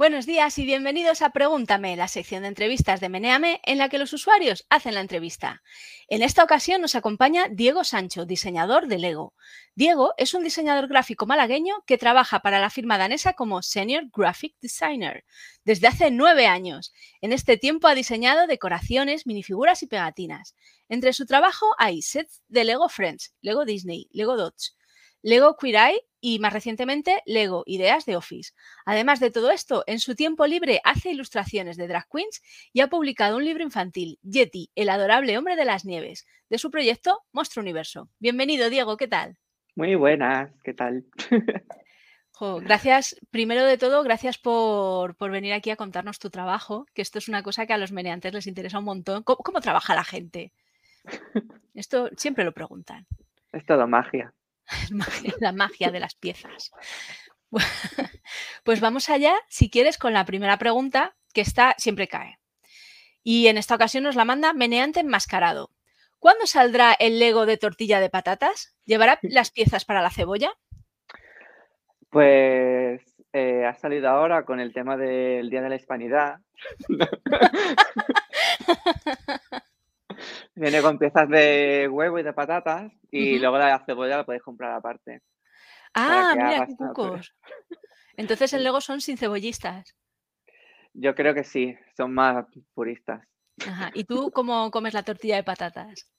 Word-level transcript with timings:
Buenos 0.00 0.24
días 0.24 0.56
y 0.56 0.64
bienvenidos 0.64 1.20
a 1.20 1.28
Pregúntame, 1.28 1.94
la 1.94 2.08
sección 2.08 2.40
de 2.40 2.48
entrevistas 2.48 3.00
de 3.00 3.10
Meneame 3.10 3.60
en 3.64 3.76
la 3.76 3.90
que 3.90 3.98
los 3.98 4.14
usuarios 4.14 4.64
hacen 4.70 4.94
la 4.94 5.02
entrevista. 5.02 5.62
En 6.08 6.22
esta 6.22 6.42
ocasión 6.42 6.80
nos 6.80 6.94
acompaña 6.94 7.48
Diego 7.50 7.84
Sancho, 7.84 8.24
diseñador 8.24 8.86
de 8.86 8.96
Lego. 8.96 9.34
Diego 9.74 10.14
es 10.16 10.32
un 10.32 10.42
diseñador 10.42 10.88
gráfico 10.88 11.26
malagueño 11.26 11.84
que 11.86 11.98
trabaja 11.98 12.40
para 12.40 12.60
la 12.60 12.70
firma 12.70 12.96
danesa 12.96 13.34
como 13.34 13.60
Senior 13.60 14.04
Graphic 14.10 14.54
Designer 14.62 15.26
desde 15.66 15.88
hace 15.88 16.10
nueve 16.10 16.46
años. 16.46 16.94
En 17.20 17.34
este 17.34 17.58
tiempo 17.58 17.86
ha 17.86 17.94
diseñado 17.94 18.46
decoraciones, 18.46 19.26
minifiguras 19.26 19.82
y 19.82 19.86
pegatinas. 19.86 20.54
Entre 20.88 21.12
su 21.12 21.26
trabajo 21.26 21.66
hay 21.76 22.00
sets 22.00 22.40
de 22.48 22.64
Lego 22.64 22.88
Friends, 22.88 23.34
Lego 23.42 23.66
Disney, 23.66 24.08
Lego 24.12 24.38
Dots, 24.38 24.78
Lego 25.22 25.56
Eye 25.62 26.00
y 26.20 26.38
más 26.38 26.52
recientemente 26.52 27.22
Lego 27.26 27.62
Ideas 27.66 28.06
de 28.06 28.16
Office. 28.16 28.52
Además 28.84 29.20
de 29.20 29.30
todo 29.30 29.50
esto, 29.50 29.84
en 29.86 29.98
su 29.98 30.14
tiempo 30.14 30.46
libre 30.46 30.80
hace 30.84 31.10
ilustraciones 31.10 31.76
de 31.76 31.88
drag 31.88 32.08
queens 32.10 32.42
y 32.72 32.80
ha 32.80 32.88
publicado 32.88 33.36
un 33.36 33.44
libro 33.44 33.62
infantil, 33.62 34.18
Yeti, 34.22 34.70
el 34.74 34.88
adorable 34.88 35.36
hombre 35.38 35.56
de 35.56 35.64
las 35.64 35.84
nieves, 35.84 36.26
de 36.48 36.58
su 36.58 36.70
proyecto 36.70 37.22
Monstruo 37.32 37.62
Universo. 37.62 38.08
Bienvenido, 38.18 38.70
Diego, 38.70 38.96
¿qué 38.96 39.08
tal? 39.08 39.36
Muy 39.76 39.94
buenas, 39.94 40.50
¿qué 40.62 40.74
tal? 40.74 41.04
gracias, 42.62 43.16
primero 43.30 43.64
de 43.64 43.76
todo, 43.76 44.02
gracias 44.02 44.38
por, 44.38 45.16
venir 45.30 45.52
aquí 45.52 45.70
a 45.70 45.76
contarnos 45.76 46.18
tu 46.18 46.30
trabajo, 46.30 46.86
que 46.94 47.02
esto 47.02 47.18
es 47.18 47.28
una 47.28 47.42
cosa 47.42 47.66
que 47.66 47.72
a 47.74 47.78
los 47.78 47.92
meneantes 47.92 48.32
les 48.32 48.46
interesa 48.46 48.78
un 48.78 48.86
montón. 48.86 49.22
cómo 49.22 49.60
trabaja 49.60 49.94
la 49.94 50.04
gente? 50.04 50.52
Esto 51.74 52.10
siempre 52.16 52.44
lo 52.44 52.52
preguntan. 52.52 53.06
Es 53.52 53.64
todo 53.64 53.86
magia. 53.86 54.34
la 55.40 55.52
magia 55.52 55.90
de 55.90 56.00
las 56.00 56.14
piezas. 56.14 56.72
Pues 58.64 58.80
vamos 58.80 59.08
allá, 59.08 59.34
si 59.48 59.70
quieres, 59.70 59.98
con 59.98 60.12
la 60.12 60.24
primera 60.24 60.58
pregunta, 60.58 61.16
que 61.32 61.40
está 61.40 61.74
siempre 61.78 62.08
cae. 62.08 62.38
Y 63.22 63.48
en 63.48 63.58
esta 63.58 63.74
ocasión 63.74 64.04
nos 64.04 64.16
la 64.16 64.24
manda 64.24 64.52
Meneante 64.52 65.00
Enmascarado. 65.00 65.70
¿Cuándo 66.18 66.46
saldrá 66.46 66.92
el 66.92 67.18
Lego 67.18 67.46
de 67.46 67.56
tortilla 67.56 68.00
de 68.00 68.10
patatas? 68.10 68.76
¿Llevará 68.84 69.18
las 69.22 69.50
piezas 69.50 69.84
para 69.84 70.02
la 70.02 70.10
cebolla? 70.10 70.52
Pues 72.10 73.02
eh, 73.32 73.64
ha 73.64 73.74
salido 73.74 74.08
ahora 74.08 74.44
con 74.44 74.60
el 74.60 74.72
tema 74.72 74.96
del 74.96 75.50
Día 75.50 75.62
de 75.62 75.68
la 75.68 75.76
Hispanidad. 75.76 76.38
Viene 80.54 80.82
con 80.82 80.98
piezas 80.98 81.28
de 81.28 81.88
huevo 81.90 82.18
y 82.18 82.22
de 82.22 82.32
patatas 82.32 82.92
y 83.10 83.38
luego 83.38 83.58
la 83.58 83.84
cebolla 83.84 84.18
la 84.18 84.24
podéis 84.24 84.42
comprar 84.42 84.72
aparte. 84.72 85.22
Ah, 85.94 86.34
mira, 86.36 86.66
qué 86.66 86.76
cucos. 86.76 87.34
Entonces 88.16 88.52
el 88.52 88.64
Lego 88.64 88.80
son 88.80 89.00
sin 89.00 89.16
cebollistas. 89.16 89.96
Yo 90.92 91.14
creo 91.14 91.34
que 91.34 91.44
sí, 91.44 91.76
son 91.96 92.12
más 92.12 92.46
puristas. 92.74 93.26
Ajá. 93.66 93.90
¿Y 93.94 94.04
tú 94.04 94.30
cómo 94.32 94.70
comes 94.70 94.94
la 94.94 95.02
tortilla 95.02 95.36
de 95.36 95.44
patatas? 95.44 96.10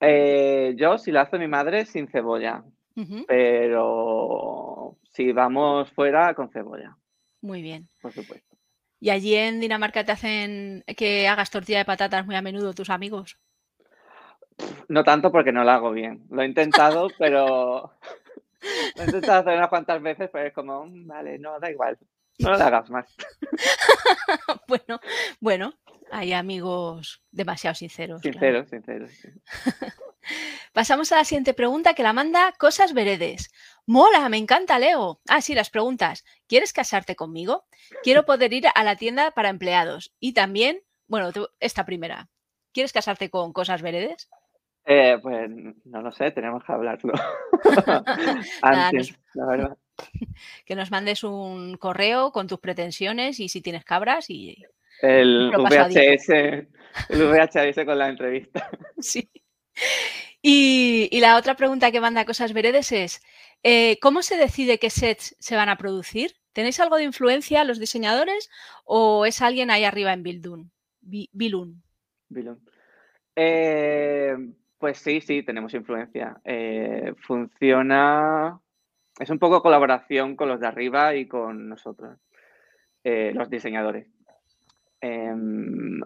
Eh, 0.00 0.74
yo, 0.76 0.98
si 0.98 1.12
la 1.12 1.22
hace 1.22 1.38
mi 1.38 1.46
madre, 1.46 1.84
sin 1.84 2.08
cebolla. 2.08 2.64
Pero 3.26 4.98
si 5.12 5.32
vamos 5.32 5.90
fuera, 5.92 6.34
con 6.34 6.50
cebolla. 6.50 6.96
Muy 7.40 7.62
bien. 7.62 7.88
Por 8.02 8.12
supuesto. 8.12 8.49
¿Y 9.00 9.08
allí 9.08 9.34
en 9.34 9.60
Dinamarca 9.60 10.04
te 10.04 10.12
hacen 10.12 10.84
que 10.96 11.26
hagas 11.26 11.50
tortilla 11.50 11.78
de 11.78 11.84
patatas 11.86 12.26
muy 12.26 12.36
a 12.36 12.42
menudo 12.42 12.74
tus 12.74 12.90
amigos? 12.90 13.38
No 14.88 15.02
tanto 15.04 15.32
porque 15.32 15.52
no 15.52 15.64
la 15.64 15.76
hago 15.76 15.90
bien. 15.90 16.26
Lo 16.30 16.42
he 16.42 16.46
intentado, 16.46 17.08
pero 17.18 17.94
lo 18.96 19.02
he 19.02 19.06
intentado 19.06 19.40
hacer 19.40 19.56
unas 19.56 19.70
cuantas 19.70 20.02
veces, 20.02 20.28
pero 20.30 20.46
es 20.46 20.52
como, 20.52 20.84
mm, 20.84 21.06
vale, 21.06 21.38
no, 21.38 21.58
da 21.58 21.70
igual. 21.70 21.98
No 22.38 22.50
lo 22.50 22.62
hagas 22.62 22.90
más. 22.90 23.16
bueno, 24.68 25.00
bueno, 25.40 25.74
hay 26.10 26.34
amigos 26.34 27.22
demasiado 27.30 27.74
sinceros. 27.74 28.20
Sinceros, 28.20 28.68
sinceros. 28.68 29.10
Pasamos 30.72 31.12
a 31.12 31.16
la 31.16 31.24
siguiente 31.24 31.54
pregunta 31.54 31.94
que 31.94 32.02
la 32.02 32.12
manda 32.12 32.52
Cosas 32.58 32.92
Veredes. 32.92 33.50
Mola, 33.86 34.28
me 34.28 34.36
encanta 34.36 34.78
Leo. 34.78 35.20
Ah, 35.28 35.40
sí, 35.40 35.54
las 35.54 35.70
preguntas. 35.70 36.24
¿Quieres 36.46 36.72
casarte 36.72 37.16
conmigo? 37.16 37.64
Quiero 38.02 38.24
poder 38.24 38.52
ir 38.52 38.66
a 38.74 38.84
la 38.84 38.96
tienda 38.96 39.32
para 39.32 39.48
empleados. 39.48 40.12
Y 40.20 40.32
también, 40.32 40.80
bueno, 41.06 41.30
esta 41.58 41.84
primera. 41.84 42.28
¿Quieres 42.72 42.92
casarte 42.92 43.30
con 43.30 43.52
Cosas 43.52 43.82
Veredes? 43.82 44.28
Eh, 44.86 45.18
pues 45.22 45.50
no 45.84 46.02
lo 46.02 46.10
sé, 46.12 46.30
tenemos 46.30 46.64
que 46.64 46.72
hablarlo. 46.72 47.12
Antes, 48.62 49.18
la 49.34 49.46
verdad. 49.46 49.76
Que 50.64 50.74
nos 50.74 50.90
mandes 50.90 51.24
un 51.24 51.76
correo 51.76 52.32
con 52.32 52.46
tus 52.46 52.58
pretensiones 52.58 53.38
y 53.38 53.48
si 53.50 53.60
tienes 53.60 53.84
cabras 53.84 54.30
y. 54.30 54.56
El 55.02 55.50
VHS, 55.54 56.28
el 56.30 56.68
VHS 57.10 57.84
con 57.84 57.98
la 57.98 58.08
entrevista. 58.08 58.70
Sí. 58.98 59.30
Y, 60.42 61.20
la 61.20 61.36
otra 61.36 61.54
pregunta 61.54 61.90
que 61.90 62.00
manda 62.00 62.24
Cosas 62.24 62.52
Veredes 62.52 62.92
es, 62.92 63.22
eh, 63.62 63.98
¿cómo 64.00 64.22
se 64.22 64.36
decide 64.36 64.78
qué 64.78 64.88
sets 64.88 65.36
se 65.38 65.56
van 65.56 65.68
a 65.68 65.76
producir? 65.76 66.32
¿Tenéis 66.52 66.80
algo 66.80 66.96
de 66.96 67.04
influencia 67.04 67.64
los 67.64 67.78
diseñadores 67.78 68.50
o 68.84 69.26
es 69.26 69.42
alguien 69.42 69.70
ahí 69.70 69.84
arriba 69.84 70.12
en 70.12 70.22
Bildun? 70.22 70.72
Bilun. 71.00 71.82
Eh, 73.36 74.36
pues 74.78 74.98
sí, 74.98 75.20
sí, 75.20 75.42
tenemos 75.42 75.74
influencia. 75.74 76.40
Eh, 76.44 77.12
funciona, 77.18 78.58
es 79.18 79.30
un 79.30 79.38
poco 79.38 79.62
colaboración 79.62 80.36
con 80.36 80.48
los 80.48 80.60
de 80.60 80.66
arriba 80.66 81.14
y 81.14 81.28
con 81.28 81.68
nosotros, 81.68 82.18
los 83.04 83.50
diseñadores. 83.50 84.06
Em, 85.02 86.00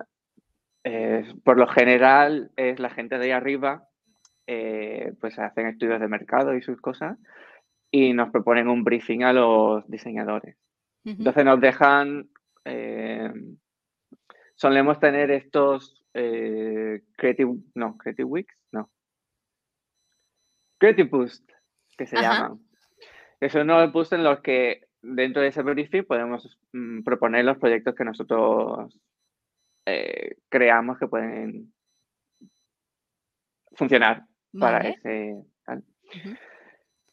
por 1.44 1.56
lo 1.56 1.66
general 1.68 2.50
es 2.56 2.78
la 2.78 2.90
gente 2.90 3.18
de 3.18 3.26
ahí 3.26 3.30
arriba 3.30 3.88
eh, 4.46 5.14
pues 5.20 5.38
hacen 5.38 5.68
estudios 5.68 6.00
de 6.00 6.08
mercado 6.08 6.54
y 6.54 6.60
sus 6.60 6.78
cosas 6.80 7.18
y 7.90 8.12
nos 8.12 8.30
proponen 8.30 8.68
un 8.68 8.84
briefing 8.84 9.22
a 9.22 9.32
los 9.32 9.88
diseñadores. 9.88 10.56
Entonces 11.04 11.44
nos 11.44 11.60
dejan, 11.60 12.28
eh, 12.64 13.32
solemos 14.54 14.98
tener 15.00 15.30
estos 15.30 16.04
eh, 16.12 17.02
Creative, 17.16 17.56
no, 17.74 17.96
Creative 17.96 18.24
Weeks, 18.24 18.54
no. 18.72 18.90
Creative 20.78 21.08
Boost, 21.08 21.50
que 21.96 22.06
se 22.06 22.16
llaman. 22.16 22.60
Que 23.40 23.48
son 23.48 23.62
unos 23.70 23.92
boosts 23.92 24.12
en 24.12 24.24
los 24.24 24.40
que 24.40 24.88
dentro 25.02 25.42
de 25.42 25.48
ese 25.48 25.62
briefing 25.62 26.04
podemos 26.04 26.58
mm, 26.72 27.02
proponer 27.02 27.44
los 27.44 27.58
proyectos 27.58 27.94
que 27.94 28.04
nosotros 28.04 28.98
creamos 30.48 30.98
que 30.98 31.06
pueden 31.06 31.74
funcionar 33.74 34.24
para 34.58 34.88
ese 34.88 35.36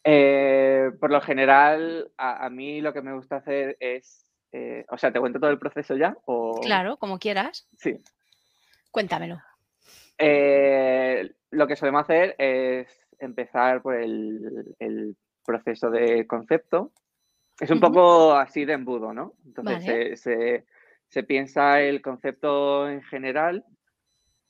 eh, 0.04 0.92
por 1.00 1.12
lo 1.12 1.22
general, 1.22 2.12
a, 2.18 2.50
mí 2.50 2.82
lo 2.82 2.94
que 2.94 3.02
me 3.02 3.14
gusta 3.14 3.38
hacer 3.38 3.78
es, 3.80 4.32
eh, 4.52 4.86
o 4.90 4.98
sea, 4.98 5.12
¿te 5.12 5.20
cuento 5.20 5.40
todo 5.40 5.52
el 5.52 5.60
proceso 5.60 5.96
ya? 5.96 6.18
O... 6.26 6.60
Claro, 6.62 6.98
como 6.98 7.20
quieras. 7.20 7.68
Sí. 7.78 7.98
Cuéntamelo. 8.90 9.40
Eh, 10.18 11.32
lo 11.52 11.68
que 11.68 11.76
solemos 11.76 12.02
hacer 12.02 12.36
es 12.38 13.08
empezar 13.20 13.82
por 13.82 13.96
el, 13.96 15.16
proceso 15.44 15.90
de 15.90 16.28
concepto. 16.28 16.92
Es 17.60 17.70
un 17.72 17.80
poco 17.80 18.34
así 18.34 18.64
de 18.64 18.74
embudo, 18.74 19.14
¿no? 19.14 19.34
Entonces 19.46 20.22
se, 20.22 20.66
se, 21.08 21.24
piensa 21.24 21.82
el 21.82 22.02
concepto 22.02 22.88
en 22.90 23.02
general 23.02 23.66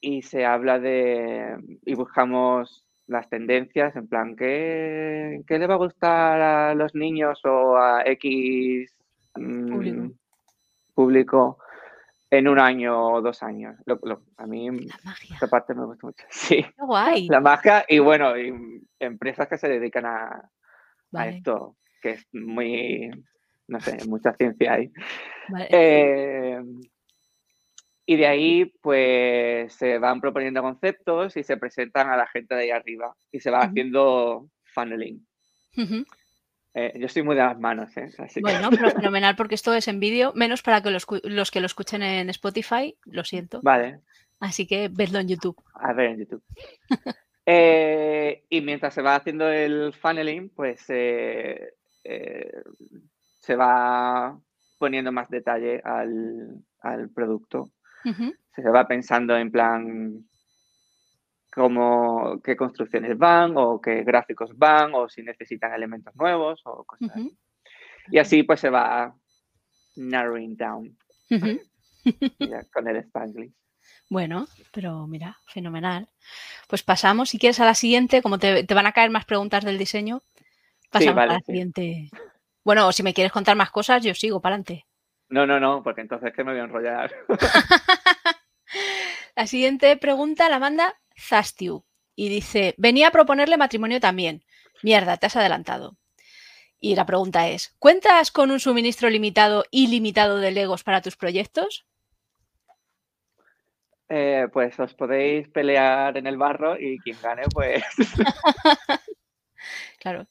y 0.01 0.23
se 0.23 0.45
habla 0.45 0.79
de, 0.79 1.57
y 1.85 1.93
buscamos 1.93 2.85
las 3.07 3.29
tendencias, 3.29 3.95
en 3.95 4.07
plan, 4.07 4.35
¿qué, 4.35 5.43
qué 5.45 5.59
le 5.59 5.67
va 5.67 5.75
a 5.75 5.77
gustar 5.77 6.41
a 6.41 6.75
los 6.75 6.95
niños 6.95 7.39
o 7.45 7.77
a 7.77 8.03
X 8.05 8.91
mm, 9.35 10.09
público. 10.95 11.59
en 12.31 12.47
un 12.47 12.59
año 12.59 13.13
o 13.13 13.21
dos 13.21 13.43
años? 13.43 13.75
a 14.37 14.47
mí 14.47 14.69
esta 15.31 15.47
parte 15.47 15.75
me 15.75 15.85
gusta 15.85 16.07
mucho. 16.07 16.25
Sí, 16.29 16.65
guay. 16.77 17.27
la 17.27 17.41
magia 17.41 17.85
y 17.87 17.99
bueno, 17.99 18.37
y 18.37 18.53
empresas 18.99 19.47
que 19.47 19.57
se 19.57 19.67
dedican 19.69 20.05
a, 20.05 20.49
a 21.13 21.27
esto, 21.27 21.75
que 22.01 22.11
es 22.11 22.27
muy, 22.31 23.11
no 23.67 23.79
sé, 23.81 23.97
mucha 24.07 24.33
ciencia 24.33 24.73
ahí. 24.73 24.91
Vale. 25.49 25.67
Eh, 25.69 26.61
y 28.11 28.17
de 28.17 28.27
ahí, 28.27 28.65
pues 28.81 29.71
se 29.71 29.97
van 29.97 30.19
proponiendo 30.19 30.61
conceptos 30.61 31.37
y 31.37 31.43
se 31.43 31.55
presentan 31.55 32.09
a 32.09 32.17
la 32.17 32.27
gente 32.27 32.55
de 32.55 32.63
ahí 32.63 32.69
arriba 32.69 33.15
y 33.31 33.39
se 33.39 33.49
va 33.49 33.59
haciendo 33.59 34.49
funneling. 34.73 35.25
Eh, 36.73 36.91
yo 36.99 37.05
estoy 37.05 37.23
muy 37.23 37.37
de 37.37 37.43
las 37.43 37.57
manos, 37.57 37.95
¿eh? 37.95 38.09
bueno, 38.41 38.69
pero 38.69 38.91
fenomenal 38.91 39.37
porque 39.37 39.55
esto 39.55 39.73
es 39.73 39.87
en 39.87 40.01
vídeo, 40.01 40.33
menos 40.35 40.61
para 40.61 40.81
que 40.81 40.91
los, 40.91 41.05
que 41.05 41.59
lo 41.61 41.65
escuchen 41.65 42.03
en 42.03 42.29
Spotify, 42.29 42.97
lo 43.05 43.23
siento. 43.23 43.61
Vale. 43.63 44.01
Así 44.41 44.67
que 44.67 44.89
vedlo 44.91 45.19
en 45.19 45.29
YouTube. 45.29 45.55
A 45.73 45.93
ver 45.93 46.07
en 46.11 46.19
YouTube. 46.19 46.43
Eh, 47.43 48.43
y 48.49 48.61
mientras 48.61 48.93
se 48.93 49.01
va 49.01 49.15
haciendo 49.15 49.49
el 49.49 49.93
funneling, 49.93 50.49
pues 50.49 50.79
se 50.81 51.73
va 53.49 54.39
poniendo 54.77 55.11
más 55.11 55.27
detalle 55.27 55.81
al, 55.83 56.63
al 56.81 57.09
producto. 57.09 57.71
Se 58.03 58.69
va 58.69 58.87
pensando 58.87 59.35
en 59.37 59.51
plan 59.51 60.25
cómo, 61.53 62.41
qué 62.43 62.55
construcciones 62.55 63.17
van 63.17 63.53
o 63.55 63.79
qué 63.79 64.03
gráficos 64.03 64.57
van 64.57 64.93
o 64.93 65.09
si 65.09 65.21
necesitan 65.21 65.73
elementos 65.73 66.15
nuevos 66.15 66.61
o 66.65 66.83
cosas 66.83 67.11
así. 67.11 67.37
Y 68.09 68.17
así 68.17 68.43
pues 68.43 68.59
se 68.59 68.69
va 68.69 69.15
narrowing 69.95 70.55
down 70.55 70.97
con 72.73 72.87
el 72.87 72.97
Spanglish. 72.97 73.53
Bueno, 74.09 74.47
pero 74.73 75.07
mira, 75.07 75.37
fenomenal. 75.47 76.09
Pues 76.67 76.83
pasamos, 76.83 77.29
si 77.29 77.39
quieres, 77.39 77.59
a 77.59 77.65
la 77.65 77.75
siguiente, 77.75 78.21
como 78.21 78.37
te, 78.39 78.65
van 78.73 78.85
a 78.85 78.91
caer 78.91 79.09
más 79.09 79.25
preguntas 79.25 79.63
del 79.63 79.77
diseño, 79.77 80.21
pasamos 80.89 81.17
a 81.17 81.25
la 81.25 81.39
siguiente. 81.39 82.09
Bueno, 82.63 82.91
si 82.91 83.03
me 83.03 83.13
quieres 83.13 83.31
contar 83.31 83.55
más 83.55 83.71
cosas, 83.71 84.03
yo 84.03 84.13
sigo 84.13 84.41
para 84.41 84.55
adelante. 84.55 84.85
No, 85.31 85.47
no, 85.47 85.61
no, 85.61 85.81
porque 85.81 86.01
entonces 86.01 86.29
es 86.29 86.35
que 86.35 86.43
me 86.43 86.51
voy 86.51 86.59
a 86.59 86.65
enrollar. 86.65 87.15
la 89.35 89.47
siguiente 89.47 89.95
pregunta 89.95 90.49
la 90.49 90.59
manda 90.59 90.99
Zastiu 91.17 91.85
y 92.15 92.27
dice, 92.27 92.75
venía 92.77 93.07
a 93.07 93.11
proponerle 93.11 93.55
matrimonio 93.55 94.01
también. 94.01 94.43
Mierda, 94.83 95.15
te 95.15 95.27
has 95.27 95.37
adelantado. 95.37 95.95
Y 96.81 96.95
la 96.95 97.05
pregunta 97.05 97.47
es, 97.47 97.73
¿cuentas 97.79 98.29
con 98.29 98.51
un 98.51 98.59
suministro 98.59 99.09
limitado 99.09 99.63
y 99.71 99.87
limitado 99.87 100.39
de 100.39 100.51
Legos 100.51 100.83
para 100.83 101.01
tus 101.01 101.15
proyectos? 101.15 101.87
Eh, 104.09 104.49
pues 104.51 104.77
os 104.81 104.93
podéis 104.95 105.47
pelear 105.47 106.17
en 106.17 106.27
el 106.27 106.35
barro 106.35 106.77
y 106.77 106.99
quien 106.99 107.15
gane, 107.23 107.43
pues. 107.53 107.85
claro. 110.01 110.27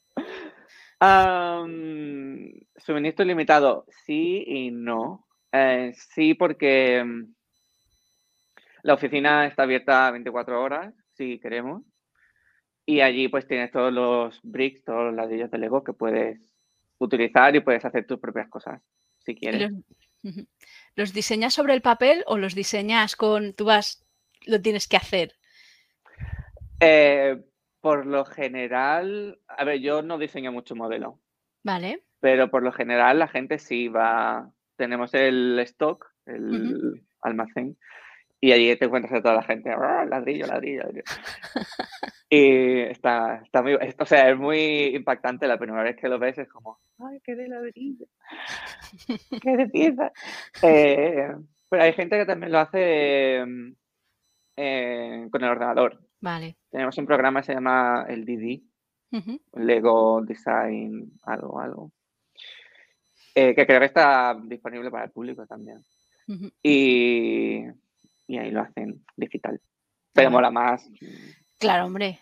Suministro 2.77 3.25
limitado, 3.25 3.85
sí 4.05 4.43
y 4.45 4.71
no. 4.71 5.27
Eh, 5.51 5.93
sí, 5.95 6.33
porque 6.33 7.03
mm, 7.03 7.33
la 8.83 8.93
oficina 8.93 9.47
está 9.47 9.63
abierta 9.63 10.11
24 10.11 10.61
horas, 10.61 10.93
si 11.13 11.39
queremos. 11.39 11.83
Y 12.85 13.01
allí 13.01 13.27
pues 13.27 13.47
tienes 13.47 13.71
todos 13.71 13.93
los 13.93 14.39
bricks, 14.43 14.83
todos 14.83 15.05
los 15.05 15.15
ladrillos 15.15 15.51
de 15.51 15.57
Lego 15.57 15.83
que 15.83 15.93
puedes 15.93 16.39
utilizar 16.97 17.55
y 17.55 17.61
puedes 17.61 17.85
hacer 17.85 18.05
tus 18.05 18.19
propias 18.19 18.49
cosas, 18.49 18.81
si 19.19 19.35
quieres. 19.35 19.71
¿Los 20.95 21.13
diseñas 21.13 21.53
sobre 21.53 21.73
el 21.73 21.81
papel 21.81 22.23
o 22.27 22.37
los 22.37 22.53
diseñas 22.53 23.15
con, 23.15 23.53
tú 23.53 23.65
vas, 23.65 24.05
lo 24.45 24.61
tienes 24.61 24.87
que 24.87 24.97
hacer? 24.97 25.33
Eh, 26.79 27.41
por 27.81 28.05
lo 28.05 28.25
general, 28.25 29.39
a 29.47 29.63
ver, 29.65 29.79
yo 29.79 30.01
no 30.01 30.17
diseño 30.17 30.51
mucho 30.51 30.75
modelo. 30.75 31.19
Vale. 31.63 32.03
Pero 32.19 32.49
por 32.49 32.63
lo 32.63 32.71
general 32.71 33.19
la 33.19 33.27
gente 33.27 33.57
sí 33.57 33.87
va, 33.87 34.51
tenemos 34.77 35.13
el 35.13 35.59
stock, 35.59 36.07
el 36.25 37.03
almacén, 37.21 37.77
y 38.39 38.51
allí 38.51 38.75
te 38.75 38.85
encuentras 38.85 39.13
a 39.13 39.21
toda 39.21 39.35
la 39.35 39.43
gente, 39.43 39.71
¡Ah, 39.71 40.05
ladrillo, 40.05 40.47
ladrillo, 40.47 40.83
ladrillo. 40.83 41.03
y 42.29 42.79
está, 42.81 43.41
está 43.43 43.61
muy, 43.61 43.75
o 43.75 44.05
sea, 44.05 44.29
es 44.29 44.37
muy 44.37 44.95
impactante 44.95 45.47
la 45.47 45.57
primera 45.57 45.83
vez 45.83 45.95
que 45.95 46.09
lo 46.09 46.19
ves, 46.19 46.37
es 46.37 46.47
como, 46.49 46.79
ay, 46.99 47.19
qué 47.23 47.35
de 47.35 47.47
ladrillo, 47.47 48.05
qué 49.41 49.57
de 49.57 49.67
pieza. 49.67 50.11
Eh, 50.63 51.33
pero 51.69 51.83
hay 51.83 51.93
gente 51.93 52.17
que 52.17 52.25
también 52.25 52.51
lo 52.51 52.59
hace 52.59 53.45
eh, 54.57 55.27
con 55.31 55.43
el 55.43 55.49
ordenador. 55.49 55.99
Vale. 56.21 56.57
Tenemos 56.69 56.97
un 56.97 57.05
programa 57.05 57.41
que 57.41 57.47
se 57.47 57.53
llama 57.53 58.05
el 58.07 58.25
DD, 58.25 58.61
Lego 59.53 60.21
Design, 60.21 61.11
algo, 61.23 61.59
algo. 61.59 61.91
Eh, 63.35 63.55
que 63.55 63.65
creo 63.65 63.79
que 63.79 63.85
está 63.85 64.37
disponible 64.43 64.91
para 64.91 65.05
el 65.05 65.11
público 65.11 65.45
también. 65.45 65.83
Y 66.63 67.65
y 68.31 68.37
ahí 68.37 68.49
lo 68.49 68.61
hacen 68.61 69.03
digital. 69.17 69.59
Pero 70.13 70.31
mola 70.31 70.51
más. 70.51 70.87
Claro, 71.59 71.85
hombre. 71.85 72.21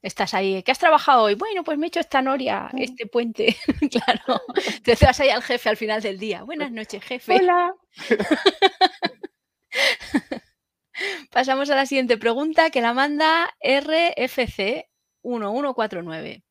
Estás 0.00 0.32
ahí, 0.32 0.62
¿qué 0.62 0.72
has 0.72 0.78
trabajado 0.78 1.24
hoy? 1.24 1.34
Bueno, 1.34 1.62
pues 1.62 1.76
me 1.76 1.84
he 1.84 1.88
hecho 1.88 2.00
esta 2.00 2.22
noria, 2.22 2.70
este 2.78 3.06
puente. 3.06 3.54
claro. 3.90 4.40
Te 4.82 4.94
vas 4.94 5.20
ahí 5.20 5.28
al 5.28 5.42
jefe 5.42 5.68
al 5.68 5.76
final 5.76 6.00
del 6.00 6.18
día. 6.18 6.44
Buenas 6.44 6.72
noches, 6.78 7.04
jefe. 7.04 7.34
Hola. 7.34 7.74
Pasamos 11.30 11.70
a 11.70 11.76
la 11.76 11.86
siguiente 11.86 12.18
pregunta 12.18 12.70
que 12.70 12.80
la 12.80 12.94
manda 12.94 13.54
RFC1149. 13.62 16.42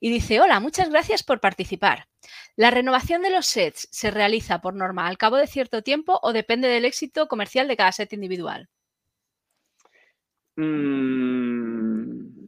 Y 0.00 0.10
dice, 0.10 0.40
hola, 0.40 0.60
muchas 0.60 0.90
gracias 0.90 1.22
por 1.22 1.40
participar. 1.40 2.08
¿La 2.56 2.70
renovación 2.70 3.22
de 3.22 3.30
los 3.30 3.46
sets 3.46 3.88
se 3.90 4.10
realiza 4.10 4.60
por 4.60 4.74
norma 4.74 5.06
al 5.06 5.18
cabo 5.18 5.36
de 5.36 5.46
cierto 5.46 5.82
tiempo 5.82 6.18
o 6.22 6.32
depende 6.32 6.68
del 6.68 6.84
éxito 6.84 7.26
comercial 7.26 7.68
de 7.68 7.76
cada 7.76 7.92
set 7.92 8.12
individual? 8.12 8.68
Mm, 10.56 12.46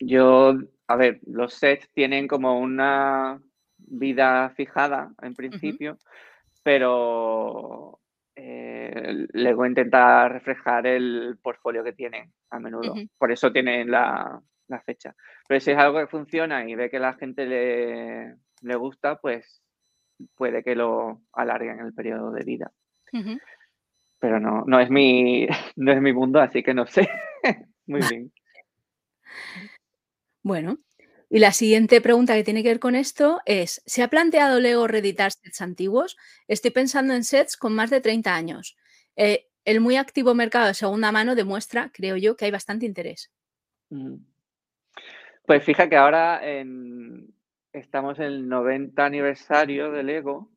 yo, 0.00 0.54
a 0.88 0.96
ver, 0.96 1.20
los 1.26 1.54
sets 1.54 1.88
tienen 1.90 2.28
como 2.28 2.58
una 2.58 3.40
vida 3.78 4.50
fijada 4.50 5.14
en 5.22 5.34
principio, 5.34 5.98
pero 6.62 7.98
eh, 8.36 9.26
luego 9.32 9.66
intenta 9.66 10.28
reflejar 10.28 10.86
el 10.86 11.38
portfolio 11.42 11.84
que 11.84 11.92
tienen 11.92 12.32
a 12.50 12.58
menudo. 12.58 12.94
Por 13.18 13.32
eso 13.32 13.52
tienen 13.52 13.90
la, 13.90 14.40
la, 14.68 14.80
fecha. 14.82 15.14
Pero 15.46 15.60
si 15.60 15.70
es 15.70 15.78
algo 15.78 16.00
que 16.00 16.06
funciona 16.06 16.68
y 16.68 16.74
ve 16.74 16.90
que 16.90 16.98
la 16.98 17.14
gente 17.14 17.46
le, 17.46 18.36
le 18.62 18.76
gusta, 18.76 19.16
pues 19.16 19.62
puede 20.34 20.62
que 20.62 20.74
lo 20.74 21.20
alarguen 21.32 21.80
el 21.80 21.94
periodo 21.94 22.30
de 22.32 22.44
vida. 22.44 22.72
Pero 24.18 24.40
no, 24.40 24.64
no 24.66 24.80
es 24.80 24.90
mi, 24.90 25.46
no 25.76 25.92
es 25.92 26.00
mi 26.00 26.12
mundo, 26.12 26.40
así 26.40 26.62
que 26.62 26.74
no 26.74 26.86
sé. 26.86 27.08
Muy 27.86 28.00
bien. 28.10 28.32
Bueno, 30.42 30.78
y 31.34 31.40
la 31.40 31.50
siguiente 31.50 32.00
pregunta 32.00 32.36
que 32.36 32.44
tiene 32.44 32.62
que 32.62 32.68
ver 32.68 32.78
con 32.78 32.94
esto 32.94 33.40
es, 33.44 33.82
¿se 33.86 34.04
ha 34.04 34.08
planteado 34.08 34.60
Lego 34.60 34.86
reeditar 34.86 35.32
sets 35.32 35.60
antiguos? 35.62 36.16
Estoy 36.46 36.70
pensando 36.70 37.12
en 37.12 37.24
sets 37.24 37.56
con 37.56 37.74
más 37.74 37.90
de 37.90 38.00
30 38.00 38.32
años. 38.32 38.76
Eh, 39.16 39.48
el 39.64 39.80
muy 39.80 39.96
activo 39.96 40.36
mercado 40.36 40.68
de 40.68 40.74
segunda 40.74 41.10
mano 41.10 41.34
demuestra, 41.34 41.90
creo 41.92 42.16
yo, 42.16 42.36
que 42.36 42.44
hay 42.44 42.52
bastante 42.52 42.86
interés. 42.86 43.32
Pues 45.44 45.64
fija 45.64 45.88
que 45.88 45.96
ahora 45.96 46.38
en, 46.48 47.34
estamos 47.72 48.20
en 48.20 48.26
el 48.26 48.48
90 48.48 49.04
aniversario 49.04 49.90
del 49.90 50.06
Lego 50.06 50.52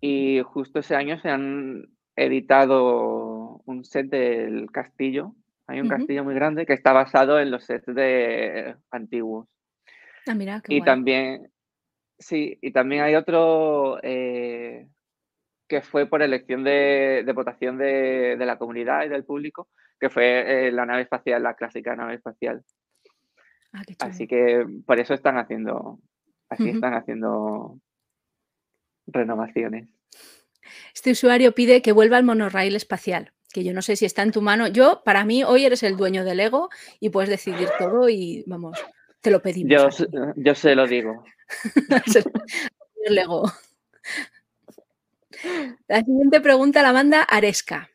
y 0.00 0.40
justo 0.44 0.78
ese 0.78 0.94
año 0.94 1.20
se 1.20 1.30
han 1.30 1.88
editado 2.14 3.60
un 3.64 3.84
set 3.84 4.08
del 4.08 4.70
castillo. 4.70 5.34
Hay 5.68 5.82
un 5.82 5.88
castillo 5.88 6.24
muy 6.24 6.34
grande 6.34 6.64
que 6.64 6.72
está 6.72 6.92
basado 6.94 7.38
en 7.38 7.50
los 7.50 7.64
sets 7.64 7.94
de 7.94 8.74
antiguos. 8.90 9.46
Ah, 10.26 10.34
mira, 10.34 10.62
qué 10.64 10.74
y 10.74 10.82
también, 10.82 11.52
sí, 12.18 12.58
y 12.62 12.72
también 12.72 13.02
hay 13.02 13.14
otro 13.14 13.98
eh, 14.02 14.88
que 15.68 15.82
fue 15.82 16.06
por 16.06 16.22
elección 16.22 16.64
de, 16.64 17.22
votación 17.34 17.76
de, 17.76 18.36
la 18.38 18.56
comunidad 18.56 19.04
y 19.04 19.10
del 19.10 19.26
público, 19.26 19.68
que 20.00 20.08
fue 20.08 20.68
eh, 20.68 20.72
la 20.72 20.86
nave 20.86 21.02
espacial, 21.02 21.42
la 21.42 21.54
clásica 21.54 21.94
nave 21.94 22.14
espacial. 22.14 22.64
Ah, 23.74 23.82
así 24.00 24.26
que 24.26 24.64
por 24.86 24.98
eso 24.98 25.12
están 25.12 25.36
haciendo, 25.36 26.00
así 26.48 26.70
están 26.70 26.94
haciendo 26.94 27.78
renovaciones. 29.06 29.90
Este 30.94 31.10
usuario 31.10 31.52
pide 31.52 31.82
que 31.82 31.92
vuelva 31.92 32.16
al 32.16 32.24
monorail 32.24 32.74
espacial, 32.74 33.32
que 33.52 33.64
yo 33.64 33.72
no 33.72 33.82
sé 33.82 33.96
si 33.96 34.04
está 34.04 34.22
en 34.22 34.32
tu 34.32 34.42
mano. 34.42 34.68
Yo, 34.68 35.02
para 35.04 35.24
mí, 35.24 35.44
hoy 35.44 35.64
eres 35.64 35.82
el 35.82 35.96
dueño 35.96 36.24
del 36.24 36.40
ego 36.40 36.68
y 37.00 37.10
puedes 37.10 37.30
decidir 37.30 37.68
todo 37.78 38.08
y 38.08 38.44
vamos, 38.46 38.78
te 39.20 39.30
lo 39.30 39.40
pedimos. 39.42 39.98
Yo, 39.98 40.06
yo 40.36 40.54
se 40.54 40.74
lo 40.74 40.86
digo. 40.86 41.24
el 43.04 43.18
ego. 43.18 43.50
La 45.88 46.00
siguiente 46.00 46.40
pregunta 46.40 46.82
la 46.82 46.92
manda 46.92 47.22
Aresca 47.22 47.90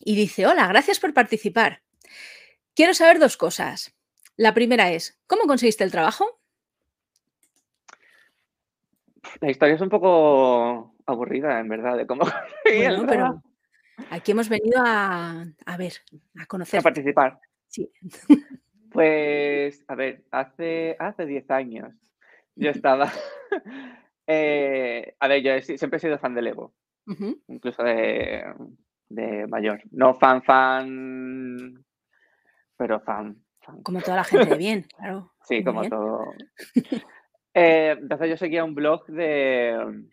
y 0.00 0.16
dice, 0.16 0.46
hola, 0.46 0.66
gracias 0.66 0.98
por 0.98 1.14
participar. 1.14 1.82
Quiero 2.74 2.92
saber 2.94 3.18
dos 3.18 3.36
cosas. 3.36 3.94
La 4.36 4.52
primera 4.52 4.90
es, 4.90 5.18
¿cómo 5.26 5.46
conseguiste 5.46 5.84
el 5.84 5.90
trabajo? 5.90 6.40
La 9.40 9.50
historia 9.50 9.74
es 9.74 9.80
un 9.80 9.88
poco 9.88 10.94
aburrida, 11.06 11.58
en 11.60 11.68
verdad, 11.68 11.96
de 11.96 12.06
cómo 12.06 12.24
bueno, 12.64 13.06
pero 13.08 13.42
aquí 14.10 14.32
hemos 14.32 14.48
venido 14.48 14.82
a, 14.84 15.46
ver, 15.78 15.92
a 16.38 16.46
conocer. 16.46 16.80
A 16.80 16.82
participar. 16.82 17.40
Sí. 17.68 17.90
Pues, 18.90 19.84
a 19.88 19.94
ver, 19.94 20.24
hace, 20.30 20.96
hace 20.98 21.26
10 21.26 21.50
años 21.50 21.94
yo 22.54 22.70
estaba... 22.70 23.12
Eh, 24.28 25.14
a 25.20 25.28
ver, 25.28 25.40
yo 25.40 25.60
siempre 25.60 25.98
he 25.98 26.00
sido 26.00 26.18
fan 26.18 26.34
de 26.34 26.42
Lego, 26.42 26.74
incluso 27.46 27.84
de, 27.84 28.42
de 29.08 29.46
mayor. 29.46 29.80
No 29.92 30.14
fan, 30.14 30.42
fan, 30.42 31.84
pero 32.76 32.98
fan 32.98 33.40
como 33.82 34.00
toda 34.00 34.16
la 34.16 34.24
gente 34.24 34.46
de 34.46 34.56
bien, 34.56 34.86
claro. 34.96 35.32
Sí, 35.42 35.62
como 35.62 35.88
todo. 35.88 36.24
Eh, 37.54 37.96
entonces 37.98 38.28
yo 38.30 38.36
seguía 38.36 38.64
un 38.64 38.74
blog 38.74 39.06
de, 39.06 40.04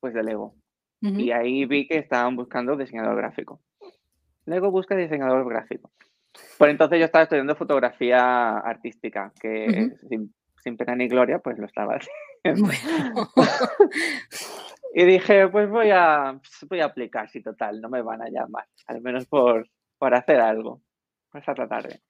pues 0.00 0.14
de 0.14 0.22
Lego. 0.22 0.54
Y 1.00 1.30
ahí 1.30 1.66
vi 1.66 1.86
que 1.86 1.98
estaban 1.98 2.36
buscando 2.36 2.76
diseñador 2.76 3.16
gráfico. 3.16 3.60
Lego 4.46 4.70
busca 4.70 4.96
diseñador 4.96 5.48
gráfico. 5.48 5.90
Por 6.58 6.68
entonces 6.68 6.98
yo 6.98 7.04
estaba 7.04 7.24
estudiando 7.24 7.56
fotografía 7.56 8.58
artística, 8.58 9.32
que 9.40 9.92
sin, 10.62 10.76
pena 10.76 10.96
ni 10.96 11.08
gloria, 11.08 11.38
pues 11.38 11.58
lo 11.58 11.66
estaba 11.66 11.98
haciendo. 12.42 12.44
y 14.94 15.04
dije, 15.04 15.48
pues 15.48 15.68
voy 15.68 15.90
a, 15.90 16.40
voy 16.68 16.80
a 16.80 16.86
aplicar, 16.86 17.28
si 17.28 17.42
total, 17.42 17.80
no 17.80 17.88
me 17.88 18.02
van 18.02 18.22
a 18.22 18.28
llamar, 18.28 18.66
al 18.86 19.00
menos 19.00 19.26
por, 19.26 19.68
por 19.98 20.14
hacer 20.14 20.40
algo, 20.40 20.82
pasar 21.30 21.58
la 21.58 21.68
tarde. 21.68 22.00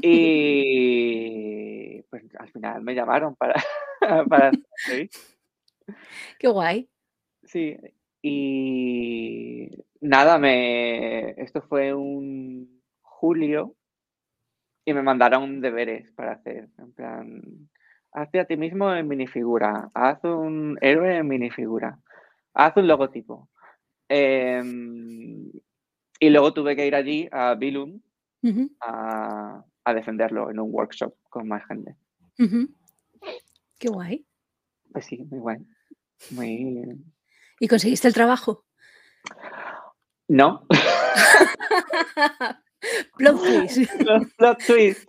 Y 0.00 2.02
pues 2.02 2.24
al 2.38 2.50
final 2.50 2.82
me 2.82 2.94
llamaron 2.94 3.36
para, 3.36 3.54
para 4.28 4.50
Qué 6.38 6.48
guay. 6.48 6.88
Sí, 7.44 7.76
y 8.22 9.68
nada, 10.00 10.38
me 10.38 11.30
esto 11.42 11.62
fue 11.62 11.92
un 11.92 12.82
julio 13.00 13.74
y 14.84 14.94
me 14.94 15.02
mandaron 15.02 15.60
deberes 15.60 16.10
para 16.12 16.32
hacer. 16.32 16.68
En 16.78 16.92
plan, 16.92 17.42
hazte 18.12 18.40
a 18.40 18.44
ti 18.44 18.56
mismo 18.56 18.92
en 18.94 19.08
minifigura, 19.08 19.90
haz 19.94 20.22
un 20.24 20.78
héroe 20.80 21.16
en 21.16 21.28
minifigura, 21.28 21.98
haz 22.54 22.76
un 22.76 22.86
logotipo. 22.86 23.48
Em, 24.08 25.50
y 26.20 26.30
luego 26.30 26.52
tuve 26.52 26.76
que 26.76 26.86
ir 26.86 26.94
allí 26.94 27.28
a 27.32 27.54
Bilum 27.54 28.00
a, 28.80 29.64
defenderlo 29.94 30.50
en 30.50 30.60
un 30.60 30.72
workshop 30.72 31.14
con 31.28 31.48
más 31.48 31.66
gente. 31.66 31.96
Qué 33.78 33.88
guay. 33.88 34.24
Pues 34.92 35.06
sí, 35.06 35.24
muy 35.24 35.40
guay. 35.40 35.58
Muy... 36.30 37.02
¿Y 37.62 37.68
conseguiste 37.68 38.08
el 38.08 38.14
trabajo? 38.14 38.64
No. 40.26 40.66
plot 43.16 43.40
twist. 43.40 43.88
plot 44.36 44.58
twist. 44.66 45.08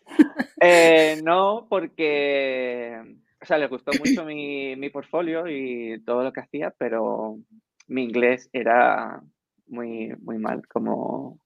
Eh, 0.61 1.19
no, 1.23 1.65
porque 1.67 3.17
o 3.41 3.45
sea, 3.47 3.57
les 3.57 3.71
gustó 3.71 3.89
mucho 3.97 4.23
mi, 4.23 4.75
mi 4.75 4.91
portfolio 4.91 5.47
y 5.47 5.99
todo 6.05 6.23
lo 6.23 6.31
que 6.31 6.41
hacía, 6.41 6.69
pero 6.77 7.39
mi 7.87 8.03
inglés 8.03 8.51
era 8.53 9.23
muy, 9.65 10.15
muy 10.21 10.37
mal, 10.37 10.67
como, 10.67 11.39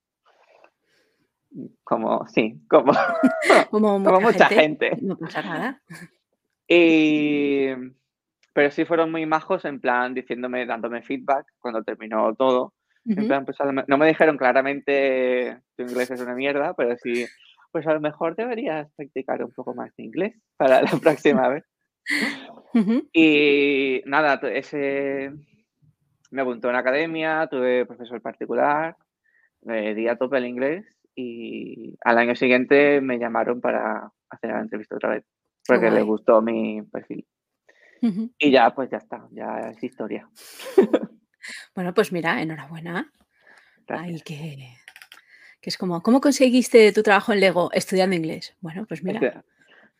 como, 1.85 2.27
sí, 2.27 2.59
como, 2.69 2.91
como 3.71 4.19
mucha, 4.19 4.49
gente. 4.49 4.97
No 5.01 5.17
pasa 5.17 5.41
nada. 5.41 5.81
Y, 6.67 7.69
pero 8.57 8.71
sí 8.71 8.85
fueron 8.85 9.11
muy 9.11 9.27
majos 9.27 9.65
en 9.65 9.79
plan 9.79 10.15
diciéndome, 10.15 10.65
dándome 10.65 11.03
feedback 11.03 11.45
cuando 11.59 11.83
terminó 11.83 12.33
todo. 12.33 12.73
En 13.05 13.27
plan, 13.27 13.45
pues 13.45 13.55
no 13.87 13.97
me 13.99 14.07
dijeron 14.07 14.35
claramente 14.35 15.59
tu 15.75 15.83
inglés 15.83 16.09
es 16.09 16.21
una 16.21 16.33
mierda, 16.33 16.73
pero 16.73 16.97
sí, 16.97 17.27
pues 17.71 17.85
a 17.85 17.93
lo 17.93 17.99
mejor 17.99 18.35
deberías 18.35 18.91
practicar 18.95 19.43
un 19.43 19.51
poco 19.51 19.75
más 19.75 19.95
de 19.95 20.05
inglés 20.05 20.33
para 20.57 20.81
la 20.81 20.89
próxima 21.03 21.49
vez. 21.49 21.65
Y 23.13 24.01
nada, 24.07 24.39
ese 24.49 25.33
me 26.31 26.41
apuntó 26.41 26.71
en 26.71 26.77
academia, 26.77 27.47
tuve 27.51 27.85
profesor 27.85 28.19
particular, 28.23 28.95
me 29.61 29.93
di 29.93 30.07
a 30.07 30.17
tope 30.17 30.39
el 30.39 30.47
inglés 30.47 30.83
y 31.13 31.95
al 32.03 32.17
año 32.17 32.35
siguiente 32.35 33.01
me 33.01 33.19
llamaron 33.19 33.61
para 33.61 34.11
hacer 34.31 34.49
la 34.49 34.61
entrevista 34.61 34.95
otra 34.95 35.11
vez, 35.11 35.25
porque 35.67 35.91
les 35.91 36.03
gustó 36.03 36.41
mi 36.41 36.81
perfil. 36.81 37.23
Y 38.01 38.51
ya, 38.51 38.73
pues 38.73 38.89
ya 38.89 38.97
está, 38.97 39.27
ya 39.31 39.69
es 39.71 39.83
historia. 39.83 40.29
Bueno, 41.75 41.93
pues 41.93 42.11
mira, 42.11 42.41
enhorabuena. 42.41 43.11
Ay, 43.87 44.19
que, 44.21 44.73
es 45.61 45.77
como, 45.77 46.01
¿cómo 46.01 46.21
conseguiste 46.21 46.91
tu 46.91 47.03
trabajo 47.03 47.33
en 47.33 47.39
Lego 47.39 47.69
estudiando 47.71 48.15
inglés? 48.15 48.55
Bueno, 48.59 48.85
pues 48.85 49.03
mira. 49.03 49.43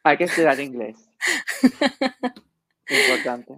Hay 0.03 0.17
que 0.17 0.25
estudiar 0.25 0.59
inglés. 0.59 1.09
Importante. 2.89 3.53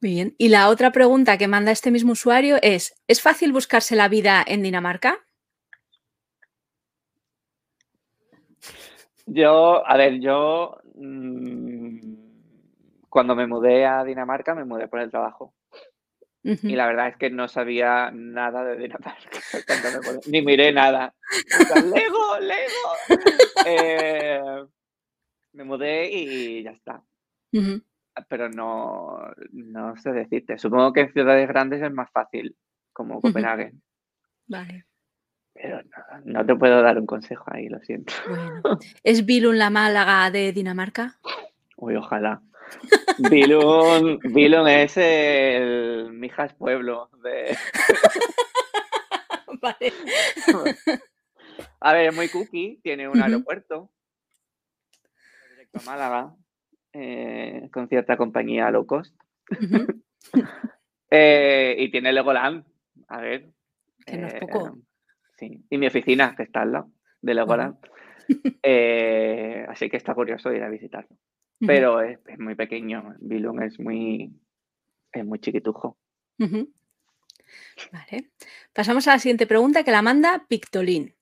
Muy 0.00 0.10
bien. 0.10 0.34
Y 0.38 0.48
la 0.48 0.68
otra 0.68 0.92
pregunta 0.92 1.38
que 1.38 1.48
manda 1.48 1.72
este 1.72 1.90
mismo 1.90 2.12
usuario 2.12 2.58
es, 2.62 2.94
¿es 3.08 3.20
fácil 3.20 3.52
buscarse 3.52 3.96
la 3.96 4.08
vida 4.08 4.44
en 4.46 4.62
Dinamarca? 4.62 5.18
Yo, 9.26 9.86
a 9.86 9.96
ver, 9.96 10.20
yo 10.20 10.78
mm, 10.94 11.75
cuando 13.16 13.34
me 13.34 13.46
mudé 13.46 13.86
a 13.86 14.04
Dinamarca 14.04 14.54
me 14.54 14.66
mudé 14.66 14.88
por 14.88 15.00
el 15.00 15.10
trabajo. 15.10 15.54
Y 16.42 16.76
la 16.76 16.86
verdad 16.86 17.08
es 17.08 17.16
que 17.16 17.30
no 17.30 17.48
sabía 17.48 18.10
nada 18.12 18.62
de 18.62 18.76
Dinamarca. 18.76 19.40
Ni 20.26 20.42
miré 20.42 20.70
nada. 20.70 21.14
Lego, 21.94 22.38
Lego. 22.38 23.22
Eh, 23.64 24.38
me 25.54 25.64
mudé 25.64 26.12
y 26.12 26.62
ya 26.62 26.72
está. 26.72 27.02
Pero 28.28 28.50
no, 28.50 29.18
no 29.52 29.96
sé 29.96 30.12
decirte. 30.12 30.58
Supongo 30.58 30.92
que 30.92 31.00
en 31.00 31.12
ciudades 31.14 31.48
grandes 31.48 31.80
es 31.80 31.90
más 31.90 32.10
fácil, 32.10 32.54
como 32.92 33.22
Copenhague. 33.22 33.72
Vale. 34.46 34.84
Pero 35.54 35.80
no, 36.26 36.44
te 36.44 36.54
puedo 36.54 36.82
dar 36.82 36.98
un 36.98 37.06
consejo 37.06 37.46
ahí, 37.46 37.70
lo 37.70 37.80
siento. 37.80 38.12
¿Es 39.02 39.24
Bilun 39.24 39.56
la 39.56 39.70
Málaga 39.70 40.30
de 40.30 40.52
Dinamarca? 40.52 41.18
Uy, 41.78 41.96
ojalá. 41.96 42.42
Bilun, 43.18 44.68
es 44.68 44.96
el 44.96 46.10
Mijas 46.12 46.54
Pueblo 46.54 47.10
de. 47.22 47.56
vale. 49.60 49.92
A 51.80 51.92
ver, 51.92 52.08
es 52.08 52.14
muy 52.14 52.28
cookie, 52.28 52.80
tiene 52.82 53.08
un 53.08 53.20
aeropuerto. 53.20 53.90
Directo 55.50 55.78
a 55.80 55.82
Málaga, 55.82 56.34
eh, 56.92 57.68
con 57.72 57.88
cierta 57.88 58.16
compañía 58.16 58.70
low 58.70 58.86
cost. 58.86 59.14
Eh, 61.08 61.76
y 61.78 61.88
tiene 61.92 62.12
Legoland. 62.12 62.64
A 63.06 63.20
ver. 63.20 63.52
Que 64.04 64.16
no 64.16 64.26
es 64.26 64.34
poco. 64.40 64.66
Eh, 64.66 64.86
Sí, 65.38 65.62
y 65.68 65.78
mi 65.78 65.86
oficina, 65.86 66.34
que 66.34 66.44
está 66.44 66.62
al 66.62 66.72
lado 66.72 66.90
de 67.20 67.34
Legoland. 67.34 67.76
Eh, 68.62 69.64
así 69.68 69.88
que 69.88 69.98
está 69.98 70.14
curioso 70.14 70.52
ir 70.52 70.62
a 70.62 70.68
visitarlo. 70.68 71.16
Pero 71.60 72.00
es, 72.02 72.18
muy 72.38 72.54
pequeño. 72.54 73.14
Bilum 73.20 73.62
es 73.62 73.78
muy, 73.80 74.30
es 75.12 75.24
muy 75.24 75.38
chiquitujo. 75.38 75.96
Vale. 76.38 78.30
Pasamos 78.72 79.06
a 79.08 79.12
la 79.12 79.18
siguiente 79.18 79.46
pregunta 79.46 79.82
que 79.82 79.90
la 79.90 80.02
manda 80.02 80.44
Pictolín. 80.48 81.14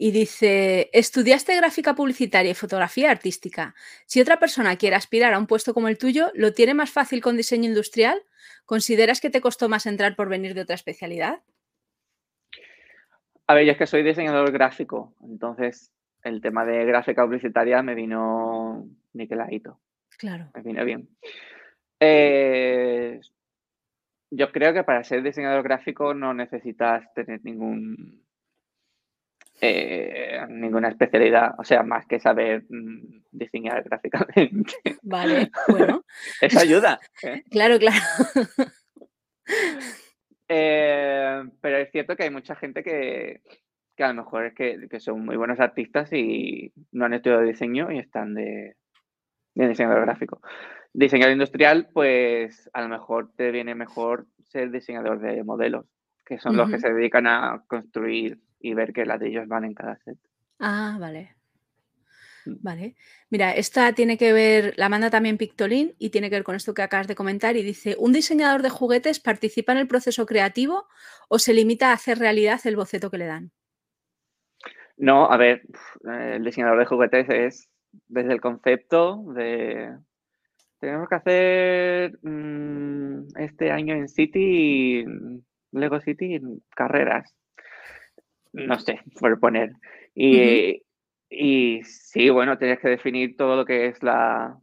Y 0.00 0.12
dice, 0.12 0.90
estudiaste 0.92 1.56
gráfica 1.56 1.94
publicitaria 1.94 2.52
y 2.52 2.54
fotografía 2.54 3.10
artística. 3.10 3.74
Si 4.06 4.20
otra 4.20 4.38
persona 4.38 4.76
quiere 4.76 4.94
aspirar 4.94 5.34
a 5.34 5.38
un 5.38 5.48
puesto 5.48 5.74
como 5.74 5.88
el 5.88 5.98
tuyo, 5.98 6.30
¿lo 6.34 6.52
tiene 6.52 6.72
más 6.72 6.90
fácil 6.90 7.20
con 7.20 7.36
diseño 7.36 7.68
industrial? 7.68 8.22
¿Consideras 8.64 9.20
que 9.20 9.30
te 9.30 9.40
costó 9.40 9.68
más 9.68 9.86
entrar 9.86 10.14
por 10.14 10.28
venir 10.28 10.54
de 10.54 10.60
otra 10.60 10.76
especialidad? 10.76 11.40
A 13.48 13.54
ver, 13.54 13.64
yo 13.64 13.72
es 13.72 13.78
que 13.78 13.86
soy 13.86 14.04
diseñador 14.04 14.52
gráfico, 14.52 15.14
entonces 15.22 15.90
el 16.22 16.40
tema 16.40 16.64
de 16.64 16.84
gráfica 16.84 17.24
publicitaria 17.24 17.82
me 17.82 17.94
vino 17.94 18.86
niqueladito. 19.12 19.80
Claro. 20.18 20.50
Me 20.54 20.62
vino 20.62 20.84
bien. 20.84 21.08
Eh, 22.00 23.20
yo 24.30 24.52
creo 24.52 24.72
que 24.72 24.84
para 24.84 25.04
ser 25.04 25.22
diseñador 25.22 25.62
gráfico 25.62 26.14
no 26.14 26.34
necesitas 26.34 27.12
tener 27.14 27.40
ningún 27.44 28.24
eh, 29.60 30.38
ninguna 30.48 30.88
especialidad, 30.88 31.54
o 31.58 31.64
sea, 31.64 31.82
más 31.82 32.06
que 32.06 32.20
saber 32.20 32.64
mm, 32.68 33.22
diseñar 33.32 33.82
gráficamente. 33.82 34.74
Vale, 35.02 35.50
bueno. 35.68 36.04
Eso 36.40 36.60
ayuda. 36.60 37.00
¿eh? 37.22 37.42
Claro, 37.50 37.78
claro. 37.78 37.98
Eh, 40.50 41.42
pero 41.60 41.76
es 41.76 41.90
cierto 41.90 42.16
que 42.16 42.22
hay 42.22 42.30
mucha 42.30 42.54
gente 42.54 42.82
que, 42.82 43.42
a 43.98 44.08
lo 44.08 44.14
mejor 44.14 44.46
es 44.46 44.54
que, 44.54 45.00
son 45.00 45.24
muy 45.24 45.36
buenos 45.36 45.60
artistas 45.60 46.10
y 46.12 46.72
no 46.92 47.04
han 47.04 47.14
estudiado 47.14 47.42
diseño 47.42 47.92
y 47.92 47.98
están 47.98 48.34
de, 48.34 48.76
de 49.64 49.68
diseñador 49.68 50.02
gráfico. 50.02 50.40
Diseñador 50.92 51.32
industrial, 51.32 51.88
pues 51.92 52.70
a 52.72 52.82
lo 52.82 52.88
mejor 52.88 53.30
te 53.36 53.50
viene 53.50 53.74
mejor 53.74 54.26
ser 54.44 54.70
diseñador 54.70 55.20
de 55.20 55.42
modelos, 55.44 55.86
que 56.24 56.38
son 56.38 56.56
los 56.56 56.70
que 56.70 56.78
se 56.78 56.92
dedican 56.92 57.26
a 57.26 57.64
construir 57.66 58.40
y 58.60 58.74
ver 58.74 58.92
qué 58.92 59.04
ladrillos 59.04 59.48
van 59.48 59.64
en 59.64 59.74
cada 59.74 59.96
set. 59.98 60.16
Ah, 60.58 60.96
vale. 60.98 61.34
Vale. 62.46 62.96
Mira, 63.28 63.52
esta 63.52 63.92
tiene 63.92 64.16
que 64.16 64.32
ver, 64.32 64.72
la 64.76 64.88
manda 64.88 65.10
también 65.10 65.36
Pictolin 65.36 65.94
y 65.98 66.10
tiene 66.10 66.30
que 66.30 66.36
ver 66.36 66.44
con 66.44 66.54
esto 66.54 66.72
que 66.72 66.82
acabas 66.82 67.06
de 67.06 67.14
comentar 67.14 67.56
y 67.56 67.62
dice, 67.62 67.94
¿un 67.98 68.12
diseñador 68.12 68.62
de 68.62 68.70
juguetes 68.70 69.20
participa 69.20 69.72
en 69.72 69.78
el 69.78 69.88
proceso 69.88 70.24
creativo 70.24 70.86
o 71.28 71.38
se 71.38 71.52
limita 71.52 71.90
a 71.90 71.94
hacer 71.94 72.18
realidad 72.18 72.60
el 72.64 72.76
boceto 72.76 73.10
que 73.10 73.18
le 73.18 73.26
dan? 73.26 73.50
No, 74.96 75.30
a 75.30 75.36
ver, 75.36 75.62
el 76.04 76.42
diseñador 76.42 76.78
de 76.78 76.86
juguetes 76.86 77.28
es 77.28 77.68
desde 78.08 78.32
el 78.32 78.40
concepto 78.40 79.22
de 79.34 79.96
tenemos 80.80 81.08
que 81.08 81.14
hacer 81.14 82.18
mm, 82.22 83.36
este 83.36 83.70
año 83.70 83.94
en 83.94 84.08
City, 84.08 85.04
Lego 85.72 86.00
City, 86.00 86.40
carreras. 86.74 87.34
No 88.52 88.78
sé, 88.78 89.00
por 89.20 89.38
poner. 89.40 89.72
Y, 90.14 90.82
y 91.28 91.82
sí, 91.82 92.30
bueno, 92.30 92.58
tienes 92.58 92.78
que 92.78 92.88
definir 92.88 93.36
todo 93.36 93.56
lo 93.56 93.64
que 93.64 93.86
es 93.86 94.02
la, 94.02 94.56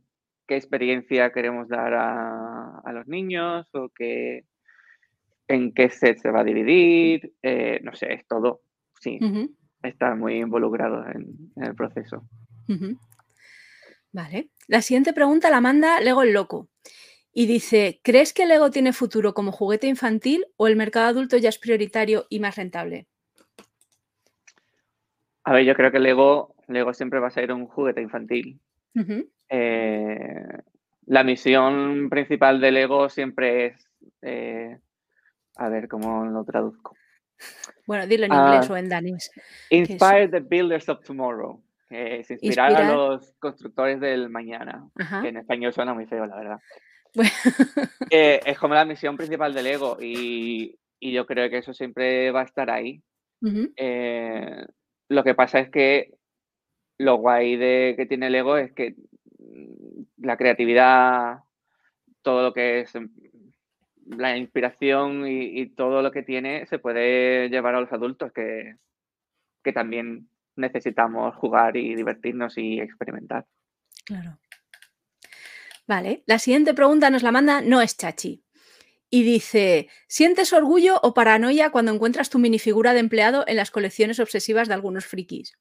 qué 0.47 0.55
experiencia 0.55 1.31
queremos 1.31 1.67
dar 1.67 1.93
a, 1.93 2.79
a 2.79 2.93
los 2.93 3.07
niños 3.07 3.67
o 3.73 3.89
qué, 3.89 4.45
en 5.47 5.73
qué 5.73 5.89
set 5.89 6.17
se 6.19 6.31
va 6.31 6.41
a 6.41 6.45
dividir, 6.45 7.33
eh, 7.41 7.79
no 7.83 7.93
sé, 7.93 8.13
es 8.13 8.27
todo, 8.27 8.61
sí, 8.99 9.19
está 9.83 10.15
muy 10.15 10.39
involucrado 10.39 11.05
en, 11.07 11.51
el 11.57 11.75
proceso. 11.75 12.23
Vale. 14.15 14.47
La 14.69 14.81
siguiente 14.81 15.11
pregunta 15.11 15.49
la 15.49 15.59
manda 15.59 15.99
Lego 15.99 16.23
el 16.23 16.31
Loco 16.31 16.69
y 17.33 17.47
dice, 17.47 17.99
¿crees 18.01 18.31
que 18.31 18.45
Lego 18.45 18.71
tiene 18.71 18.93
futuro 18.93 19.33
como 19.33 19.51
juguete 19.51 19.87
infantil 19.87 20.45
o 20.55 20.67
el 20.67 20.77
mercado 20.77 21.07
adulto 21.07 21.35
ya 21.35 21.49
es 21.49 21.59
prioritario 21.59 22.25
y 22.29 22.39
más 22.39 22.55
rentable? 22.55 23.07
A 25.43 25.51
ver, 25.51 25.65
yo 25.65 25.75
creo 25.75 25.91
que 25.91 25.99
Lego, 25.99 26.55
Lego 26.69 26.93
siempre 26.93 27.19
va 27.19 27.27
a 27.27 27.31
ser 27.31 27.51
un 27.51 27.67
juguete 27.67 28.01
infantil. 28.01 28.61
Eh, 29.49 30.47
la 31.07 31.25
misión 31.25 32.09
principal 32.09 32.61
de 32.61 32.71
Lego 32.71 33.09
siempre 33.09 33.65
es 33.65 33.89
eh, 34.21 34.79
a 35.57 35.67
ver 35.67 35.89
cómo 35.89 36.25
lo 36.25 36.45
traduzco. 36.45 36.95
Bueno, 37.85 38.07
dilo 38.07 38.27
en 38.27 38.33
inglés 38.33 38.69
ah, 38.69 38.73
o 38.73 38.77
en 38.77 38.87
danés. 38.87 39.29
Inspire 39.71 40.29
the 40.29 40.39
builders 40.39 40.87
of 40.87 41.03
tomorrow. 41.03 41.61
Es 41.95 42.31
inspirar, 42.31 42.75
a 42.75 42.93
los 42.93 43.33
constructores 43.39 43.99
del 43.99 44.29
mañana. 44.29 44.87
Que 45.21 45.29
en 45.29 45.37
español 45.37 45.73
suena 45.73 45.93
muy 45.93 46.05
feo, 46.05 46.25
la 46.25 46.35
verdad. 46.35 46.59
Eh, 48.09 48.39
es 48.45 48.57
como 48.59 48.73
la 48.73 48.85
misión 48.85 49.17
principal 49.17 49.53
del 49.53 49.67
ego 49.67 49.97
y, 49.99 50.77
yo 51.01 51.25
creo 51.27 51.49
que 51.49 51.59
eso 51.59 51.73
siempre 51.73 52.31
va 52.31 52.41
a 52.41 52.45
estar 52.45 52.69
ahí. 52.69 53.01
Eh, 53.77 54.65
lo 55.07 55.23
que 55.23 55.35
pasa 55.35 55.59
es 55.59 55.69
que 55.69 56.15
lo 56.97 57.17
guay 57.17 57.57
de 57.57 57.93
que 57.95 58.07
tiene 58.07 58.27
el 58.27 58.35
ego 58.35 58.57
es 58.57 58.71
que 58.71 58.95
la 60.17 60.37
creatividad, 60.37 61.39
todo 62.23 62.41
lo 62.41 62.53
que 62.53 62.81
es 62.81 62.93
la 64.07 64.37
inspiración 64.37 65.27
y, 65.27 65.67
todo 65.67 66.01
lo 66.01 66.11
que 66.11 66.23
tiene 66.23 66.65
se 66.67 66.79
puede 66.79 67.49
llevar 67.49 67.75
a 67.75 67.81
los 67.81 67.91
adultos 67.91 68.31
que, 68.31 68.77
también 69.73 70.29
necesitamos 70.55 71.35
jugar 71.35 71.77
y 71.77 71.95
divertirnos 71.95 72.57
y 72.57 72.79
experimentar. 72.79 73.45
Claro. 74.05 74.39
Vale, 75.87 76.23
la 76.25 76.39
siguiente 76.39 76.73
pregunta 76.73 77.09
nos 77.09 77.23
la 77.23 77.31
manda 77.31 77.61
No 77.61 77.81
es 77.81 77.97
Chachi. 77.97 78.43
Y 79.09 79.23
dice, 79.23 79.87
¿sientes 80.07 80.51
orgullo 80.51 80.99
o 81.03 81.13
paranoia 81.13 81.69
cuando 81.69 81.93
encuentras 81.93 82.29
tu 82.29 82.39
minifigura 82.39 82.93
de 82.93 82.99
empleado 82.99 83.43
en 83.47 83.55
las 83.55 83.71
colecciones 83.71 84.19
obsesivas 84.19 84.67
de 84.67 84.73
algunos 84.73 85.05
frikis? 85.05 85.57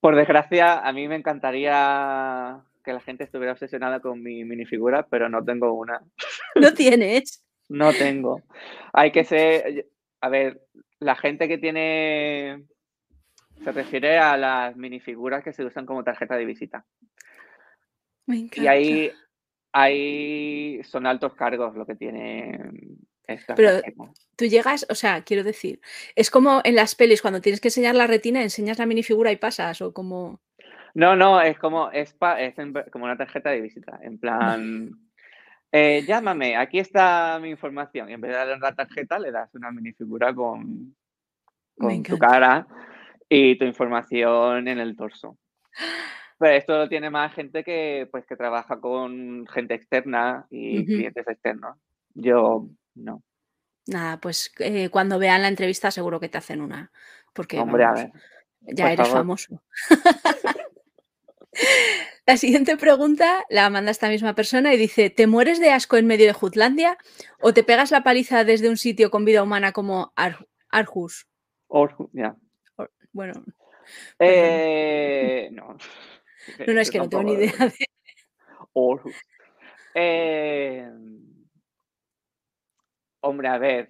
Por 0.00 0.16
desgracia, 0.16 0.78
a 0.78 0.92
mí 0.92 1.08
me 1.08 1.16
encantaría 1.16 2.62
que 2.84 2.92
la 2.92 3.00
gente 3.00 3.24
estuviera 3.24 3.52
obsesionada 3.52 4.00
con 4.00 4.22
mi 4.22 4.44
minifigura, 4.44 5.06
pero 5.08 5.28
no 5.28 5.44
tengo 5.44 5.72
una. 5.72 6.00
¿No 6.54 6.72
tienes? 6.72 7.44
no 7.68 7.92
tengo. 7.92 8.42
Hay 8.92 9.10
que 9.10 9.24
ser, 9.24 9.86
a 10.20 10.28
ver, 10.28 10.60
la 10.98 11.16
gente 11.16 11.48
que 11.48 11.58
tiene, 11.58 12.64
se 13.62 13.72
refiere 13.72 14.18
a 14.18 14.36
las 14.36 14.76
minifiguras 14.76 15.42
que 15.42 15.52
se 15.52 15.64
usan 15.64 15.86
como 15.86 16.04
tarjeta 16.04 16.36
de 16.36 16.44
visita. 16.44 16.84
Me 18.26 18.36
encanta. 18.36 18.62
Y 18.62 18.66
ahí, 18.66 19.12
ahí 19.72 20.82
son 20.84 21.06
altos 21.06 21.34
cargos 21.34 21.74
lo 21.74 21.86
que 21.86 21.94
tiene 21.94 22.58
esta. 23.26 23.54
Pero 23.54 23.80
tú 24.36 24.44
llegas, 24.46 24.86
o 24.90 24.94
sea, 24.94 25.22
quiero 25.22 25.44
decir, 25.44 25.80
es 26.14 26.30
como 26.30 26.60
en 26.64 26.74
las 26.74 26.94
pelis, 26.94 27.22
cuando 27.22 27.40
tienes 27.40 27.60
que 27.60 27.68
enseñar 27.68 27.94
la 27.94 28.06
retina, 28.06 28.42
enseñas 28.42 28.78
la 28.78 28.86
minifigura 28.86 29.32
y 29.32 29.36
pasas, 29.36 29.80
o 29.80 29.92
como... 29.92 30.40
No, 30.94 31.16
no, 31.16 31.40
es 31.40 31.58
como, 31.58 31.90
es, 31.90 32.14
es 32.38 32.54
como 32.92 33.04
una 33.04 33.16
tarjeta 33.16 33.50
de 33.50 33.60
visita, 33.60 33.98
en 34.02 34.18
plan, 34.18 34.90
eh, 35.72 36.04
llámame, 36.06 36.56
aquí 36.56 36.78
está 36.78 37.38
mi 37.40 37.50
información. 37.50 38.10
Y 38.10 38.12
en 38.12 38.20
vez 38.20 38.30
de 38.30 38.36
darle 38.36 38.54
una 38.54 38.74
tarjeta, 38.74 39.18
le 39.18 39.32
das 39.32 39.52
una 39.54 39.72
minifigura 39.72 40.32
con, 40.34 40.94
con 41.76 42.02
tu 42.02 42.18
cara 42.18 42.66
y 43.28 43.58
tu 43.58 43.64
información 43.64 44.68
en 44.68 44.78
el 44.78 44.96
torso. 44.96 45.38
Pero 46.38 46.54
esto 46.54 46.78
lo 46.78 46.88
tiene 46.88 47.10
más 47.10 47.32
gente 47.34 47.62
que, 47.64 48.08
pues, 48.10 48.26
que 48.26 48.36
trabaja 48.36 48.80
con 48.80 49.46
gente 49.46 49.74
externa 49.74 50.46
y 50.50 50.84
clientes 50.84 51.26
externos. 51.26 51.76
Yo 52.14 52.68
no. 52.94 53.22
Nada, 53.86 54.18
pues 54.18 54.52
eh, 54.58 54.88
cuando 54.88 55.18
vean 55.18 55.42
la 55.42 55.48
entrevista 55.48 55.90
seguro 55.90 56.20
que 56.20 56.28
te 56.28 56.38
hacen 56.38 56.60
una. 56.60 56.90
Porque 57.32 57.58
Hombre, 57.58 57.84
a 57.84 57.92
ver, 57.92 58.12
ya 58.60 58.92
eres 58.92 59.08
famoso. 59.08 59.62
La 62.26 62.38
siguiente 62.38 62.76
pregunta 62.78 63.44
la 63.50 63.68
manda 63.68 63.90
esta 63.90 64.08
misma 64.08 64.34
persona 64.34 64.72
y 64.72 64.78
dice, 64.78 65.10
¿te 65.10 65.26
mueres 65.26 65.60
de 65.60 65.70
asco 65.70 65.98
en 65.98 66.06
medio 66.06 66.26
de 66.26 66.32
Jutlandia 66.32 66.96
o 67.40 67.52
te 67.52 67.62
pegas 67.62 67.90
la 67.90 68.02
paliza 68.02 68.44
desde 68.44 68.70
un 68.70 68.78
sitio 68.78 69.10
con 69.10 69.26
vida 69.26 69.42
humana 69.42 69.72
como 69.72 70.14
Arhus? 70.16 71.26
ya. 72.12 72.34
Bueno. 73.14 73.32
Eh, 74.18 75.48
no. 75.52 75.78
No, 76.66 76.74
no, 76.74 76.80
es 76.80 76.90
que 76.90 76.98
no 76.98 77.08
tengo 77.08 77.22
ni 77.22 77.32
idea 77.32 77.52
de... 77.56 77.86
Eh, 79.94 80.86
hombre, 83.20 83.48
a 83.48 83.56
ver. 83.56 83.88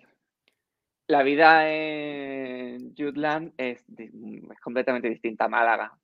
La 1.08 1.24
vida 1.24 1.68
en 1.68 2.94
Jutland 2.94 3.54
es, 3.56 3.84
completamente 4.62 5.08
distinta 5.08 5.46
a 5.46 5.48
Málaga. 5.48 5.98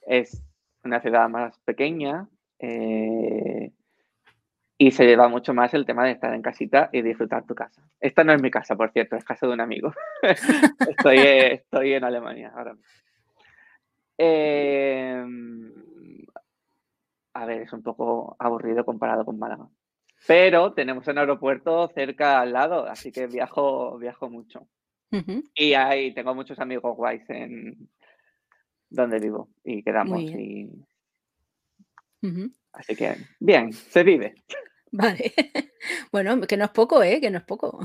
Es 0.00 0.42
una 0.82 1.00
ciudad 1.00 1.28
más 1.28 1.56
pequeña 1.60 2.28
eh, 2.58 3.70
y 4.82 4.90
se 4.90 5.04
lleva 5.04 5.28
mucho 5.28 5.54
más 5.54 5.72
el 5.74 5.86
tema 5.86 6.04
de 6.04 6.10
estar 6.10 6.34
en 6.34 6.42
casita 6.42 6.90
y 6.92 7.02
disfrutar 7.02 7.46
tu 7.46 7.54
casa. 7.54 7.80
Esta 8.00 8.24
no 8.24 8.32
es 8.32 8.42
mi 8.42 8.50
casa, 8.50 8.74
por 8.74 8.90
cierto, 8.90 9.14
es 9.14 9.22
casa 9.24 9.46
de 9.46 9.52
un 9.52 9.60
amigo. 9.60 9.94
estoy, 10.90 11.18
estoy, 11.18 11.92
en 11.92 12.02
Alemania 12.02 12.52
ahora 12.52 12.76
em, 14.18 15.72
a 17.32 17.46
ver, 17.46 17.62
es 17.62 17.72
un 17.72 17.84
poco 17.84 18.34
aburrido 18.40 18.84
comparado 18.84 19.24
con 19.24 19.38
Málaga. 19.38 19.68
Pero 20.26 20.72
tenemos 20.72 21.06
un 21.06 21.18
aeropuerto 21.18 21.86
cerca 21.94 22.40
al 22.40 22.52
lado, 22.52 22.84
así 22.88 23.12
que 23.12 23.28
viajo, 23.28 23.96
viajo 23.98 24.28
mucho. 24.30 24.66
Y 25.54 25.74
ahí 25.74 26.12
tengo 26.12 26.34
muchos 26.34 26.58
amigos 26.58 26.96
guays 26.96 27.22
en, 27.30 27.88
donde 28.90 29.20
vivo 29.20 29.48
y 29.62 29.84
quedamos. 29.84 30.22
Y... 30.22 30.68
Así 32.72 32.96
que, 32.96 33.14
bien, 33.38 33.72
se 33.72 34.02
vive. 34.02 34.34
Vale. 34.92 35.32
Bueno, 36.12 36.40
que 36.42 36.56
no 36.56 36.66
es 36.66 36.70
poco, 36.70 37.02
¿eh? 37.02 37.20
Que 37.20 37.30
no 37.30 37.38
es 37.38 37.44
poco. 37.44 37.80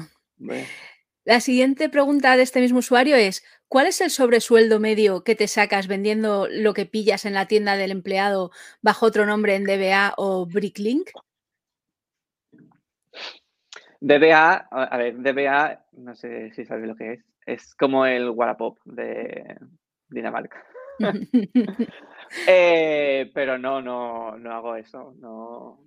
La 1.25 1.39
siguiente 1.39 1.89
pregunta 1.89 2.37
de 2.37 2.43
este 2.43 2.61
mismo 2.61 2.79
usuario 2.79 3.15
es, 3.15 3.43
¿cuál 3.67 3.87
es 3.87 4.01
el 4.01 4.11
sobresueldo 4.11 4.79
medio 4.79 5.23
que 5.23 5.33
te 5.33 5.47
sacas 5.47 5.87
vendiendo 5.87 6.47
lo 6.47 6.75
que 6.75 6.85
pillas 6.85 7.25
en 7.25 7.33
la 7.33 7.47
tienda 7.47 7.75
del 7.75 7.89
empleado 7.89 8.51
bajo 8.83 9.07
otro 9.07 9.25
nombre 9.25 9.55
en 9.55 9.63
DBA 9.63 10.13
o 10.17 10.45
Bricklink? 10.45 11.09
DBA, 13.99 14.67
a 14.69 14.97
ver, 14.97 15.17
DBA, 15.17 15.85
no 15.93 16.15
sé 16.15 16.51
si 16.53 16.65
sabes 16.65 16.87
lo 16.87 16.95
que 16.95 17.13
es, 17.13 17.25
es 17.47 17.75
como 17.75 18.05
el 18.05 18.29
Wallapop 18.29 18.77
de 18.85 19.57
Dinamarca. 20.07 20.63
Eh, 22.45 23.31
pero 23.33 23.57
no, 23.57 23.81
no, 23.81 24.37
no 24.37 24.51
hago 24.51 24.75
eso. 24.75 25.15
No. 25.17 25.79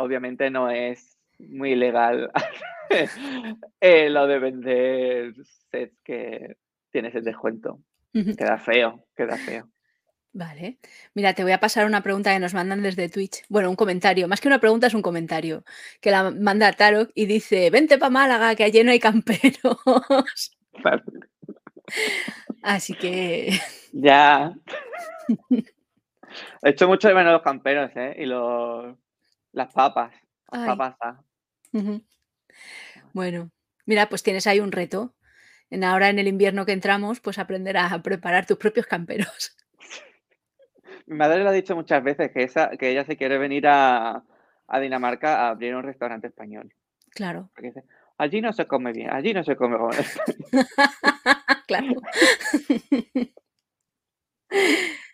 Obviamente 0.00 0.50
no 0.50 0.70
es 0.70 1.18
muy 1.38 1.74
legal 1.74 2.30
eh, 3.80 4.10
lo 4.10 4.26
de 4.26 4.38
vender 4.38 5.34
sets 5.70 5.98
que 6.04 6.56
tienes 6.90 7.14
el 7.14 7.24
descuento. 7.24 7.80
Queda 8.12 8.58
feo, 8.58 9.04
queda 9.14 9.36
feo. 9.36 9.68
Vale. 10.32 10.78
Mira, 11.14 11.34
te 11.34 11.42
voy 11.42 11.52
a 11.52 11.60
pasar 11.60 11.86
una 11.86 12.02
pregunta 12.02 12.32
que 12.32 12.38
nos 12.38 12.54
mandan 12.54 12.82
desde 12.82 13.08
Twitch. 13.08 13.44
Bueno, 13.48 13.70
un 13.70 13.76
comentario. 13.76 14.28
Más 14.28 14.40
que 14.40 14.48
una 14.48 14.60
pregunta 14.60 14.86
es 14.86 14.94
un 14.94 15.02
comentario. 15.02 15.64
Que 16.00 16.10
la 16.10 16.30
manda 16.30 16.72
Tarok 16.72 17.10
y 17.14 17.26
dice, 17.26 17.70
vente 17.70 17.98
para 17.98 18.10
Málaga, 18.10 18.54
que 18.54 18.64
allí 18.64 18.82
no 18.84 18.90
hay 18.90 19.00
camperos. 19.00 19.78
Así 22.62 22.94
que. 22.94 23.58
Ya. 23.92 24.54
He 26.62 26.70
hecho 26.70 26.88
mucho 26.88 27.08
de 27.08 27.14
menos 27.14 27.32
los 27.32 27.42
camperos, 27.42 27.90
¿eh? 27.96 28.14
Y 28.18 28.26
los, 28.26 28.96
las 29.58 29.74
papas. 29.74 30.14
Las 30.50 30.66
papas. 30.66 30.96
Ah. 31.00 31.20
Bueno, 33.12 33.50
mira, 33.84 34.08
pues 34.08 34.22
tienes 34.22 34.46
ahí 34.46 34.60
un 34.60 34.72
reto. 34.72 35.14
En 35.70 35.84
ahora 35.84 36.08
en 36.08 36.18
el 36.18 36.28
invierno 36.28 36.64
que 36.64 36.72
entramos, 36.72 37.20
pues 37.20 37.38
aprender 37.38 37.76
a 37.76 38.02
preparar 38.02 38.46
tus 38.46 38.56
propios 38.56 38.86
camperos. 38.86 39.54
Mi 41.06 41.16
madre 41.16 41.42
lo 41.42 41.50
ha 41.50 41.52
dicho 41.52 41.74
muchas 41.74 42.02
veces, 42.02 42.30
que, 42.32 42.42
esa, 42.42 42.70
que 42.70 42.90
ella 42.90 43.04
se 43.04 43.16
quiere 43.16 43.36
venir 43.36 43.66
a, 43.66 44.24
a 44.66 44.80
Dinamarca 44.80 45.40
a 45.40 45.48
abrir 45.50 45.74
un 45.74 45.82
restaurante 45.82 46.28
español. 46.28 46.72
Claro. 47.10 47.50
Porque 47.54 47.68
dice, 47.68 47.84
allí 48.16 48.40
no 48.40 48.52
se 48.52 48.66
come 48.66 48.92
bien, 48.92 49.10
allí 49.10 49.34
no 49.34 49.42
se 49.42 49.56
come 49.56 49.76
como 49.76 49.92
en 49.92 50.00
España". 50.00 50.66
claro. 51.66 52.00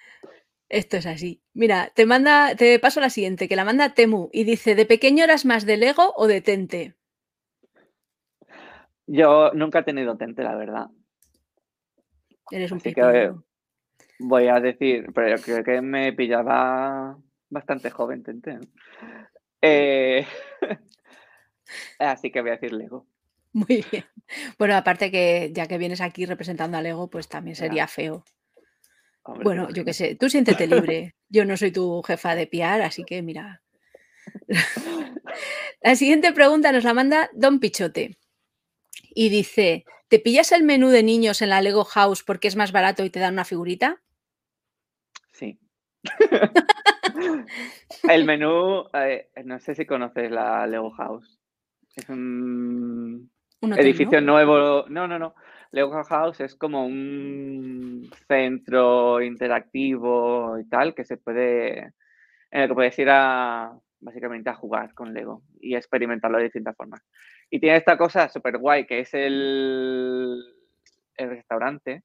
Esto 0.75 0.97
es 0.97 1.07
así. 1.07 1.41
Mira, 1.53 1.93
te 1.95 2.05
manda, 2.05 2.57
te 2.57 2.81
paso 2.81 3.01
la 3.01 3.09
siguiente, 3.09 3.47
que 3.47 3.55
la 3.55 3.65
manda 3.65 3.95
Temu 3.95 4.29
y 4.33 4.43
dice: 4.43 4.75
¿de 4.75 4.85
pequeño 4.85 5.23
eras 5.23 5.45
más 5.45 5.67
de 5.67 5.77
Lego 5.77 6.13
o 6.17 6.27
de 6.27 6.41
Tente? 6.41 6.95
Yo 9.07 9.53
nunca 9.53 9.79
he 9.79 9.83
tenido 9.85 10.17
tente, 10.17 10.43
la 10.43 10.57
verdad. 10.57 10.87
Eres 12.51 12.73
un 12.73 12.79
Así 12.79 12.93
que 12.93 13.33
voy 14.19 14.49
a 14.49 14.59
decir, 14.59 15.13
pero 15.15 15.41
creo 15.41 15.63
que 15.63 15.81
me 15.81 16.13
pillaba 16.13 17.19
bastante 17.51 17.91
joven 17.91 18.25
tente. 18.25 18.59
Eh, 19.63 20.27
así 22.01 22.33
que 22.33 22.41
voy 22.41 22.51
a 22.51 22.55
decir 22.55 22.73
Lego. 22.73 23.07
Muy 23.53 23.85
bien. 23.93 24.07
Bueno, 24.59 24.75
aparte 24.75 25.13
que 25.13 25.53
ya 25.55 25.69
que 25.69 25.79
vienes 25.79 26.01
aquí 26.01 26.27
representando 26.27 26.77
a 26.77 26.83
Lego, 26.83 27.09
pues 27.09 27.29
también 27.29 27.55
sería 27.55 27.87
feo. 27.87 28.25
Hombre, 29.25 29.45
Bueno, 29.45 29.69
yo 29.71 29.85
qué 29.85 29.95
sé, 29.95 30.17
tú 30.17 30.29
siéntete 30.29 30.67
libre. 30.67 31.15
Yo 31.29 31.45
no 31.45 31.57
soy 31.57 31.73
tu 31.73 32.03
jefa 32.03 32.35
de 32.35 32.47
PR, 32.47 32.85
así 32.85 33.05
que 33.05 33.23
mira. 33.23 33.63
La 35.83 35.97
siguiente 35.97 36.33
pregunta 36.33 36.73
nos 36.73 36.85
la 36.85 36.95
manda 36.95 37.31
Don 37.35 37.59
Pichote. 37.59 38.17
Y 39.15 39.31
dice: 39.31 39.85
¿Te 40.09 40.19
pillas 40.19 40.53
el 40.53 40.63
menú 40.63 40.91
de 40.91 41.03
niños 41.03 41.43
en 41.43 41.51
la 41.51 41.63
Lego 41.63 41.85
House 41.85 42.23
porque 42.23 42.49
es 42.49 42.57
más 42.57 42.73
barato 42.73 43.05
y 43.05 43.11
te 43.11 43.21
dan 43.21 43.35
una 43.35 43.45
figurita? 43.45 44.03
Sí. 45.33 45.59
El 48.09 48.25
menú, 48.25 48.85
eh, 48.93 49.31
no 49.45 49.59
sé 49.61 49.75
si 49.75 49.87
conoces 49.87 50.31
la 50.31 50.67
Lego 50.67 50.91
House. 50.91 51.39
Es 51.97 52.09
un 52.09 53.31
Un 53.61 53.73
hotel, 53.73 53.87
edificio 53.87 54.21
¿no? 54.21 54.33
nuevo. 54.33 54.85
No, 54.89 55.09
no, 55.09 55.19
no. 55.19 55.35
Lego 55.75 56.03
House 56.05 56.41
es 56.41 56.55
como 56.55 56.87
un 56.87 58.09
centro 58.29 59.21
interactivo 59.21 60.59
y 60.59 60.69
tal 60.69 60.95
que 60.95 61.05
se 61.05 61.17
puede, 61.17 61.79
en 62.51 62.61
el 62.63 62.69
que 62.69 62.75
puedes 62.75 62.99
ir 62.99 63.09
a 63.11 63.73
básicamente 64.01 64.51
a 64.51 64.55
jugar 64.55 64.95
con 64.95 65.13
Lego 65.15 65.43
y 65.61 65.75
experimentarlo 65.75 66.39
de 66.39 66.45
distintas 66.45 66.77
formas. 66.77 67.01
Y 67.51 67.59
tiene 67.59 67.77
esta 67.79 67.97
cosa 67.99 68.29
súper 68.29 68.59
guay 68.59 68.87
que 68.87 69.01
es 69.01 69.13
el, 69.15 70.41
el 71.17 71.29
restaurante 71.31 72.03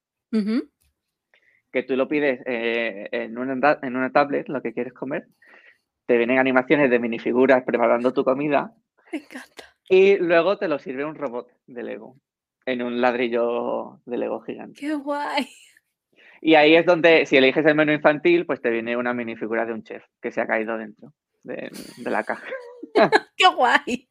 que 1.71 1.83
tú 1.83 1.95
lo 1.95 2.07
pides 2.07 2.41
eh, 2.45 3.07
en, 3.11 3.37
una, 3.37 3.59
ta- 3.59 3.85
en 3.85 3.95
una 3.95 4.11
tablet, 4.11 4.47
lo 4.49 4.61
que 4.61 4.73
quieres 4.73 4.93
comer, 4.93 5.27
te 6.07 6.17
vienen 6.17 6.39
animaciones 6.39 6.89
de 6.89 6.99
minifiguras 6.99 7.63
preparando 7.63 8.13
tu 8.13 8.23
comida 8.23 8.73
Me 9.11 9.19
encanta. 9.19 9.65
y 9.87 10.17
luego 10.17 10.57
te 10.57 10.67
lo 10.67 10.79
sirve 10.79 11.05
un 11.05 11.15
robot 11.15 11.47
de 11.67 11.83
Lego 11.83 12.15
en 12.71 12.83
un 12.83 13.01
ladrillo 13.01 13.99
de 14.05 14.17
Lego 14.17 14.41
gigante. 14.41 14.79
¡Qué 14.79 14.93
guay! 14.93 15.49
Y 16.41 16.55
ahí 16.55 16.75
es 16.75 16.85
donde, 16.85 17.25
si 17.25 17.37
eliges 17.37 17.65
el 17.65 17.75
menú 17.75 17.91
infantil, 17.91 18.45
pues 18.45 18.61
te 18.61 18.69
viene 18.69 18.95
una 18.95 19.13
minifigura 19.13 19.65
de 19.65 19.73
un 19.73 19.83
chef 19.83 20.03
que 20.21 20.31
se 20.31 20.39
ha 20.39 20.47
caído 20.47 20.77
dentro 20.77 21.13
de, 21.43 21.69
de 21.97 22.09
la 22.09 22.23
caja. 22.23 22.47
¡Qué 23.35 23.47
guay! 23.47 24.07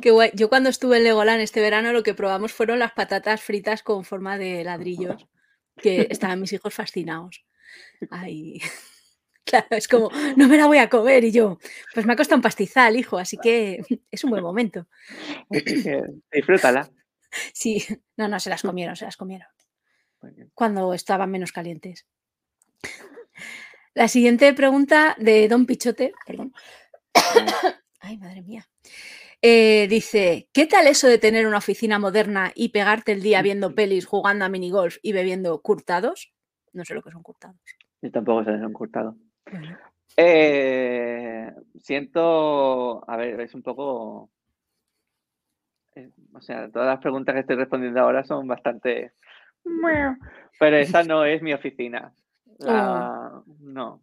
Qué 0.00 0.10
guay. 0.10 0.30
Yo 0.34 0.48
cuando 0.48 0.70
estuve 0.70 0.96
en 0.96 1.04
Legoland 1.04 1.42
este 1.42 1.60
verano 1.60 1.92
lo 1.92 2.02
que 2.02 2.14
probamos 2.14 2.52
fueron 2.52 2.78
las 2.78 2.92
patatas 2.92 3.42
fritas 3.42 3.82
con 3.82 4.04
forma 4.04 4.38
de 4.38 4.64
ladrillos, 4.64 5.28
que 5.76 6.06
estaban 6.08 6.40
mis 6.40 6.52
hijos 6.52 6.72
fascinados. 6.72 7.44
Ay, 8.10 8.60
claro, 9.44 9.66
es 9.70 9.88
como, 9.88 10.10
no 10.36 10.48
me 10.48 10.56
la 10.56 10.66
voy 10.66 10.78
a 10.78 10.88
comer 10.88 11.24
y 11.24 11.32
yo, 11.32 11.58
pues 11.92 12.06
me 12.06 12.14
ha 12.14 12.16
costado 12.16 12.36
un 12.36 12.42
pastizal, 12.42 12.96
hijo, 12.96 13.18
así 13.18 13.36
que 13.36 13.82
es 14.10 14.24
un 14.24 14.30
buen 14.30 14.42
momento. 14.42 14.86
Disfrútala. 16.32 16.88
Sí, 17.54 17.84
no, 18.16 18.28
no, 18.28 18.38
se 18.40 18.50
las 18.50 18.62
comieron, 18.62 18.96
se 18.96 19.04
las 19.04 19.16
comieron, 19.16 19.48
cuando 20.54 20.94
estaban 20.94 21.30
menos 21.30 21.52
calientes. 21.52 22.06
La 23.94 24.08
siguiente 24.08 24.52
pregunta 24.54 25.16
de 25.18 25.48
Don 25.48 25.66
Pichote, 25.66 26.12
perdón. 26.26 26.52
Ay, 28.00 28.16
madre 28.16 28.42
mía. 28.42 28.66
Eh, 29.42 29.86
dice, 29.88 30.48
¿qué 30.52 30.66
tal 30.66 30.86
eso 30.86 31.08
de 31.08 31.18
tener 31.18 31.46
una 31.46 31.58
oficina 31.58 31.98
moderna 31.98 32.52
y 32.54 32.70
pegarte 32.70 33.12
el 33.12 33.22
día 33.22 33.42
viendo 33.42 33.74
pelis, 33.74 34.06
jugando 34.06 34.44
a 34.44 34.48
minigolf 34.48 34.96
y 35.02 35.12
bebiendo 35.12 35.60
curtados? 35.60 36.32
No 36.72 36.84
sé 36.84 36.94
lo 36.94 37.02
que 37.02 37.10
son 37.10 37.22
curtados. 37.22 37.56
Yo 38.00 38.10
tampoco 38.10 38.44
se 38.44 38.52
les 38.52 38.62
han 38.62 38.72
cortado. 38.72 39.16
Bueno, 39.50 39.76
Eh, 40.16 41.52
siento, 41.80 43.08
a 43.08 43.16
ver, 43.16 43.40
es 43.40 43.54
un 43.54 43.62
poco, 43.62 44.30
eh, 45.94 46.10
o 46.32 46.40
sea, 46.40 46.68
todas 46.70 46.88
las 46.88 47.00
preguntas 47.00 47.34
que 47.34 47.40
estoy 47.40 47.56
respondiendo 47.56 48.00
ahora 48.00 48.24
son 48.24 48.46
bastante, 48.46 49.12
pero 50.58 50.76
esa 50.76 51.02
no 51.02 51.24
es 51.24 51.42
mi 51.42 51.52
oficina. 51.52 52.12
La- 52.58 53.42
no. 53.60 54.02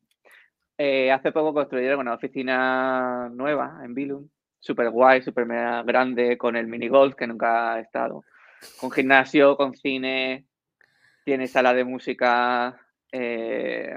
Eh, 0.78 1.12
hace 1.12 1.32
poco 1.32 1.54
construyeron 1.54 2.00
una 2.00 2.14
oficina 2.14 3.30
nueva 3.34 3.82
en 3.84 3.94
Billund, 3.94 4.30
súper 4.60 4.90
guay, 4.90 5.22
súper 5.22 5.46
mega 5.46 5.84
grande, 5.84 6.38
con 6.38 6.56
el 6.56 6.68
minigolf 6.68 7.16
que 7.16 7.28
nunca 7.28 7.74
ha 7.74 7.80
estado, 7.80 8.24
con 8.80 8.90
gimnasio, 8.92 9.58
con 9.58 9.74
cine, 9.74 10.46
tiene 11.26 11.48
sala 11.48 11.74
de 11.74 11.84
música, 11.84 12.80
eh, 13.12 13.94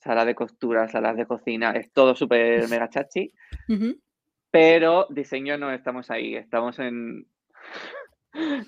sala 0.00 0.24
de 0.24 0.34
costura, 0.34 0.88
salas 0.88 1.16
de 1.16 1.26
cocina, 1.26 1.72
es 1.72 1.92
todo 1.92 2.14
súper 2.14 2.68
mega 2.68 2.88
chachi, 2.88 3.32
ujú. 3.68 3.98
Pero 4.54 5.08
diseño 5.10 5.58
no 5.58 5.72
estamos 5.72 6.12
ahí, 6.12 6.36
estamos 6.36 6.78
en... 6.78 7.26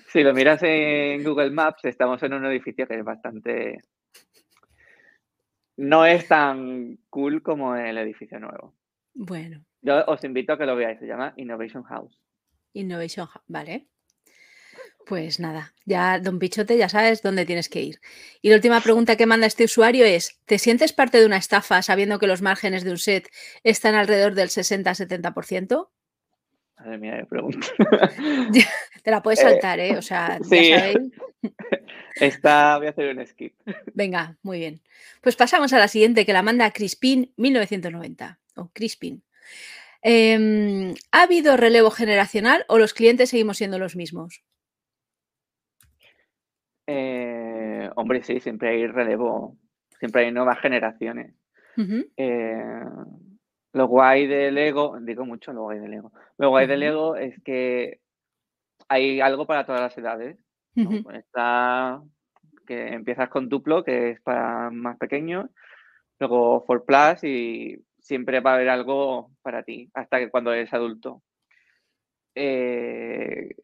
Si 0.09 0.21
lo 0.21 0.33
miras 0.33 0.61
en 0.63 1.23
Google 1.23 1.51
Maps, 1.51 1.85
estamos 1.85 2.21
en 2.23 2.33
un 2.33 2.45
edificio 2.45 2.85
que 2.85 2.95
es 2.95 3.05
bastante... 3.05 3.79
No 5.77 6.05
es 6.05 6.27
tan 6.27 6.97
cool 7.09 7.41
como 7.41 7.73
el 7.73 7.97
edificio 7.99 8.37
nuevo. 8.37 8.75
Bueno, 9.13 9.63
Yo 9.81 10.03
os 10.07 10.21
invito 10.25 10.51
a 10.51 10.57
que 10.57 10.65
lo 10.65 10.75
veáis, 10.75 10.99
se 10.99 11.07
llama 11.07 11.33
Innovation 11.37 11.83
House. 11.83 12.21
Innovation 12.73 13.25
Hub, 13.33 13.41
vale. 13.47 13.87
Pues 15.07 15.39
nada, 15.39 15.73
ya, 15.85 16.19
don 16.19 16.37
Pichote, 16.37 16.77
ya 16.77 16.89
sabes 16.89 17.21
dónde 17.21 17.45
tienes 17.45 17.69
que 17.69 17.81
ir. 17.81 18.01
Y 18.41 18.49
la 18.49 18.55
última 18.57 18.81
pregunta 18.81 19.15
que 19.15 19.25
manda 19.25 19.47
este 19.47 19.63
usuario 19.63 20.03
es, 20.05 20.37
¿te 20.45 20.59
sientes 20.59 20.91
parte 20.91 21.17
de 21.17 21.25
una 21.25 21.37
estafa 21.37 21.81
sabiendo 21.81 22.19
que 22.19 22.27
los 22.27 22.41
márgenes 22.41 22.83
de 22.83 22.91
un 22.91 22.97
set 22.97 23.29
están 23.63 23.95
alrededor 23.95 24.33
del 24.35 24.49
60-70%? 24.49 25.87
Madre 26.77 26.97
mía, 26.97 27.15
de 27.15 27.25
pregunta. 27.25 27.65
Te 29.03 29.11
la 29.11 29.23
puedes 29.23 29.39
Eh, 29.39 29.43
saltar, 29.43 29.79
¿eh? 29.79 29.97
O 29.97 30.01
sea, 30.01 30.39
sí. 30.47 30.69
ya 30.69 30.79
sabéis. 30.79 30.97
Esta 32.15 32.77
voy 32.77 32.87
a 32.87 32.89
hacer 32.89 33.15
un 33.15 33.25
skip. 33.25 33.53
Venga, 33.93 34.37
muy 34.43 34.59
bien. 34.59 34.81
Pues 35.21 35.37
pasamos 35.37 35.71
a 35.71 35.79
la 35.79 35.87
siguiente 35.87 36.25
que 36.25 36.33
la 36.33 36.41
manda 36.41 36.69
Crispin 36.71 37.31
1990 37.37 38.39
o 38.57 38.69
Crispin. 38.73 39.23
Em, 40.01 40.93
¿Ha 41.11 41.21
habido 41.23 41.55
relevo 41.55 41.91
generacional 41.91 42.65
o 42.67 42.77
los 42.77 42.93
clientes 42.93 43.29
seguimos 43.29 43.57
siendo 43.57 43.79
los 43.79 43.95
mismos? 43.95 44.43
Eh, 46.87 47.89
hombre, 47.95 48.23
sí, 48.23 48.39
siempre 48.39 48.69
hay 48.69 48.87
relevo, 48.87 49.57
siempre 49.99 50.25
hay 50.25 50.31
nuevas 50.31 50.59
generaciones. 50.59 51.35
Eh, 52.15 52.81
lo 53.73 53.87
guay 53.87 54.25
de 54.25 54.51
Lego, 54.51 54.97
digo 55.01 55.25
mucho 55.25 55.53
lo 55.53 55.63
guay 55.63 55.79
de 55.79 55.89
Lego, 55.89 56.11
lo 56.37 56.49
guay 56.49 56.65
de 56.65 56.73
Ujú. 56.73 56.79
Lego 56.79 57.15
es 57.15 57.35
que 57.43 57.99
hay 58.87 59.19
algo 59.21 59.45
para 59.45 59.65
todas 59.65 59.81
las 59.81 59.97
edades. 59.97 60.37
¿no? 60.75 60.89
ujú, 60.89 61.11
Está 61.11 62.01
que 62.65 62.87
empiezas 62.93 63.29
con 63.29 63.47
Duplo, 63.49 63.83
que 63.83 64.11
es 64.11 64.21
para 64.21 64.69
más 64.71 64.97
pequeños, 64.97 65.49
luego 66.19 66.63
For 66.65 66.85
Plus 66.85 67.23
y 67.23 67.77
siempre 67.99 68.39
va 68.41 68.51
a 68.51 68.55
haber 68.55 68.69
algo 68.69 69.31
para 69.41 69.63
ti, 69.63 69.89
hasta 69.93 70.19
que 70.19 70.29
cuando 70.29 70.53
eres 70.53 70.73
adulto. 70.73 71.21
Eh, 72.35 73.55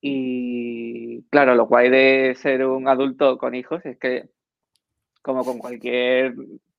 y 0.00 1.22
claro, 1.30 1.54
lo 1.54 1.66
guay 1.66 1.90
de 1.90 2.34
ser 2.36 2.66
un 2.66 2.88
adulto 2.88 3.36
con 3.38 3.54
hijos 3.54 3.84
es 3.84 3.98
que, 3.98 4.28
como 5.22 5.44
con 5.44 5.58
cualquier 5.58 6.34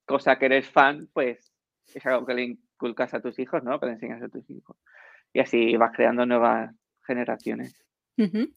cosa 0.06 0.38
que 0.40 0.48
eres 0.48 0.70
fan, 0.70 1.08
pues 1.14 1.52
es 1.94 2.06
algo 2.06 2.26
que 2.26 2.34
le 2.34 2.44
inculcas 2.44 3.14
a 3.14 3.22
tus 3.22 3.38
hijos, 3.40 3.64
¿no? 3.64 3.80
Que 3.80 3.86
le 3.86 3.92
enseñas 3.94 4.24
a 4.24 4.30
tus 4.30 4.50
hijos. 4.50 4.76
Y 5.34 5.40
así 5.40 5.78
vas 5.78 5.92
creando 5.96 6.26
nuevas 6.26 6.74
generaciones. 7.06 7.76
ujú. 8.18 8.50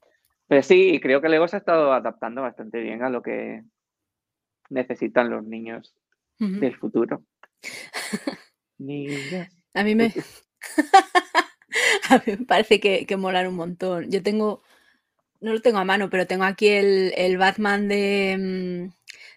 Pero 0.47 0.63
sí, 0.63 1.01
creo 1.01 1.21
que 1.21 1.29
Lego 1.29 1.49
se 1.49 1.57
ha 1.57 1.59
estado 1.59 1.93
adaptando 1.93 2.43
bastante 2.43 2.81
bien 2.81 3.03
a 3.03 3.09
lo 3.09 3.23
que 3.23 3.63
necesitan 4.69 5.31
los 5.31 5.45
niños 5.45 5.95
del 6.39 6.77
futuro. 6.77 7.23
Niños. 8.79 9.49
A 9.73 9.83
mí 9.85 9.95
me, 9.95 10.13
a 12.11 12.19
mí 12.19 12.37
me 12.39 12.47
parece 12.47 12.81
que, 12.81 13.07
que 13.07 13.17
molan 13.17 13.47
un 13.47 13.57
montón. 13.57 14.11
Yo 14.11 14.23
tengo, 14.23 14.63
no 15.41 15.53
lo 15.53 15.61
tengo 15.61 15.79
a 15.79 15.85
mano, 15.85 16.11
pero 16.11 16.27
tengo 16.27 16.45
aquí 16.45 16.69
el, 16.69 17.13
el 17.17 17.39
Batman 17.39 17.89
de, 17.89 18.37
mm, 18.39 18.95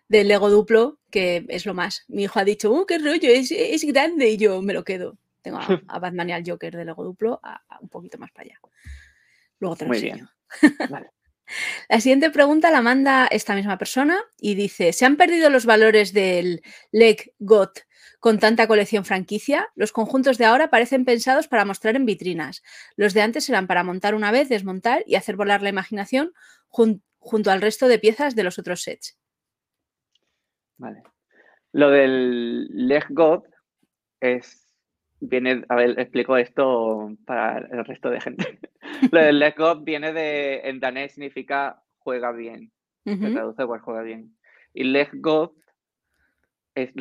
del 0.08 0.28
Lego 0.28 0.50
duplo, 0.50 1.00
que 1.12 1.46
es 1.50 1.66
lo 1.66 1.74
más. 1.74 2.04
Mi 2.08 2.24
hijo 2.24 2.40
ha 2.40 2.46
dicho, 2.46 2.72
oh, 2.72 2.86
qué 2.86 2.98
rollo, 2.98 3.30
es, 3.30 3.84
grande, 3.86 4.30
y 4.30 4.38
yo 4.38 4.62
me 4.62 4.74
lo 4.74 4.84
quedo. 4.84 5.18
Tengo 5.42 5.60
a, 5.60 5.68
Batman 6.00 6.30
y 6.30 6.34
al 6.34 6.44
Joker 6.46 6.76
de 6.76 6.86
Lego 6.86 7.04
duplo 7.04 7.42
un 7.82 7.90
poquito 7.90 8.18
más 8.18 8.32
para 8.32 8.46
allá. 8.50 8.60
Luego 9.60 9.76
te 9.76 9.86
lo 9.86 9.90
Muy 9.90 10.02
Bien. 10.02 10.28
La 11.88 12.02
siguiente 12.02 12.30
pregunta 12.30 12.70
la 12.72 12.82
manda 12.82 13.26
esta 13.28 13.56
misma 13.56 13.78
persona 13.78 14.20
y 14.38 14.56
dice: 14.56 14.92
¿Se 14.92 15.06
han 15.06 15.16
perdido 15.16 15.50
los 15.50 15.66
valores 15.66 16.12
del 16.12 16.62
Leg 16.92 17.34
Got 17.40 17.87
con 18.20 18.40
tanta 18.40 18.68
colección 18.68 19.06
franquicia? 19.06 19.68
Los 19.76 19.92
conjuntos 19.92 20.38
de 20.38 20.46
ahora 20.46 20.70
parecen 20.70 21.06
pensados 21.06 21.48
para 21.48 21.66
mostrar 21.66 21.96
en 21.96 22.06
vitrinas. 22.06 22.64
Los 22.96 23.14
de 23.14 23.22
antes 23.22 23.50
eran 23.50 23.68
para 23.68 23.84
montar 23.84 24.16
una 24.16 24.32
vez, 24.32 24.50
desmontar 24.50 25.04
y 25.06 25.16
hacer 25.16 25.36
volar 25.36 25.62
la 25.62 25.70
imaginación 25.70 26.34
junto 26.68 27.52
al 27.52 27.62
resto 27.62 27.88
de 27.88 28.00
piezas 28.00 28.36
de 28.36 28.44
los 28.44 28.60
otros 28.60 28.82
sets. 28.82 29.18
Vale. 30.78 31.04
Lo 31.74 31.90
del 31.90 32.68
Leg 32.88 33.06
God 33.10 33.44
es. 34.20 34.64
Viene, 35.20 35.64
a 35.70 35.76
ver, 35.76 36.00
explico 36.00 36.38
esto 36.38 37.12
para 37.26 37.58
el 37.58 37.86
resto 37.86 38.10
de 38.10 38.22
gente. 38.22 38.60
Lo 39.12 39.20
del 39.20 39.40
Leg 39.40 39.56
God 39.58 39.84
viene 39.84 40.14
de. 40.14 40.62
En 40.64 40.80
danés 40.80 41.14
significa 41.14 41.84
juega 41.98 42.32
bien. 42.32 42.72
Se 43.04 43.16
traduce 43.16 43.66
por 43.66 43.80
juega 43.80 44.02
bien. 44.02 44.38
Y 44.74 44.84
Leg 44.84 45.10
God 45.14 45.52
es 46.76 46.96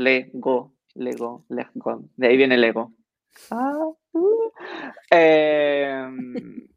Lego, 0.97 1.45
Lego. 1.49 2.05
De 2.17 2.29
ahí 2.29 2.37
viene 2.37 2.57
el 2.57 2.65
ego. 2.65 2.93
Ah, 3.51 3.89
uh. 4.13 4.51
em, 5.11 6.69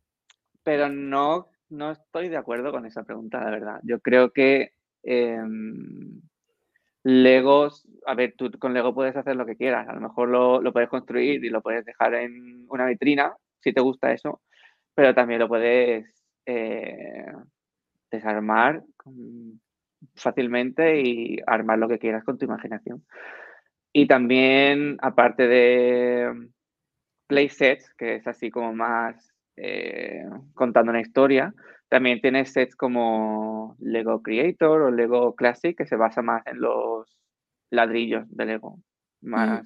pero 0.64 0.90
no, 0.90 1.48
no 1.70 1.92
estoy 1.92 2.30
de 2.30 2.38
acuerdo 2.38 2.72
con 2.72 2.86
esa 2.86 3.04
pregunta, 3.04 3.44
la 3.44 3.52
verdad. 3.52 3.80
Yo 3.84 4.00
creo 4.00 4.32
que. 4.32 4.74
Legos, 7.04 7.88
a 8.06 8.14
ver, 8.14 8.34
tú 8.38 8.52
con 8.60 8.74
Lego 8.74 8.94
puedes 8.94 9.16
hacer 9.16 9.36
lo 9.36 9.46
que 9.46 9.56
quieras, 9.56 9.88
a 9.88 9.94
lo 9.94 10.02
mejor 10.02 10.28
lo, 10.30 10.74
puedes 10.74 10.90
construir 10.90 11.44
y 11.44 11.50
lo 11.50 11.62
puedes 11.62 11.86
dejar 11.86 12.14
en 12.14 12.66
una 12.70 12.86
vitrina, 12.86 13.34
si 13.62 13.72
te 13.72 13.82
gusta 13.82 14.12
eso, 14.12 14.42
pero 14.94 15.16
también 15.16 15.40
lo 15.40 15.48
puedes 15.48 16.06
eh, 16.46 17.26
desarmar 18.12 18.84
fácilmente 20.16 21.02
y 21.02 21.40
armar 21.48 21.80
lo 21.80 21.88
que 21.88 22.00
quieras 22.00 22.24
con 22.26 22.38
tu 22.38 22.46
imaginación. 22.46 23.06
Y 23.92 24.08
también, 24.08 24.98
aparte 25.02 25.48
de 25.48 26.50
playsets, 27.28 27.94
que 27.96 28.16
es 28.16 28.28
así 28.28 28.50
como 28.50 28.74
más 28.74 29.34
eh, 29.56 30.24
contando 30.54 30.92
una 30.92 31.02
historia, 31.02 31.54
también 31.90 32.22
tiene 32.22 32.46
sets 32.46 32.76
como 32.76 33.76
Lego 33.80 34.22
Creator 34.22 34.82
o 34.82 34.92
Lego 34.92 35.36
Classic, 35.36 35.76
que 35.76 35.88
se 35.88 35.96
basa 35.96 36.22
más 36.22 36.46
en 36.46 36.62
los 36.62 37.20
ladrillos 37.72 38.26
de 38.30 38.46
Lego, 38.46 38.80
más 39.22 39.66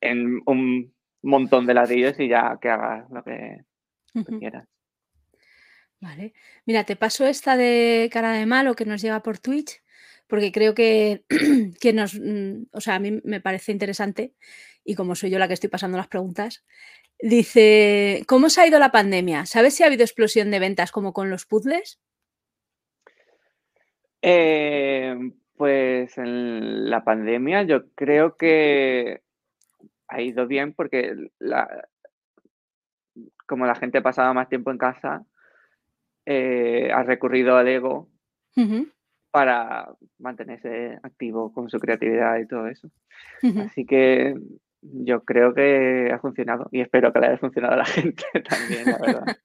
en 0.00 0.40
un 0.46 0.94
montón 1.22 1.66
de 1.66 1.74
ladrillos 1.74 2.18
y 2.18 2.28
ya 2.28 2.58
que 2.60 2.70
hagas 2.70 3.08
lo 3.10 3.22
que, 3.22 3.64
quieras. 4.38 4.66
Vale. 6.00 6.34
Mira, 6.64 6.84
te 6.84 6.96
paso 6.96 7.26
esta 7.26 7.56
de 7.56 8.08
cara 8.12 8.32
de 8.32 8.46
malo 8.46 8.74
que 8.74 8.84
nos 8.84 9.02
llega 9.02 9.22
por 9.22 9.38
Twitch, 9.38 9.82
porque 10.26 10.52
creo 10.52 10.74
que, 10.74 11.24
que 11.80 11.92
nos, 11.92 12.14
mm, 12.14 12.66
o 12.72 12.80
sea, 12.80 12.96
a 12.96 13.00
mí 13.00 13.20
me 13.24 13.40
parece 13.40 13.72
interesante 13.72 14.34
y 14.84 14.94
como 14.94 15.14
soy 15.14 15.30
yo 15.30 15.38
la 15.38 15.48
que 15.48 15.54
estoy 15.54 15.70
pasando 15.70 15.96
las 15.96 16.08
preguntas, 16.08 16.64
Dice, 17.18 18.24
¿cómo 18.26 18.50
se 18.50 18.60
ha 18.60 18.66
ido 18.66 18.78
la 18.78 18.92
pandemia? 18.92 19.46
¿Sabes 19.46 19.74
si 19.74 19.82
ha 19.82 19.86
habido 19.86 20.02
explosión 20.02 20.50
de 20.50 20.58
ventas 20.58 20.92
como 20.92 21.14
con 21.14 21.30
los 21.30 21.46
puzzles? 21.46 21.98
Eh, 24.20 25.16
pues 25.56 26.18
en 26.18 26.90
la 26.90 27.04
pandemia 27.04 27.62
yo 27.62 27.90
creo 27.94 28.36
que 28.36 29.22
ha 30.08 30.20
ido 30.20 30.46
bien 30.46 30.74
porque 30.74 31.14
como 33.46 33.66
la 33.66 33.74
gente 33.76 34.02
pasaba 34.02 34.34
más 34.34 34.48
tiempo 34.48 34.70
en 34.70 34.78
casa, 34.78 35.24
eh, 36.26 36.90
ha 36.92 37.02
recurrido 37.02 37.56
al 37.56 37.68
ego 37.68 38.10
para 39.36 39.94
mantenerse 40.18 40.98
activo 41.02 41.52
con 41.52 41.68
su 41.68 41.78
creatividad 41.78 42.38
y 42.38 42.46
todo 42.46 42.68
eso. 42.68 42.90
Así 43.66 43.84
que 43.84 44.34
yo 44.80 45.24
creo 45.26 45.52
que 45.52 46.10
ha 46.10 46.18
funcionado 46.18 46.70
y 46.72 46.80
espero 46.80 47.12
que 47.12 47.20
le 47.20 47.26
haya 47.26 47.36
funcionado 47.36 47.74
a 47.74 47.76
la 47.76 47.84
gente 47.84 48.24
también, 48.48 48.86
la 48.86 48.96
verdad. 48.96 49.36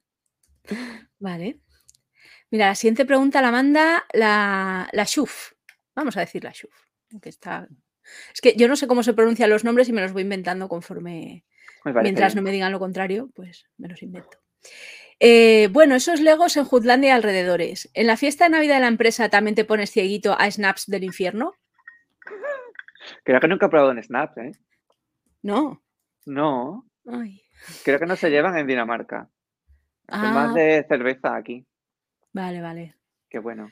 Vale. 1.19 1.59
Mira, 2.51 2.67
la 2.67 2.75
siguiente 2.75 3.03
pregunta 3.03 3.41
la 3.41 3.51
manda 3.51 4.05
la, 4.13 4.87
la 4.93 5.03
Shuf. 5.03 5.51
Vamos 5.93 6.15
a 6.15 6.21
decir 6.21 6.41
la 6.45 6.51
Shuf. 6.51 6.73
Que 7.21 7.27
está... 7.27 7.67
Es 8.33 8.39
que 8.39 8.55
yo 8.55 8.69
no 8.69 8.77
sé 8.77 8.87
cómo 8.87 9.03
se 9.03 9.13
pronuncian 9.13 9.49
los 9.49 9.65
nombres 9.65 9.89
y 9.89 9.91
me 9.91 10.01
los 10.01 10.13
voy 10.13 10.21
inventando 10.21 10.69
conforme. 10.69 11.43
Mientras 12.01 12.33
no 12.33 12.41
me 12.41 12.51
digan 12.51 12.71
lo 12.71 12.79
contrario, 12.79 13.29
pues 13.35 13.65
me 13.77 13.89
los 13.89 14.01
invento. 14.01 14.37
Eh, 15.23 15.69
bueno, 15.71 15.93
esos 15.93 16.19
Legos 16.19 16.57
en 16.57 16.65
Jutlandia 16.65 17.09
y 17.09 17.11
alrededores. 17.11 17.91
¿En 17.93 18.07
la 18.07 18.17
fiesta 18.17 18.45
de 18.45 18.49
Navidad 18.49 18.75
de 18.75 18.81
la 18.81 18.87
empresa 18.87 19.29
también 19.29 19.53
te 19.53 19.65
pones 19.65 19.91
cieguito 19.91 20.35
a 20.37 20.49
Snaps 20.49 20.87
del 20.87 21.03
infierno? 21.03 21.53
Creo 23.23 23.39
que 23.39 23.47
nunca 23.47 23.67
he 23.67 23.69
probado 23.69 23.91
en 23.91 24.01
Snaps, 24.01 24.37
¿eh? 24.37 24.51
No. 25.43 25.83
No. 26.25 26.87
Creo 27.85 27.99
que 27.99 28.07
no 28.07 28.15
se 28.15 28.31
llevan 28.31 28.57
en 28.57 28.65
Dinamarca. 28.65 29.29
más 30.07 30.49
ah. 30.49 30.53
de 30.55 30.85
cerveza 30.89 31.35
aquí. 31.35 31.67
Vale, 32.33 32.59
vale. 32.59 32.95
Qué 33.29 33.37
bueno. 33.37 33.71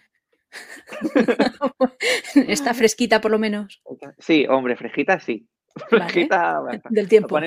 Está 2.48 2.76
fresquita 2.76 3.22
por 3.22 3.32
lo 3.32 3.40
menos. 3.40 3.82
Sí, 4.20 4.46
hombre, 4.48 4.76
fresquita 4.76 5.20
sí. 5.20 5.50
Fresquita. 5.88 6.62
Del 6.92 7.10
tiempo. 7.10 7.40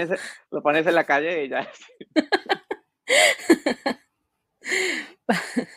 Lo 0.50 0.62
pones, 0.62 0.86
en 0.86 0.94
la 0.94 1.04
calle 1.04 1.44
y 1.44 1.48
ya. 1.50 1.68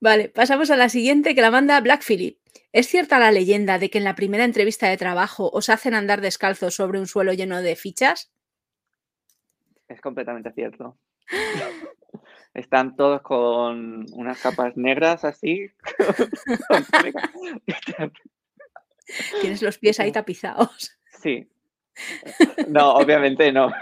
vale, 0.00 0.28
pasamos 0.28 0.70
a 0.70 0.76
la 0.76 0.88
siguiente 0.88 1.34
que 1.34 1.40
la 1.40 1.50
manda 1.50 1.80
Black 1.80 2.04
Philip. 2.06 2.38
¿Es 2.72 2.88
cierta 2.88 3.18
la 3.18 3.30
leyenda 3.30 3.78
de 3.78 3.88
que 3.88 3.98
en 3.98 4.04
la 4.04 4.16
primera 4.16 4.44
entrevista 4.44 4.88
de 4.88 4.96
trabajo 4.96 5.50
os 5.52 5.68
hacen 5.68 5.94
andar 5.94 6.20
descalzos 6.20 6.74
sobre 6.74 6.98
un 6.98 7.06
suelo 7.06 7.32
lleno 7.32 7.62
de 7.62 7.76
fichas? 7.76 8.32
Es 9.88 10.00
completamente 10.00 10.52
cierto. 10.52 10.98
Están 12.54 12.96
todos 12.96 13.22
con 13.22 14.06
unas 14.12 14.40
capas 14.40 14.76
negras 14.76 15.24
así. 15.24 15.70
Tienes 19.40 19.62
los 19.62 19.78
pies 19.78 20.00
ahí 20.00 20.12
tapizados. 20.12 20.98
Sí. 21.20 21.48
No, 22.68 22.94
obviamente 22.94 23.52
no. 23.52 23.72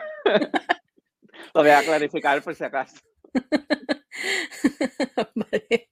Lo 1.55 1.63
voy 1.63 1.71
a 1.71 1.83
clarificar 1.83 2.43
por 2.43 2.55
si 2.55 2.65
acaso. 2.65 2.97
Vale. 5.35 5.91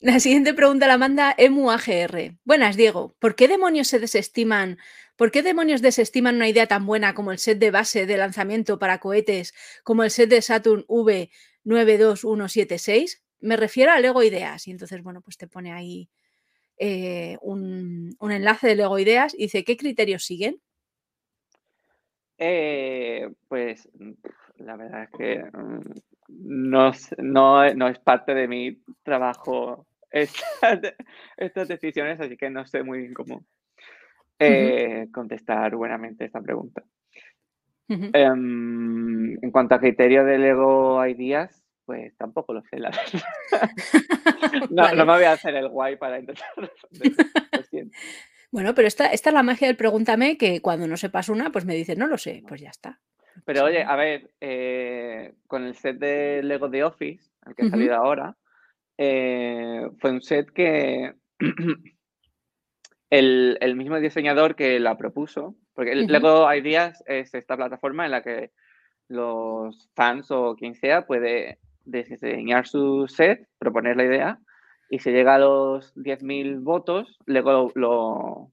La 0.00 0.18
siguiente 0.18 0.54
pregunta 0.54 0.86
la 0.86 0.96
manda 0.96 1.34
EmuAGR. 1.36 2.38
Buenas, 2.44 2.76
Diego. 2.76 3.14
¿Por 3.18 3.34
qué 3.34 3.48
demonios 3.48 3.88
se 3.88 3.98
desestiman? 3.98 4.78
¿Por 5.16 5.30
qué 5.30 5.42
demonios 5.42 5.82
desestiman 5.82 6.36
una 6.36 6.48
idea 6.48 6.66
tan 6.66 6.86
buena 6.86 7.12
como 7.14 7.32
el 7.32 7.38
set 7.38 7.58
de 7.58 7.70
base 7.70 8.06
de 8.06 8.16
lanzamiento 8.16 8.78
para 8.78 8.98
cohetes, 8.98 9.52
como 9.84 10.02
el 10.02 10.10
set 10.10 10.30
de 10.30 10.40
Saturn 10.40 10.86
V92176? 10.86 13.20
Me 13.40 13.58
refiero 13.58 13.92
a 13.92 14.00
Lego 14.00 14.22
Ideas. 14.22 14.66
Y 14.66 14.70
entonces, 14.70 15.02
bueno, 15.02 15.20
pues 15.20 15.36
te 15.36 15.46
pone 15.46 15.72
ahí 15.72 16.08
eh, 16.78 17.36
un, 17.42 18.16
enlace 18.22 18.68
de 18.68 18.76
Lego 18.76 18.98
Ideas 18.98 19.34
y 19.34 19.42
dice, 19.42 19.64
¿qué 19.64 19.76
criterios 19.76 20.24
siguen? 20.24 20.62
Eh, 22.42 23.28
pues 23.48 23.86
la 24.56 24.74
verdad 24.74 25.02
es 25.02 25.10
que 25.10 25.44
mm, 25.44 25.80
no, 26.28 26.90
no, 27.18 27.74
no, 27.74 27.88
es 27.88 27.98
parte 27.98 28.34
de 28.34 28.48
mi 28.48 28.82
trabajo 29.02 29.86
estas, 30.10 31.68
decisiones, 31.68 32.18
así 32.18 32.38
que 32.38 32.48
no 32.48 32.64
sé 32.66 32.82
muy 32.82 33.00
bien 33.00 33.12
cómo 33.12 33.44
eh, 34.38 35.08
contestar 35.12 35.76
buenamente 35.76 36.24
esta 36.24 36.40
pregunta. 36.40 36.82
Em, 37.88 39.32
en 39.32 39.50
cuanto 39.50 39.74
a 39.74 39.80
criterio 39.80 40.24
de 40.24 40.38
Lego 40.38 41.04
Ideas, 41.06 41.62
pues 41.84 42.16
tampoco 42.16 42.54
lo 42.54 42.62
sé, 42.62 42.78
la 42.78 42.90
verdad. 42.90 43.70
no, 44.70 44.94
no, 44.94 45.04
me 45.04 45.12
voy 45.12 45.24
a 45.24 45.32
hacer 45.32 45.56
el 45.56 45.68
guay 45.68 45.96
para 45.96 46.20
intentar 46.20 46.48
Bueno, 48.52 48.74
pero 48.74 48.88
esta, 48.88 49.06
esta 49.06 49.30
es 49.30 49.34
la 49.34 49.42
magia 49.42 49.68
del 49.68 49.76
pregúntame, 49.76 50.36
que 50.36 50.60
cuando 50.60 50.86
no 50.88 50.96
sepas 50.96 51.28
una, 51.28 51.50
pues 51.50 51.64
me 51.64 51.74
dices, 51.74 51.96
no 51.96 52.06
lo 52.06 52.18
sé, 52.18 52.42
pues 52.48 52.60
ya 52.60 52.70
está. 52.70 53.00
Pero 53.44 53.64
oye, 53.64 53.82
a 53.82 53.96
ver, 53.96 54.30
eh, 54.40 55.34
con 55.46 55.64
el 55.64 55.74
set 55.76 55.98
de 55.98 56.42
Lego 56.42 56.68
de 56.68 56.84
Office, 56.84 57.30
el 57.46 57.54
que 57.54 57.62
ha 57.62 57.70
salido 57.70 57.94
ahora, 57.94 58.36
eh, 58.98 59.88
fue 59.98 60.10
un 60.10 60.20
set 60.20 60.50
que 60.50 61.14
el, 63.10 63.76
mismo 63.76 63.98
diseñador 64.00 64.56
que 64.56 64.80
la 64.80 64.96
propuso, 64.96 65.54
porque 65.72 65.92
el 65.92 66.06
Lego 66.06 66.52
Ideas 66.52 67.02
es 67.06 67.32
esta 67.34 67.56
plataforma 67.56 68.04
en 68.04 68.10
la 68.10 68.22
que 68.22 68.50
los 69.08 69.88
fans 69.94 70.30
o 70.30 70.56
quien 70.56 70.74
sea 70.74 71.06
puede 71.06 71.58
diseñar 71.84 72.66
su 72.66 73.06
set, 73.08 73.48
proponer 73.58 73.96
la 73.96 74.04
idea 74.04 74.40
y 74.90 74.98
si 74.98 75.12
llega 75.12 75.36
a 75.36 75.38
los 75.38 75.94
10.000 75.94 76.62
votos, 76.62 77.16
luego 77.24 77.70
lo, 77.76 78.50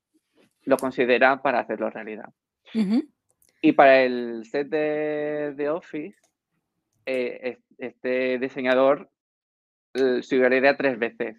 lo, 0.63 0.78
considera 0.78 1.41
para 1.41 1.60
hacerlo 1.60 1.89
realidad. 1.89 2.32
Y 3.62 3.71
para 3.71 4.04
el 4.04 4.45
set 4.45 4.69
de, 4.69 5.69
Office, 5.69 6.19
eh, 7.08 7.58
este 7.80 8.38
diseñador 8.38 9.10
eh, 9.95 10.21
subió 10.21 10.47
la 10.47 10.58
idea 10.58 10.78
tres 10.78 11.00
veces 11.00 11.38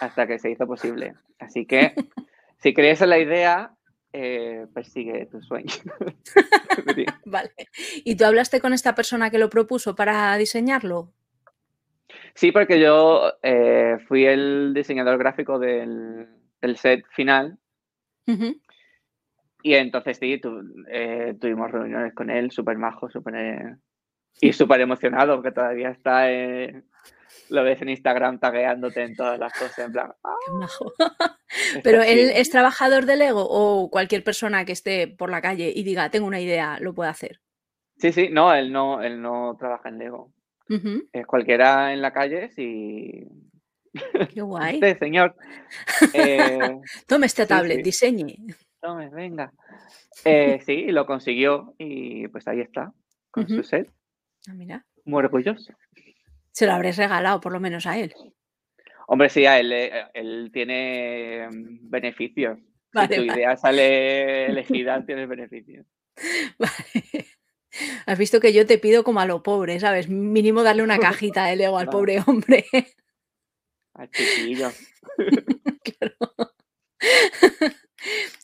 hasta 0.00 0.28
que 0.28 0.38
se 0.38 0.50
hizo 0.50 0.66
posible. 0.68 1.14
Así 1.40 1.66
que 1.66 1.92
si 2.58 2.74
crees 2.74 3.02
en 3.02 3.10
la 3.10 3.18
idea, 3.18 3.74
eh, 4.12 4.66
persigue 4.72 5.26
tu 5.26 5.42
sueño. 5.42 5.72
vale. 7.26 7.50
¿Y 8.04 8.14
tú 8.14 8.24
hablaste 8.24 8.60
con 8.60 8.72
esta 8.72 8.94
persona 8.94 9.30
que 9.30 9.38
lo 9.38 9.50
propuso 9.50 9.96
para 9.96 10.36
diseñarlo? 10.36 11.12
Sí, 12.34 12.52
porque 12.52 12.80
yo 12.80 13.32
eh, 13.42 13.98
fui 14.08 14.24
el 14.24 14.72
diseñador 14.74 15.18
gráfico 15.18 15.58
del, 15.58 16.28
set 16.76 17.04
final. 17.10 17.58
Y 19.62 19.74
entonces 19.74 20.18
sí, 20.18 20.40
eh, 20.90 21.34
tuvimos 21.40 21.70
reuniones 21.70 22.14
con 22.14 22.30
él, 22.30 22.50
súper 22.50 22.78
majo, 22.78 23.10
súper... 23.10 23.76
y 24.40 24.52
súper 24.52 24.80
emocionado, 24.80 25.36
porque 25.36 25.52
todavía 25.52 25.90
está 25.90 26.28
lo 27.48 27.64
ves 27.64 27.80
en 27.82 27.90
Instagram 27.90 28.38
tagueándote 28.38 29.02
en 29.02 29.14
todas 29.14 29.38
las 29.38 29.52
cosas, 29.52 29.78
en 29.78 29.92
plan. 29.92 30.12
¡ah! 30.24 31.36
Pero 31.84 32.02
él 32.02 32.30
es 32.34 32.50
trabajador 32.50 33.06
de 33.06 33.16
Lego 33.16 33.46
o 33.48 33.90
cualquier 33.90 34.24
persona 34.24 34.64
que 34.64 34.72
esté 34.72 35.08
por 35.08 35.30
la 35.30 35.42
calle 35.42 35.72
y 35.74 35.82
diga, 35.82 36.10
tengo 36.10 36.26
una 36.26 36.40
idea, 36.40 36.78
lo 36.80 36.94
puede 36.94 37.10
hacer. 37.10 37.40
Sí, 37.98 38.12
sí, 38.12 38.28
no, 38.30 38.54
él 38.54 38.72
no, 38.72 39.02
él 39.02 39.20
no 39.20 39.56
trabaja 39.58 39.88
en 39.88 39.98
Lego. 39.98 40.32
Es 41.12 41.26
cualquiera 41.26 41.92
en 41.92 42.02
la 42.02 42.12
calle, 42.12 42.50
si. 42.50 43.26
Qué 44.32 44.40
guay. 44.42 44.80
Señor. 44.98 45.36
Eh, 46.14 46.58
Tome 47.06 47.26
este 47.26 47.46
tablet, 47.46 47.82
diseñe. 47.82 48.36
Tome, 48.80 49.10
venga. 49.10 49.52
Eh, 50.24 50.60
sí, 50.64 50.86
lo 50.90 51.06
consiguió 51.06 51.74
y 51.78 52.28
pues 52.28 52.46
ahí 52.48 52.60
está, 52.60 52.92
con 53.30 53.48
su 53.48 53.62
set. 53.62 53.90
Ah, 54.48 54.54
mira. 54.54 54.84
Muy 55.04 55.18
orgulloso. 55.20 55.72
Se 56.50 56.66
lo 56.66 56.72
habréis 56.72 56.96
regalado 56.96 57.40
por 57.40 57.52
lo 57.52 57.60
menos 57.60 57.86
a 57.86 57.98
él. 57.98 58.12
Hombre, 59.06 59.28
sí, 59.28 59.46
a 59.46 59.58
él, 59.58 59.72
eh, 59.72 60.06
él 60.14 60.50
tiene 60.52 61.48
mm, 61.50 61.90
beneficios. 61.90 62.58
si 62.92 63.08
tu 63.08 63.22
idea 63.22 63.56
sale 63.56 64.46
elegida, 64.50 65.04
tienes 65.04 65.28
beneficios. 65.28 65.86
Vale. 66.58 67.26
Has 68.06 68.18
visto 68.18 68.40
que 68.40 68.52
yo 68.52 68.66
te 68.66 68.78
pido 68.78 69.04
como 69.04 69.20
a 69.20 69.26
lo 69.26 69.42
pobre, 69.42 69.80
¿sabes? 69.80 70.08
Mínimo 70.08 70.62
darle 70.62 70.82
una 70.82 70.98
cajita 70.98 71.46
de 71.46 71.56
Lego 71.56 71.78
al 71.78 71.88
pobre 71.88 72.22
hombre. 72.26 72.66
Al 73.94 74.10
chiquillo. 74.10 74.70
claro. 75.98 76.52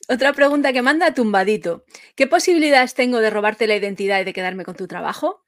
Otra 0.07 0.33
pregunta 0.33 0.73
que 0.73 0.81
manda 0.81 1.13
Tumbadito. 1.13 1.83
¿Qué 2.15 2.27
posibilidades 2.27 2.93
tengo 2.93 3.19
de 3.19 3.29
robarte 3.29 3.67
la 3.67 3.75
identidad 3.75 4.19
y 4.21 4.23
de 4.23 4.33
quedarme 4.33 4.65
con 4.65 4.75
tu 4.75 4.87
trabajo? 4.87 5.45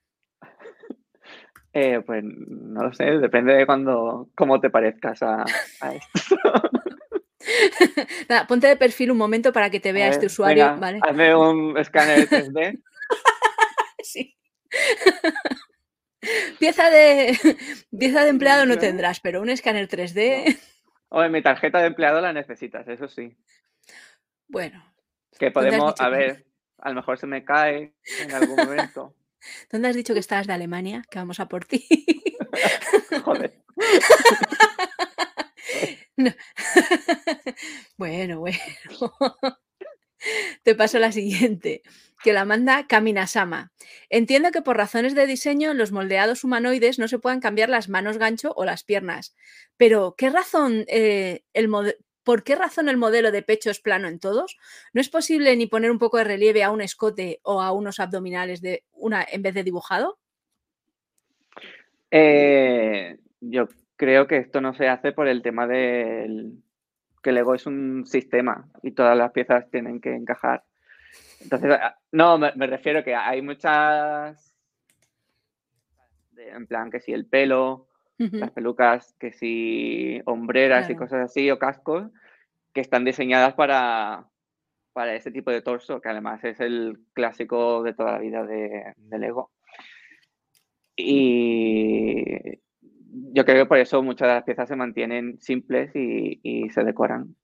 Eh, 1.74 2.02
pues 2.06 2.22
no 2.24 2.84
lo 2.84 2.94
sé, 2.94 3.06
depende 3.06 3.54
de 3.54 3.66
cuando, 3.66 4.30
cómo 4.36 4.60
te 4.60 4.70
parezcas 4.70 5.24
a, 5.24 5.46
esto. 5.94 6.36
ponte 8.48 8.68
de 8.68 8.76
perfil 8.76 9.12
un 9.12 9.18
momento 9.18 9.54
para 9.54 9.70
que 9.70 9.80
te 9.80 9.94
vea 9.94 10.10
este 10.10 10.26
usuario. 10.26 10.76
¿vale? 10.78 11.00
Hazme 11.02 11.34
un 11.34 11.78
escáner 11.78 12.28
3D. 12.28 12.82
sí. 14.04 14.38
pieza, 16.60 16.90
de, 16.90 17.38
pieza 17.98 18.24
de 18.24 18.30
empleado 18.30 18.66
no 18.66 18.78
tendrás, 18.78 19.20
pero 19.20 19.42
un 19.42 19.50
escáner 19.50 19.88
3D. 19.88 20.60
O 21.10 21.24
en 21.24 21.32
mi 21.32 21.42
tarjeta 21.42 21.80
de 21.80 21.88
empleado 21.88 22.22
la 22.22 22.34
necesitas, 22.34 22.88
eso 22.88 23.08
sí. 23.08 23.36
Bueno. 24.48 24.84
Que 25.38 25.52
podemos, 25.52 25.94
a 26.00 26.10
ver, 26.10 26.46
a 26.78 26.90
lo 26.90 26.96
mejor 26.96 27.18
se 27.18 27.28
me 27.28 27.44
cae 27.44 27.94
en 28.20 28.34
algún 28.34 28.56
momento. 28.56 29.16
¿Dónde 29.72 29.88
has 29.90 29.96
dicho 29.96 30.14
que 30.14 30.20
estabas 30.20 30.48
de 30.48 30.54
Alemania? 30.54 31.04
Que 31.10 31.20
vamos 31.20 31.40
a 31.40 31.48
por 31.48 31.66
ti. 31.66 31.88
Joder. 33.24 33.62
bueno, 37.98 38.40
bueno. 38.40 38.60
Te 40.64 40.76
paso 40.76 41.00
la 41.00 41.12
siguiente, 41.12 41.82
que 42.24 42.34
la 42.34 42.46
manda 42.46 42.88
Kaminasama. 42.88 43.72
Entiendo 44.10 44.52
que 44.52 44.62
por 44.62 44.78
razones 44.78 45.16
de 45.16 45.26
diseño 45.26 45.74
los 45.74 45.92
moldeados 45.92 46.44
humanoides 46.44 47.00
no 47.00 47.08
se 47.08 47.20
puedan 47.20 47.40
cambiar 47.40 47.70
las 47.70 47.90
manos 47.90 48.18
gancho 48.18 48.54
o 48.56 48.66
las 48.66 48.84
piernas, 48.84 49.36
pero 49.78 50.16
¿qué 50.18 50.30
razón 50.30 50.86
eh, 50.88 51.44
el, 51.54 51.70
¿Por 52.24 52.44
qué 52.44 52.56
razón 52.56 52.88
el 52.88 52.98
modelo 52.98 53.32
de 53.32 53.42
pecho 53.42 53.72
es 53.72 53.80
plano 53.80 54.08
en 54.08 54.20
todos? 54.20 54.58
¿No 54.94 55.02
es 55.02 55.10
posible 55.10 55.56
ni 55.56 55.68
poner 55.68 55.90
un 55.90 56.00
poco 56.00 56.18
de 56.18 56.24
relieve 56.24 56.64
a 56.64 56.72
un 56.72 56.82
escote 56.82 57.40
o 57.44 57.62
a 57.62 57.72
unos 57.72 58.00
abdominales 58.00 58.62
de 58.62 58.84
una 58.92 59.26
en 59.30 59.42
vez 59.42 59.54
de 59.56 59.64
dibujado? 59.64 60.20
Eh, 62.12 63.18
yo 63.40 63.68
creo 63.96 64.28
que 64.28 64.38
esto 64.38 64.62
no 64.62 64.74
se 64.74 64.88
hace 64.88 65.14
por 65.14 65.28
el 65.28 65.42
tema 65.42 65.66
del 65.66 66.62
que 67.24 67.30
el 67.30 67.38
ego 67.38 67.56
es 67.56 67.66
un 67.66 68.06
sistema 68.06 68.68
y 68.82 68.92
todas 68.92 69.18
las 69.18 69.32
piezas 69.32 69.70
tienen 69.70 70.02
que 70.02 70.14
encajar. 70.16 70.64
Entonces, 71.42 71.78
no, 72.12 72.38
me, 72.38 72.52
refiero 72.68 73.04
que 73.04 73.16
hay 73.16 73.42
muchas, 73.42 74.56
en 76.36 76.68
plan 76.68 76.92
que 76.92 77.00
si 77.00 77.14
el 77.14 77.26
pelo, 77.26 77.88
las 78.18 78.52
pelucas, 78.52 79.16
que 79.20 79.32
si 79.32 80.22
hombreras 80.26 80.90
y 80.90 80.96
cosas 80.96 81.22
así, 81.26 81.50
o 81.50 81.58
cascos, 81.58 82.12
que 82.74 82.82
están 82.82 83.04
diseñadas 83.04 83.56
para, 83.56 84.30
para 84.94 85.16
ese 85.16 85.32
tipo 85.32 85.52
de 85.52 85.62
torso, 85.62 86.02
que 86.02 86.10
además 86.10 86.44
es 86.44 86.60
el 86.60 87.00
clásico 87.14 87.84
de 87.84 87.94
toda 87.94 88.14
la 88.14 88.20
vida 88.20 88.46
de, 88.46 88.94
Lego. 89.18 89.52
Y 90.96 92.60
yo 93.34 93.46
creo 93.46 93.64
que 93.64 93.66
por 93.68 93.78
eso 93.78 94.04
muchas 94.04 94.28
de 94.28 94.36
las 94.36 94.44
piezas 94.44 94.68
se 94.68 94.76
mantienen 94.76 95.40
simples 95.42 95.92
y, 95.96 96.70
se 96.70 96.84
decoran. 96.84 97.36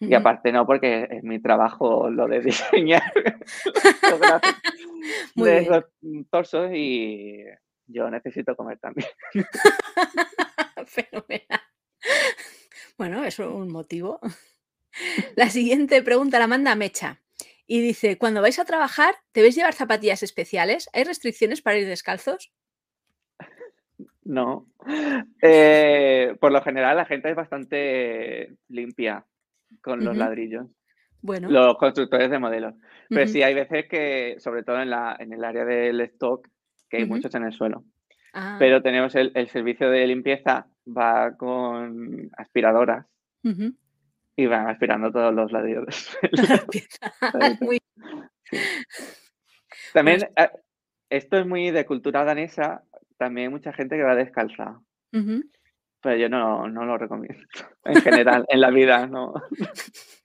Y 0.00 0.14
aparte 0.14 0.50
no, 0.50 0.66
porque 0.66 1.06
es 1.10 1.22
mi 1.22 1.40
trabajo 1.40 2.08
lo 2.08 2.26
de 2.26 2.40
diseñar 2.44 3.12
los, 5.36 5.84
torsos 6.30 6.70
y 6.74 7.44
yo 7.86 8.10
necesito 8.10 8.56
comer 8.56 8.78
también. 8.78 9.08
Fenomenal. 10.86 11.60
Bueno, 12.96 13.24
eso 13.24 13.44
es 13.44 13.50
un 13.50 13.70
motivo. 13.70 14.20
La 15.36 15.50
siguiente 15.50 16.02
pregunta 16.02 16.38
la 16.38 16.46
manda 16.46 16.74
Mecha 16.74 17.20
y 17.66 17.80
dice, 17.80 18.18
cuando 18.18 18.42
vais 18.42 18.58
a 18.58 18.64
trabajar, 18.64 19.14
¿debéis 19.34 19.54
llevar 19.54 19.74
zapatillas 19.74 20.22
especiales? 20.22 20.88
¿Hay 20.92 21.04
restricciones 21.04 21.62
para 21.62 21.78
ir 21.78 21.86
descalzos? 21.86 22.52
No. 24.24 24.66
Eh, 25.42 26.36
por 26.40 26.52
lo 26.52 26.62
general 26.62 26.96
la 26.96 27.04
gente 27.04 27.30
es 27.30 27.36
bastante 27.36 28.56
limpia 28.68 29.26
con 29.82 30.04
los 30.04 30.16
ladrillos. 30.16 30.66
Bueno. 31.22 31.50
Los 31.50 31.76
constructores 31.76 32.30
de 32.30 32.38
modelos. 32.38 32.74
Pero 33.08 33.26
sí 33.26 33.42
hay 33.42 33.54
veces 33.54 33.86
que, 33.88 34.36
sobre 34.38 34.62
todo 34.62 34.80
en, 34.80 34.90
la, 34.90 35.16
en 35.18 35.32
el 35.32 35.44
área 35.44 35.64
del 35.64 36.00
stock, 36.02 36.46
que 36.88 36.98
hay 36.98 37.06
muchos 37.06 37.34
en 37.34 37.44
el 37.44 37.52
suelo. 37.52 37.84
Ah. 38.32 38.56
Pero 38.58 38.82
tenemos 38.82 39.14
el, 39.14 39.48
servicio 39.48 39.90
de 39.90 40.06
limpieza, 40.06 40.66
va 40.86 41.36
con 41.36 42.30
aspiradoras 42.36 43.06
y 44.36 44.46
van 44.46 44.68
aspirando 44.68 45.10
todos 45.10 45.34
los 45.34 45.50
ladrillos. 45.52 46.16
También, 49.92 50.28
eh, 50.36 50.50
esto 51.08 51.38
es 51.38 51.46
muy 51.46 51.70
de 51.70 51.84
cultura 51.86 52.24
danesa, 52.24 52.84
también 53.18 53.48
hay 53.48 53.52
mucha 53.52 53.72
gente 53.72 53.96
que 53.96 54.02
va 54.02 54.14
descalza. 54.14 54.80
Pero 56.02 56.16
yo 56.16 56.28
no, 56.28 56.68
no 56.68 56.84
lo 56.84 56.96
recomiendo. 56.96 57.44
En 57.84 57.96
general, 57.96 58.46
en 58.48 58.60
la 58.60 58.70
vida, 58.70 59.06
no. 59.06 59.34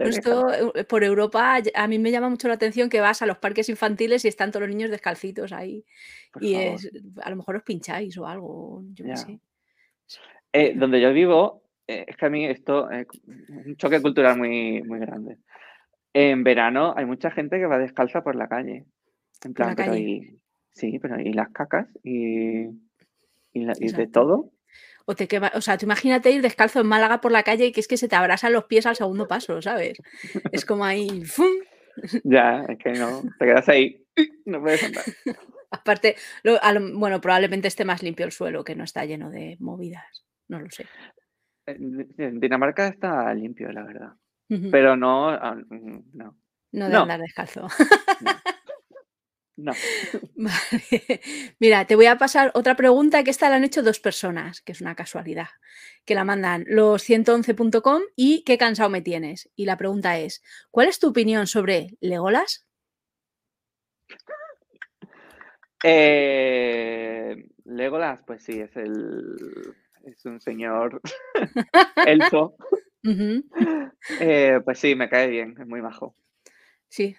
Esto, 0.00 0.74
eh, 0.74 0.84
por 0.84 1.04
Europa, 1.04 1.58
a 1.74 1.88
mí 1.88 1.98
me 1.98 2.10
llama 2.10 2.28
mucho 2.28 2.48
la 2.48 2.54
atención 2.54 2.88
que 2.88 3.00
vas 3.00 3.22
a 3.22 3.26
los 3.26 3.38
parques 3.38 3.68
infantiles 3.68 4.24
y 4.24 4.28
están 4.28 4.50
todos 4.50 4.66
los 4.66 4.74
niños 4.74 4.90
descalcitos 4.90 5.52
ahí. 5.52 5.84
y 6.40 6.54
es, 6.54 6.90
a 7.22 7.30
lo 7.30 7.36
mejor 7.36 7.56
os 7.56 7.62
pincháis 7.62 8.16
o 8.18 8.26
algo, 8.26 8.82
yo 8.94 9.06
no 9.06 9.16
sé. 9.16 9.38
Eh, 10.52 10.74
donde 10.74 11.00
yo 11.00 11.12
vivo, 11.12 11.62
eh, 11.86 12.06
es 12.08 12.16
que 12.16 12.26
a 12.26 12.30
mí 12.30 12.46
esto 12.46 12.90
es 12.90 13.06
un 13.26 13.76
choque 13.76 14.00
cultural 14.00 14.36
muy, 14.36 14.82
muy 14.82 14.98
grande. 14.98 15.38
En 16.12 16.42
verano 16.42 16.94
hay 16.96 17.04
mucha 17.04 17.30
gente 17.30 17.58
que 17.58 17.66
va 17.66 17.78
descalza 17.78 18.22
por 18.22 18.34
la 18.34 18.48
calle. 18.48 18.86
En 19.44 19.54
plan, 19.54 19.76
pero 19.76 19.94
y, 19.94 20.40
sí, 20.70 20.98
pero 20.98 21.20
y 21.20 21.32
las 21.32 21.50
cacas 21.50 21.86
y, 22.02 22.66
y 23.52 23.92
de 23.92 24.06
todo. 24.08 24.50
O, 25.10 25.14
te 25.14 25.26
o 25.54 25.60
sea, 25.62 25.78
tú 25.78 25.86
imagínate 25.86 26.30
ir 26.30 26.42
descalzo 26.42 26.80
en 26.80 26.86
Málaga 26.86 27.22
por 27.22 27.32
la 27.32 27.42
calle 27.42 27.64
y 27.64 27.72
que 27.72 27.80
es 27.80 27.88
que 27.88 27.96
se 27.96 28.08
te 28.08 28.16
abrasan 28.16 28.52
los 28.52 28.64
pies 28.64 28.84
al 28.84 28.94
segundo 28.94 29.26
paso, 29.26 29.62
¿sabes? 29.62 29.96
Es 30.52 30.66
como 30.66 30.84
ahí. 30.84 31.24
¡fum! 31.24 31.48
Ya, 32.24 32.62
es 32.68 32.76
que 32.76 32.92
no, 32.92 33.22
te 33.38 33.46
quedas 33.46 33.66
ahí, 33.70 34.04
no 34.44 34.60
puedes 34.60 34.84
andar. 34.84 35.04
Aparte, 35.70 36.16
bueno, 36.92 37.22
probablemente 37.22 37.68
esté 37.68 37.86
más 37.86 38.02
limpio 38.02 38.26
el 38.26 38.32
suelo, 38.32 38.62
que 38.64 38.76
no 38.76 38.84
está 38.84 39.06
lleno 39.06 39.30
de 39.30 39.56
movidas, 39.60 40.26
no 40.46 40.60
lo 40.60 40.70
sé. 40.70 40.84
En 41.64 42.38
Dinamarca 42.38 42.88
está 42.88 43.32
limpio, 43.32 43.72
la 43.72 43.84
verdad. 43.84 44.12
Pero 44.70 44.94
no, 44.94 45.30
ah, 45.30 45.54
mm, 45.54 46.00
no. 46.12 46.36
No 46.72 46.88
de 46.90 46.96
andar 46.96 47.20
descalzo. 47.20 47.62
No. 48.20 48.30
Mira, 51.58 51.86
te 51.86 51.96
voy 51.96 52.06
a 52.06 52.16
pasar 52.16 52.52
otra 52.54 52.76
pregunta 52.76 53.24
que 53.24 53.30
esta 53.30 53.50
la 53.50 53.56
han 53.56 53.64
hecho 53.64 53.82
dos 53.82 53.98
personas, 53.98 54.60
que 54.60 54.72
es 54.72 54.80
una 54.80 54.94
casualidad, 54.94 55.48
que 56.04 56.14
la 56.14 56.24
mandan 56.24 56.64
los111.com 56.66 58.02
y 58.14 58.44
qué 58.44 58.56
cansado 58.56 58.88
me 58.88 59.02
tienes. 59.02 59.50
Y 59.56 59.64
la 59.64 59.76
pregunta 59.76 60.18
es, 60.18 60.42
¿cuál 60.70 60.88
es 60.88 60.98
tu 60.98 61.08
opinión 61.08 61.46
sobre 61.46 61.96
Legolas? 62.00 62.66
Eh, 65.84 67.36
Legolas, 67.64 68.22
pues 68.26 68.44
sí, 68.44 68.60
es 68.60 68.76
el 68.76 69.74
es 70.04 70.24
un 70.24 70.40
señor 70.40 71.00
elfo. 72.06 72.56
Eh, 74.20 74.60
pues 74.64 74.78
sí, 74.78 74.94
me 74.94 75.08
cae 75.08 75.28
bien, 75.28 75.56
es 75.58 75.66
muy 75.66 75.80
bajo. 75.80 76.14
Sí. 76.88 77.16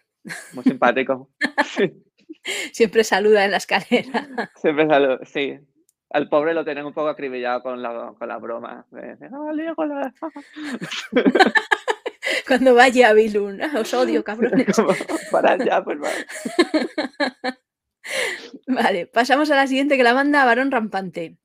Muy 0.53 0.63
simpático. 0.63 1.29
Siempre 2.73 3.03
saluda 3.03 3.45
en 3.45 3.51
la 3.51 3.57
escalera. 3.57 4.27
Siempre 4.55 4.87
saluda, 4.87 5.19
sí. 5.25 5.59
Al 6.11 6.27
pobre 6.27 6.53
lo 6.53 6.63
tienen 6.63 6.85
un 6.85 6.93
poco 6.93 7.09
acribillado 7.09 7.61
con 7.61 7.81
la, 7.81 8.13
con 8.17 8.27
la 8.27 8.37
broma. 8.37 8.85
Cuando 12.47 12.73
vaya 12.73 13.09
a 13.09 13.13
Bilun, 13.13 13.61
os 13.61 13.93
odio, 13.93 14.23
cabrones. 14.23 14.75
Para 15.31 15.51
allá, 15.51 15.83
pues 15.83 15.99
vale. 15.99 16.25
Vale, 18.67 19.05
pasamos 19.05 19.51
a 19.51 19.55
la 19.55 19.67
siguiente 19.67 19.97
que 19.97 20.03
la 20.03 20.15
manda 20.15 20.45
Varón 20.45 20.71
Rampante. 20.71 21.37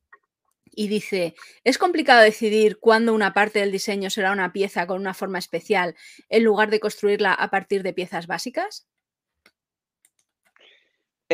Y 0.76 0.88
dice, 0.88 1.34
¿es 1.62 1.76
complicado 1.76 2.22
decidir 2.22 2.78
cuándo 2.80 3.14
una 3.14 3.34
parte 3.34 3.60
del 3.60 3.70
diseño 3.70 4.08
será 4.08 4.32
una 4.32 4.52
pieza 4.52 4.86
con 4.86 4.98
una 4.98 5.14
forma 5.14 5.38
especial 5.38 5.94
en 6.30 6.42
lugar 6.42 6.70
de 6.70 6.80
construirla 6.80 7.34
a 7.34 7.50
partir 7.50 7.82
de 7.82 7.92
piezas 7.92 8.26
básicas? 8.26 8.88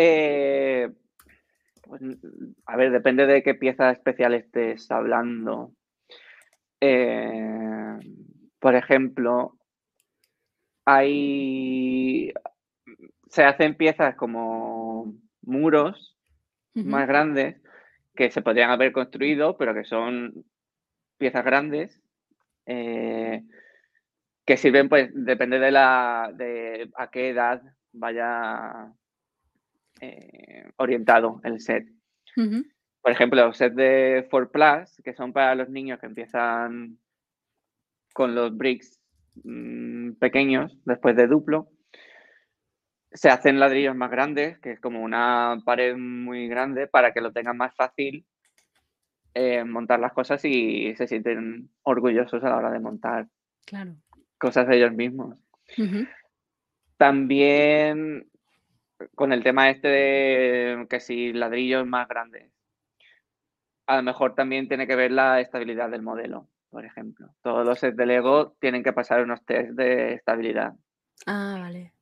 Eh, 0.02 0.90
pues, 1.82 2.00
a 2.64 2.76
ver, 2.76 2.90
depende 2.90 3.26
de 3.26 3.42
qué 3.42 3.54
pieza 3.54 3.90
especial 3.90 4.32
estés 4.32 4.90
hablando. 4.90 5.74
Eh, 6.80 7.98
por 8.58 8.74
ejemplo, 8.76 9.58
hay. 10.86 12.32
Se 13.28 13.44
hacen 13.44 13.74
piezas 13.74 14.16
como 14.16 15.12
muros 15.42 16.16
más 16.72 17.06
grandes 17.06 17.60
que 18.14 18.30
se 18.30 18.40
podrían 18.40 18.70
haber 18.70 18.92
construido, 18.92 19.58
pero 19.58 19.74
que 19.74 19.84
son 19.84 20.46
piezas 21.18 21.44
grandes. 21.44 22.00
Eh, 22.64 23.42
que 24.46 24.56
sirven, 24.56 24.88
pues, 24.88 25.10
depende 25.12 25.58
de 25.58 25.70
la 25.70 26.32
de 26.34 26.90
a 26.96 27.10
qué 27.10 27.28
edad 27.28 27.62
vaya 27.92 28.94
eh, 30.00 30.70
orientado 30.76 31.40
el 31.44 31.60
set. 31.60 31.86
Por 33.02 33.12
ejemplo, 33.12 33.44
los 33.44 33.56
sets 33.56 33.76
de 33.76 34.26
4 34.30 34.50
Plus, 34.50 35.02
que 35.02 35.14
son 35.14 35.32
para 35.32 35.54
los 35.54 35.68
niños 35.68 35.98
que 36.00 36.06
empiezan 36.06 36.98
con 38.14 38.34
los 38.34 38.56
bricks 38.56 39.00
mm, 39.44 40.12
pequeños 40.12 40.78
después 40.84 41.16
de 41.16 41.26
duplo, 41.26 41.70
se 43.12 43.28
hacen 43.28 43.58
ladrillos 43.58 43.96
más 43.96 44.10
grandes, 44.10 44.58
que 44.60 44.72
es 44.72 44.80
como 44.80 45.02
una 45.02 45.60
pared 45.64 45.96
muy 45.96 46.48
grande, 46.48 46.86
para 46.86 47.12
que 47.12 47.20
lo 47.20 47.32
tengan 47.32 47.56
más 47.56 47.74
fácil 47.74 48.24
eh, 49.34 49.64
montar 49.64 50.00
las 50.00 50.12
cosas 50.12 50.44
y 50.44 50.94
se 50.96 51.06
sienten 51.06 51.70
orgullosos 51.82 52.42
a 52.44 52.50
la 52.50 52.56
hora 52.56 52.70
de 52.70 52.80
montar 52.80 53.28
cosas 54.38 54.66
de 54.68 54.76
ellos 54.76 54.92
mismos. 54.92 55.38
También 56.96 58.29
con 59.14 59.32
el 59.32 59.42
tema 59.42 59.70
este 59.70 59.88
de 59.88 60.86
que 60.88 61.00
si 61.00 61.32
ladrillos 61.32 61.86
más 61.86 62.08
grandes, 62.08 62.50
a 63.86 63.96
lo 63.96 64.02
mejor 64.02 64.34
también 64.34 64.68
tiene 64.68 64.86
que 64.86 64.96
ver 64.96 65.10
la 65.10 65.40
estabilidad 65.40 65.90
del 65.90 66.02
modelo, 66.02 66.48
por 66.70 66.84
ejemplo. 66.84 67.34
Todos 67.42 67.66
los 67.66 67.80
sets 67.80 67.96
de 67.96 68.06
Lego 68.06 68.56
tienen 68.60 68.82
que 68.82 68.92
pasar 68.92 69.22
unos 69.22 69.44
test 69.44 69.70
de 69.70 70.14
estabilidad. 70.14 70.74
Ah, 71.26 71.56
vale. 71.60 71.92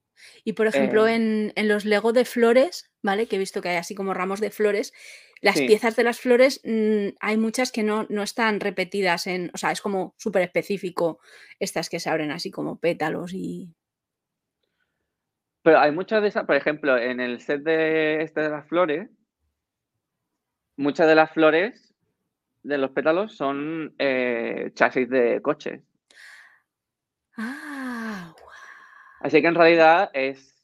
Y 0.44 0.54
por 0.54 0.66
ejemplo, 0.66 1.06
eh. 1.06 1.52
en, 1.54 1.68
los 1.68 1.84
Lego 1.84 2.12
de 2.12 2.24
flores, 2.24 2.90
¿vale? 3.02 3.26
Que 3.26 3.36
he 3.36 3.38
visto 3.38 3.62
que 3.62 3.70
hay 3.70 3.76
así 3.76 3.94
como 3.94 4.14
ramos 4.14 4.40
de 4.40 4.50
flores, 4.50 4.92
las 5.40 5.56
piezas 5.56 5.94
de 5.94 6.02
las 6.02 6.18
flores 6.18 6.60
mm, 6.64 7.10
hay 7.20 7.36
muchas 7.36 7.70
que 7.70 7.84
no, 7.84 8.06
no, 8.08 8.22
están 8.24 8.58
repetidas 8.60 9.26
en, 9.26 9.50
o 9.54 9.58
sea, 9.58 9.70
es 9.70 9.80
como 9.80 10.14
súper 10.18 10.42
específico 10.42 11.20
estas 11.60 11.88
que 11.88 12.00
se 12.00 12.10
abren 12.10 12.30
así 12.30 12.50
como 12.50 12.80
pétalos 12.80 13.32
y... 13.32 13.74
Pero 15.68 15.80
hay 15.80 15.92
muchas 15.92 16.22
de 16.22 16.28
esas, 16.28 16.46
por 16.46 16.56
ejemplo, 16.56 16.96
en 16.96 17.20
el 17.20 17.42
set 17.42 17.62
de 17.62 18.22
este 18.22 18.40
de 18.40 18.48
las 18.48 18.66
flores, 18.68 19.10
muchas 20.78 21.06
de 21.06 21.14
las 21.14 21.30
flores 21.30 21.94
de 22.62 22.78
los 22.78 22.92
pétalos 22.92 23.36
son 23.36 23.94
eh, 23.98 24.70
chasis 24.72 25.10
de 25.10 25.42
coches. 25.42 25.82
Ah, 27.36 28.34
Así 29.20 29.42
que 29.42 29.48
en 29.48 29.56
realidad 29.56 30.08
es 30.14 30.56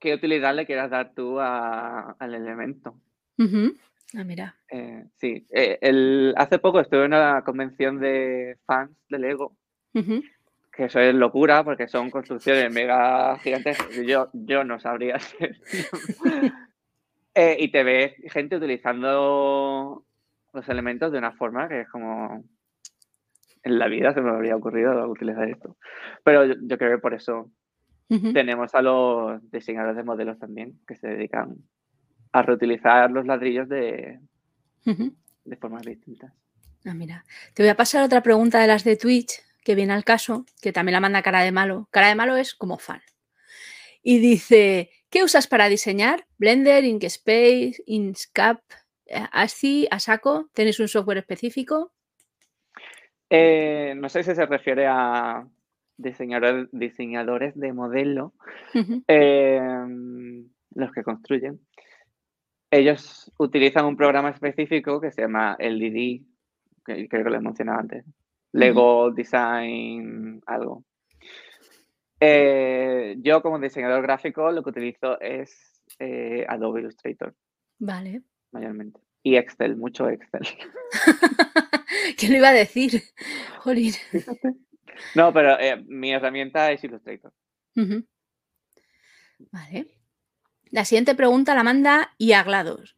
qué 0.00 0.14
utilidad 0.14 0.56
le 0.56 0.66
quieras 0.66 0.90
dar 0.90 1.14
tú 1.14 1.38
al 1.38 2.34
elemento. 2.34 3.00
Ah, 3.38 4.24
mira. 4.24 4.56
Eh, 4.68 5.04
sí, 5.14 5.46
eh, 5.50 5.78
el, 5.80 6.34
hace 6.36 6.58
poco 6.58 6.80
estuve 6.80 7.04
en 7.04 7.14
una 7.14 7.44
convención 7.44 8.00
de 8.00 8.58
fans 8.66 8.90
de 9.08 9.18
Lego 9.20 9.56
que 10.76 10.84
eso 10.84 11.00
es 11.00 11.14
locura 11.14 11.64
porque 11.64 11.88
son 11.88 12.10
construcciones 12.10 12.72
mega 12.72 13.38
gigantes. 13.38 13.78
Yo, 14.06 14.28
yo 14.32 14.62
no 14.62 14.78
sabría 14.78 15.16
hacer. 15.16 15.56
Eh, 17.34 17.56
y 17.60 17.70
te 17.70 17.82
ves 17.82 18.14
gente 18.32 18.56
utilizando 18.56 20.04
los 20.52 20.68
elementos 20.68 21.12
de 21.12 21.18
una 21.18 21.32
forma 21.32 21.68
que 21.68 21.82
es 21.82 21.88
como. 21.88 22.44
En 23.62 23.78
la 23.78 23.88
vida 23.88 24.14
se 24.14 24.20
me 24.20 24.30
habría 24.30 24.54
ocurrido 24.54 25.08
utilizar 25.08 25.48
esto. 25.48 25.76
Pero 26.22 26.44
yo, 26.44 26.78
creo 26.78 26.96
que 26.96 27.02
por 27.02 27.14
eso 27.14 27.50
tenemos 28.08 28.72
a 28.76 28.82
los 28.82 29.50
diseñadores 29.50 29.96
de 29.96 30.04
modelos 30.04 30.38
también 30.38 30.78
que 30.86 30.94
se 30.94 31.08
dedican 31.08 31.56
a 32.30 32.42
reutilizar 32.42 33.10
los 33.10 33.26
ladrillos 33.26 33.68
de, 33.68 34.20
de 34.84 35.56
formas 35.56 35.82
distintas. 35.82 36.32
Ah, 36.84 36.94
mira. 36.94 37.24
Te 37.54 37.64
voy 37.64 37.70
a 37.70 37.76
pasar 37.76 38.04
otra 38.04 38.22
pregunta 38.22 38.60
de 38.60 38.68
las 38.68 38.84
de 38.84 38.96
Twitch 38.96 39.45
que 39.66 39.74
viene 39.74 39.94
al 39.94 40.04
caso, 40.04 40.46
que 40.62 40.72
también 40.72 40.92
la 40.92 41.00
manda 41.00 41.22
cara 41.22 41.42
de 41.42 41.50
malo. 41.50 41.88
Cara 41.90 42.06
de 42.06 42.14
malo 42.14 42.36
es 42.36 42.54
como 42.54 42.78
fan. 42.78 43.00
Y 44.00 44.20
dice, 44.20 44.90
¿qué 45.10 45.24
usas 45.24 45.48
para 45.48 45.68
diseñar? 45.68 46.24
Blender, 46.38 46.84
Inkscape, 46.84 47.72
Inkscape, 47.86 48.62
eh, 49.06 49.24
ASCII, 49.32 49.88
Asako. 49.90 50.48
¿Tenéis 50.54 50.78
un 50.78 50.86
software 50.86 51.18
específico? 51.18 51.92
Eh, 53.28 53.94
no 53.96 54.08
sé 54.08 54.22
si 54.22 54.36
se 54.36 54.46
refiere 54.46 54.86
a 54.86 55.44
diseñadores, 55.96 56.68
diseñadores 56.70 57.58
de 57.58 57.72
modelo, 57.72 58.34
em, 59.08 60.48
los 60.76 60.92
que 60.92 61.02
construyen. 61.02 61.58
Ellos 62.70 63.32
utilizan 63.36 63.86
un 63.86 63.96
programa 63.96 64.30
específico 64.30 65.00
que 65.00 65.10
se 65.10 65.22
llama 65.22 65.56
LDD, 65.58 66.22
que 66.84 67.08
creo 67.08 67.24
que 67.24 67.30
lo 67.30 67.36
he 67.36 67.40
mencionado 67.40 67.80
antes, 67.80 68.04
Lego 68.56 69.10
Design, 69.10 70.40
algo. 70.46 70.84
Eh, 72.18 73.16
yo 73.18 73.42
como 73.42 73.58
diseñador 73.58 74.00
gráfico 74.02 74.50
lo 74.50 74.62
que 74.62 74.70
utilizo 74.70 75.20
es 75.20 75.82
eh, 75.98 76.46
Adobe 76.48 76.80
Illustrator. 76.80 77.34
Vale. 77.78 78.22
Mayormente. 78.52 79.00
Y 79.22 79.36
Excel, 79.36 79.76
mucho 79.76 80.08
Excel. 80.08 80.42
¿Qué 82.18 82.28
le 82.28 82.38
iba 82.38 82.48
a 82.48 82.54
decir? 82.54 83.02
Jolín. 83.58 83.92
No, 85.14 85.32
pero 85.32 85.58
eh, 85.60 85.84
mi 85.86 86.12
herramienta 86.12 86.72
es 86.72 86.82
Illustrator. 86.82 87.32
Vale. 89.50 89.86
La 90.70 90.86
siguiente 90.86 91.14
pregunta 91.14 91.54
la 91.54 91.62
manda 91.62 92.14
Iaglados. 92.16 92.96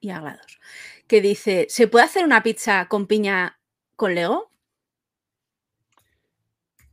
Iaglados. 0.00 0.58
Que 1.06 1.20
dice: 1.20 1.66
¿Se 1.68 1.86
puede 1.86 2.06
hacer 2.06 2.24
una 2.24 2.42
pizza 2.42 2.88
con 2.88 3.06
piña 3.06 3.60
con 3.94 4.16
Lego? 4.16 4.50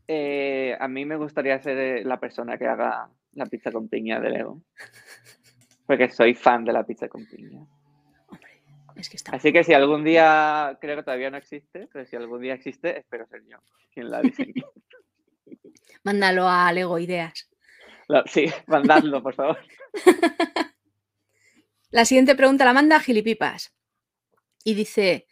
Eh, 0.07 0.75
a 0.79 0.87
mí 0.87 1.05
me 1.05 1.15
gustaría 1.15 1.61
ser 1.61 1.77
eh, 1.77 2.03
la 2.03 2.19
persona 2.19 2.57
que 2.57 2.67
haga 2.67 3.09
la 3.33 3.45
pizza 3.45 3.71
con 3.71 3.87
piña 3.87 4.19
de 4.19 4.29
Lego. 4.29 4.61
Porque 5.87 6.09
soy 6.09 6.33
fan 6.33 6.65
de 6.65 6.73
la 6.73 6.85
pizza 6.85 7.07
con 7.07 7.25
piña. 7.25 7.65
Así 9.31 9.51
que 9.51 9.63
si 9.63 9.73
algún 9.73 10.03
día, 10.03 10.77
creo 10.79 10.97
que 10.97 11.03
todavía 11.03 11.31
no 11.31 11.37
existe, 11.37 11.89
pero 11.91 12.05
si 12.05 12.15
algún 12.15 12.41
día 12.41 12.53
existe, 12.53 12.99
espero 12.99 13.25
ser 13.27 13.41
yo 13.47 13.57
quien 13.91 14.09
la 14.09 14.21
diseñe. 14.21 14.63
Mándalo 16.03 16.47
a 16.47 16.71
Lego 16.71 16.99
Ideas. 16.99 17.49
sí, 18.27 18.45
mandadlo, 18.67 19.21
por 19.23 19.33
favor. 19.33 19.57
La 21.91 22.05
siguiente 22.05 22.35
pregunta 22.35 22.65
la 22.65 22.73
manda 22.73 22.95
a 22.95 22.99
Gilipipas. 22.99 23.71
Y 24.63 24.73
dice, 24.73 25.27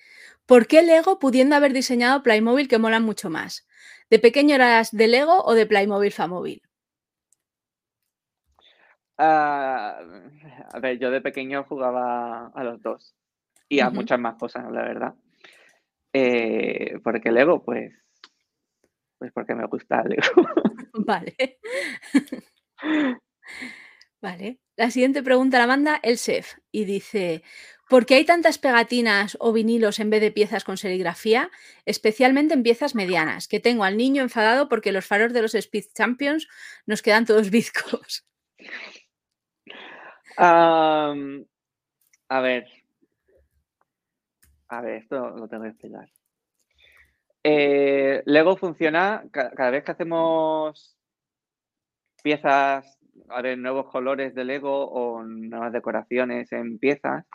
¿Por 0.51 0.67
qué 0.67 0.81
Lego 0.81 1.17
pudiendo 1.17 1.55
haber 1.55 1.71
diseñado 1.71 2.23
Playmobil 2.23 2.67
que 2.67 2.77
molan 2.77 3.03
mucho 3.03 3.29
más? 3.29 3.65
¿De 4.11 4.19
pequeño 4.19 4.55
eras 4.55 4.91
de 4.91 5.07
Lego 5.07 5.41
o 5.45 5.53
de 5.53 5.65
Playmobil 5.65 6.11
Famóvil? 6.11 6.61
Ah, 9.17 10.01
a 10.73 10.79
ver, 10.79 10.99
yo 10.99 11.09
de 11.11 11.21
pequeño 11.21 11.63
jugaba 11.63 12.47
a 12.47 12.63
los 12.65 12.81
dos 12.81 13.15
y 13.69 13.79
a 13.79 13.89
muchas 13.89 14.19
más 14.19 14.35
cosas, 14.35 14.69
la 14.69 14.81
verdad. 14.81 15.15
Eh, 16.11 16.99
porque 17.01 17.31
Lego, 17.31 17.63
pues, 17.63 17.93
pues 19.17 19.31
porque 19.31 19.55
me 19.55 19.65
gusta 19.67 20.03
Lego. 20.03 20.21
Vale. 20.93 21.59
vale. 24.21 24.59
La 24.75 24.91
siguiente 24.91 25.23
pregunta 25.23 25.57
la 25.57 25.67
manda 25.67 26.01
el 26.03 26.17
chef 26.17 26.55
y 26.69 26.83
dice, 26.83 27.43
¿por 27.91 28.05
qué 28.05 28.15
hay 28.15 28.23
tantas 28.23 28.57
pegatinas 28.57 29.35
o 29.41 29.51
vinilos 29.51 29.99
en 29.99 30.09
vez 30.09 30.21
de 30.21 30.31
piezas 30.31 30.63
con 30.63 30.77
serigrafía, 30.77 31.51
especialmente 31.85 32.53
en 32.53 32.63
piezas 32.63 32.95
medianas? 32.95 33.49
Que 33.49 33.59
tengo 33.59 33.83
al 33.83 33.97
niño 33.97 34.23
enfadado 34.23 34.69
porque 34.69 34.93
los 34.93 35.05
faros 35.05 35.33
de 35.33 35.41
los 35.41 35.55
Speed 35.55 35.87
Champions 35.93 36.47
nos 36.85 37.01
quedan 37.01 37.25
todos 37.25 37.49
bizcos. 37.51 38.25
a 40.37 41.13
ver. 42.29 42.65
A 44.69 44.81
ver, 44.81 44.95
esto 45.03 45.31
lo 45.31 45.49
tengo 45.49 45.63
que 45.63 45.69
explicar. 45.71 46.09
Eh, 47.43 48.23
Lego 48.25 48.55
funciona 48.55 49.25
cada 49.33 49.69
vez 49.69 49.83
que 49.83 49.91
hacemos 49.91 50.97
piezas 52.23 52.97
nuevos 53.57 53.87
colores 53.91 54.33
de 54.33 54.45
Lego 54.45 54.89
o 54.89 55.23
nuevas 55.23 55.73
decoraciones 55.73 56.53
en 56.53 56.79
piezas. 56.79 57.25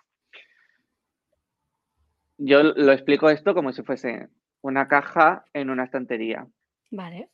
Yo 2.39 2.63
lo 2.63 2.93
explico 2.93 3.31
esto 3.31 3.55
como 3.55 3.73
si 3.73 3.83
fuese 3.83 4.29
una 4.63 4.89
caja 4.89 5.45
en 5.53 5.71
una 5.71 5.85
estantería. 5.85 6.47
Vale. 6.91 7.31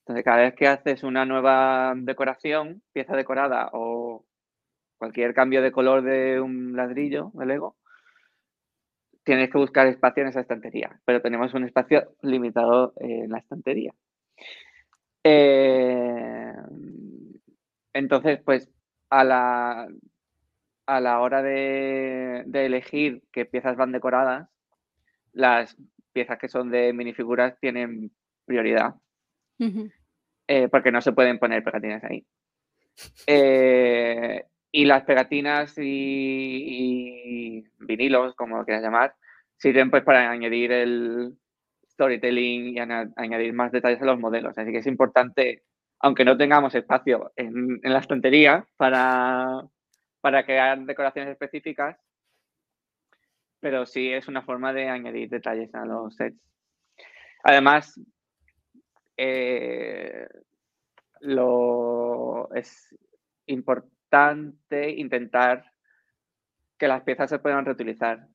Entonces, 0.00 0.24
cada 0.24 0.38
vez 0.38 0.54
que 0.54 0.66
haces 0.66 1.02
una 1.02 1.26
nueva 1.26 1.92
decoración, 1.96 2.82
pieza 2.92 3.14
decorada 3.14 3.68
o 3.72 4.24
cualquier 4.96 5.34
cambio 5.34 5.60
de 5.60 5.72
color 5.72 6.02
de 6.02 6.40
un 6.40 6.74
ladrillo 6.74 7.30
de 7.34 7.46
Lego, 7.46 7.76
tienes 9.22 9.50
que 9.50 9.58
buscar 9.58 9.86
espacio 9.86 10.22
en 10.22 10.30
esa 10.30 10.40
estantería, 10.40 10.98
pero 11.04 11.20
tenemos 11.20 11.52
un 11.52 11.64
espacio 11.64 12.14
limitado 12.22 12.94
en 12.96 13.28
la 13.28 13.38
estantería. 13.38 13.92
Eh, 15.22 16.54
entonces, 17.92 18.40
pues 18.42 18.70
a 19.10 19.24
la, 19.24 19.88
a 20.88 21.00
la 21.00 21.20
hora 21.20 21.42
de, 21.42 22.46
elegir 22.54 23.22
qué 23.30 23.44
piezas 23.44 23.76
van 23.76 23.92
decoradas, 23.92 24.48
las 25.34 25.76
piezas 26.12 26.38
que 26.38 26.48
son 26.48 26.70
de 26.70 26.94
minifiguras 26.94 27.60
tienen 27.60 28.10
prioridad. 28.46 28.94
Eh, 30.48 30.68
porque 30.70 30.90
no 30.90 31.02
se 31.02 31.12
pueden 31.12 31.38
poner 31.38 31.62
pegatinas 31.62 32.02
ahí. 32.04 32.26
Eh, 33.26 34.46
y 34.72 34.86
las 34.86 35.04
pegatinas 35.04 35.74
y, 35.76 37.62
vinilos, 37.80 38.34
como 38.34 38.56
lo 38.56 38.64
quieras 38.64 38.82
llamar, 38.82 39.14
sirven 39.58 39.90
pues 39.90 40.02
para 40.04 40.30
añadir 40.30 40.72
el 40.72 41.36
storytelling 41.90 42.78
y 42.78 42.78
añadir 42.78 43.52
más 43.52 43.72
detalles 43.72 44.00
a 44.00 44.06
los 44.06 44.18
modelos. 44.18 44.56
Así 44.56 44.72
que 44.72 44.78
es 44.78 44.86
importante, 44.86 45.64
aunque 46.00 46.24
no 46.24 46.38
tengamos 46.38 46.74
espacio 46.74 47.30
en, 47.36 47.78
la 47.82 47.98
estantería 47.98 48.66
para, 48.78 49.68
para 50.20 50.44
crear 50.44 50.78
decoraciones 50.84 51.32
específicas, 51.32 51.96
pero 53.60 53.86
sí 53.86 54.12
es 54.12 54.28
una 54.28 54.42
forma 54.42 54.72
de 54.72 54.88
añadir 54.88 55.28
detalles 55.28 55.74
a 55.74 55.84
los 55.84 56.14
sets. 56.16 56.40
Además, 57.44 58.00
eh, 59.16 60.28
lo 61.20 62.52
es 62.54 62.94
importante 63.46 64.90
intentar 64.90 65.64
que 66.78 66.88
las 66.88 67.02
piezas 67.02 67.30
se 67.30 67.38
puedan 67.38 67.64
reutilizar 67.64 68.28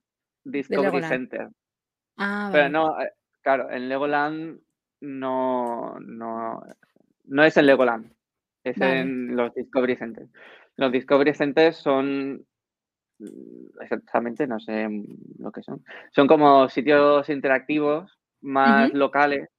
Discovery 0.43 1.05
Center. 1.05 1.51
Ah, 2.17 2.51
Pero 2.53 2.69
no, 2.69 3.01
eh, 3.01 3.13
claro, 3.43 3.71
en 3.71 3.89
Legoland 3.89 4.61
no, 5.03 6.01
no, 6.01 6.63
no 7.27 7.45
es 7.45 7.57
en 7.57 7.67
Legoland, 7.67 8.13
es 8.65 8.81
en 8.81 9.37
los 9.37 9.55
Discovery 9.55 9.95
Centers. 9.95 10.31
Los 10.81 10.93
Discovery 10.93 11.35
Centers 11.35 11.77
son 11.77 12.47
mm, 13.19 13.83
exactamente, 13.83 14.47
no 14.47 14.59
sé 14.59 14.89
lo 15.39 15.53
que 15.53 15.63
son. 15.63 15.85
Son 16.11 16.27
como 16.27 16.71
sitios 16.71 17.29
interactivos 17.29 18.19
más 18.41 18.91
locales 18.95 19.51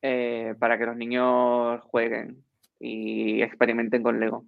eh, 0.00 0.54
para 0.60 0.78
que 0.78 0.86
los 0.86 0.96
niños 0.96 1.82
jueguen 1.82 2.44
y 2.78 3.42
experimenten 3.42 4.04
con 4.04 4.20
Lego. 4.20 4.44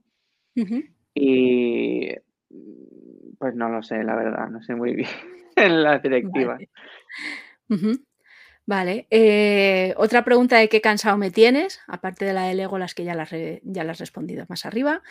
Y 1.12 2.14
pues 3.36 3.54
no 3.56 3.68
lo 3.68 3.82
sé, 3.82 4.04
la 4.04 4.14
verdad, 4.14 4.48
no 4.48 4.62
sé 4.62 4.76
muy 4.76 4.94
bien 4.94 5.10
en 5.56 5.82
la 5.82 5.98
directiva. 5.98 6.52
Vale. 6.52 6.70
Eh, 8.68 9.94
otra 9.96 10.24
pregunta 10.24 10.58
de 10.58 10.68
qué 10.68 10.80
cansado 10.80 11.16
me 11.16 11.30
tienes, 11.30 11.80
aparte 11.86 12.24
de 12.24 12.32
la 12.32 12.44
de 12.44 12.54
Lego, 12.54 12.78
las 12.78 12.94
que 12.94 13.04
ya 13.04 13.14
las, 13.14 13.30
ya 13.30 13.84
las 13.84 13.96
has 13.96 14.00
respondido 14.00 14.44
más 14.48 14.66
arriba. 14.66 15.02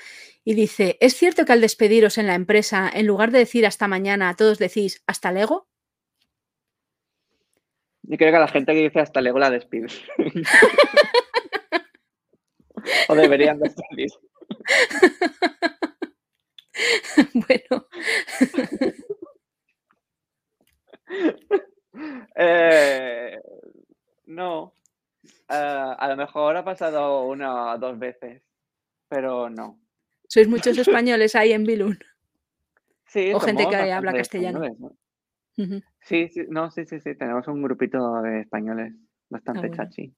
Y 0.44 0.56
dice, 0.56 0.98
¿es 1.00 1.16
cierto 1.16 1.46
que 1.46 1.54
al 1.54 1.62
despediros 1.62 2.18
en 2.18 2.28
la 2.28 2.36
empresa, 2.36 2.92
en 2.94 3.08
lugar 3.08 3.32
de 3.32 3.40
decir 3.40 3.66
hasta 3.66 3.88
mañana, 3.88 4.36
todos 4.36 4.60
decís 4.60 5.04
hasta 5.08 5.32
Lego? 5.32 5.68
Yo 8.04 8.18
creo 8.18 8.32
que 8.32 8.38
a 8.38 8.42
la 8.42 8.48
gente 8.48 8.74
que 8.74 8.82
dice 8.82 9.00
hasta 9.00 9.22
Lego 9.22 9.40
la 9.40 9.50
despides. 9.50 10.02
o 13.08 13.16
deberían 13.16 13.60
de 13.60 13.70
salir. 13.70 14.10
bueno. 17.34 17.88
Eh, 22.36 23.40
no. 24.28 24.74
Eh, 25.50 25.94
a 25.98 26.08
lo 26.10 26.16
mejor 26.16 26.58
ha 26.58 26.64
pasado 26.64 27.26
una 27.26 27.74
o 27.74 27.78
dos 27.78 27.98
veces, 27.98 28.42
pero 29.08 29.50
no. 29.50 29.80
Sois 30.28 30.48
muchos 30.48 30.78
españoles 30.78 31.36
ahí 31.36 31.54
en 31.54 31.64
Bilun. 31.64 31.98
Sí, 33.08 33.32
o 33.34 33.40
gente 33.40 33.68
que 33.70 33.76
habla 33.92 34.14
castellano. 34.14 34.64
Sí, 36.02 36.28
sí, 36.30 36.46
no, 36.50 36.70
sí, 36.72 36.86
sí, 36.86 37.00
sí. 37.00 37.16
Tenemos 37.16 37.48
un 37.48 37.62
grupito 37.62 38.22
de 38.22 38.42
españoles 38.42 38.94
bastante 39.30 39.68
Ah, 39.68 39.70
bueno. 39.70 39.76
chachi. 39.76 40.14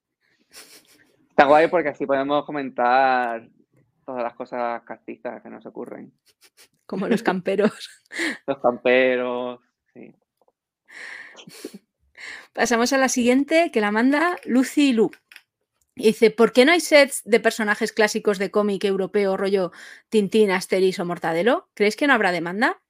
Está 1.30 1.45
guay 1.45 1.67
porque 1.67 1.89
así 1.89 2.05
podemos 2.05 2.45
comentar 2.45 3.47
todas 4.05 4.23
las 4.23 4.34
cosas 4.34 4.82
castizas 4.84 5.43
que 5.43 5.49
nos 5.49 5.65
ocurren. 5.65 6.11
Como 6.86 7.07
los 7.07 7.21
camperos. 7.21 7.89
Los 8.47 8.59
camperos, 8.59 9.59
sí. 9.93 10.15
Pasamos 12.53 12.93
a 12.93 12.97
la 12.97 13.09
siguiente, 13.09 13.71
que 13.71 13.81
la 13.81 13.91
manda 13.91 14.38
Lucy 14.45 14.93
Lu. 14.93 15.11
Y 15.95 16.07
Dice, 16.07 16.29
¿por 16.29 16.51
qué 16.51 16.65
no 16.65 16.71
hay 16.71 16.79
sets 16.79 17.23
de 17.23 17.39
personajes 17.39 17.91
clásicos 17.91 18.38
de 18.38 18.51
cómic 18.51 18.83
europeo, 18.83 19.35
rollo 19.35 19.71
Tintín, 20.09 20.51
Asterix 20.51 20.99
o 20.99 21.05
Mortadelo? 21.05 21.69
¿Creéis 21.73 21.95
que 21.95 22.07
no 22.07 22.13
habrá 22.13 22.31
demanda? 22.31 22.81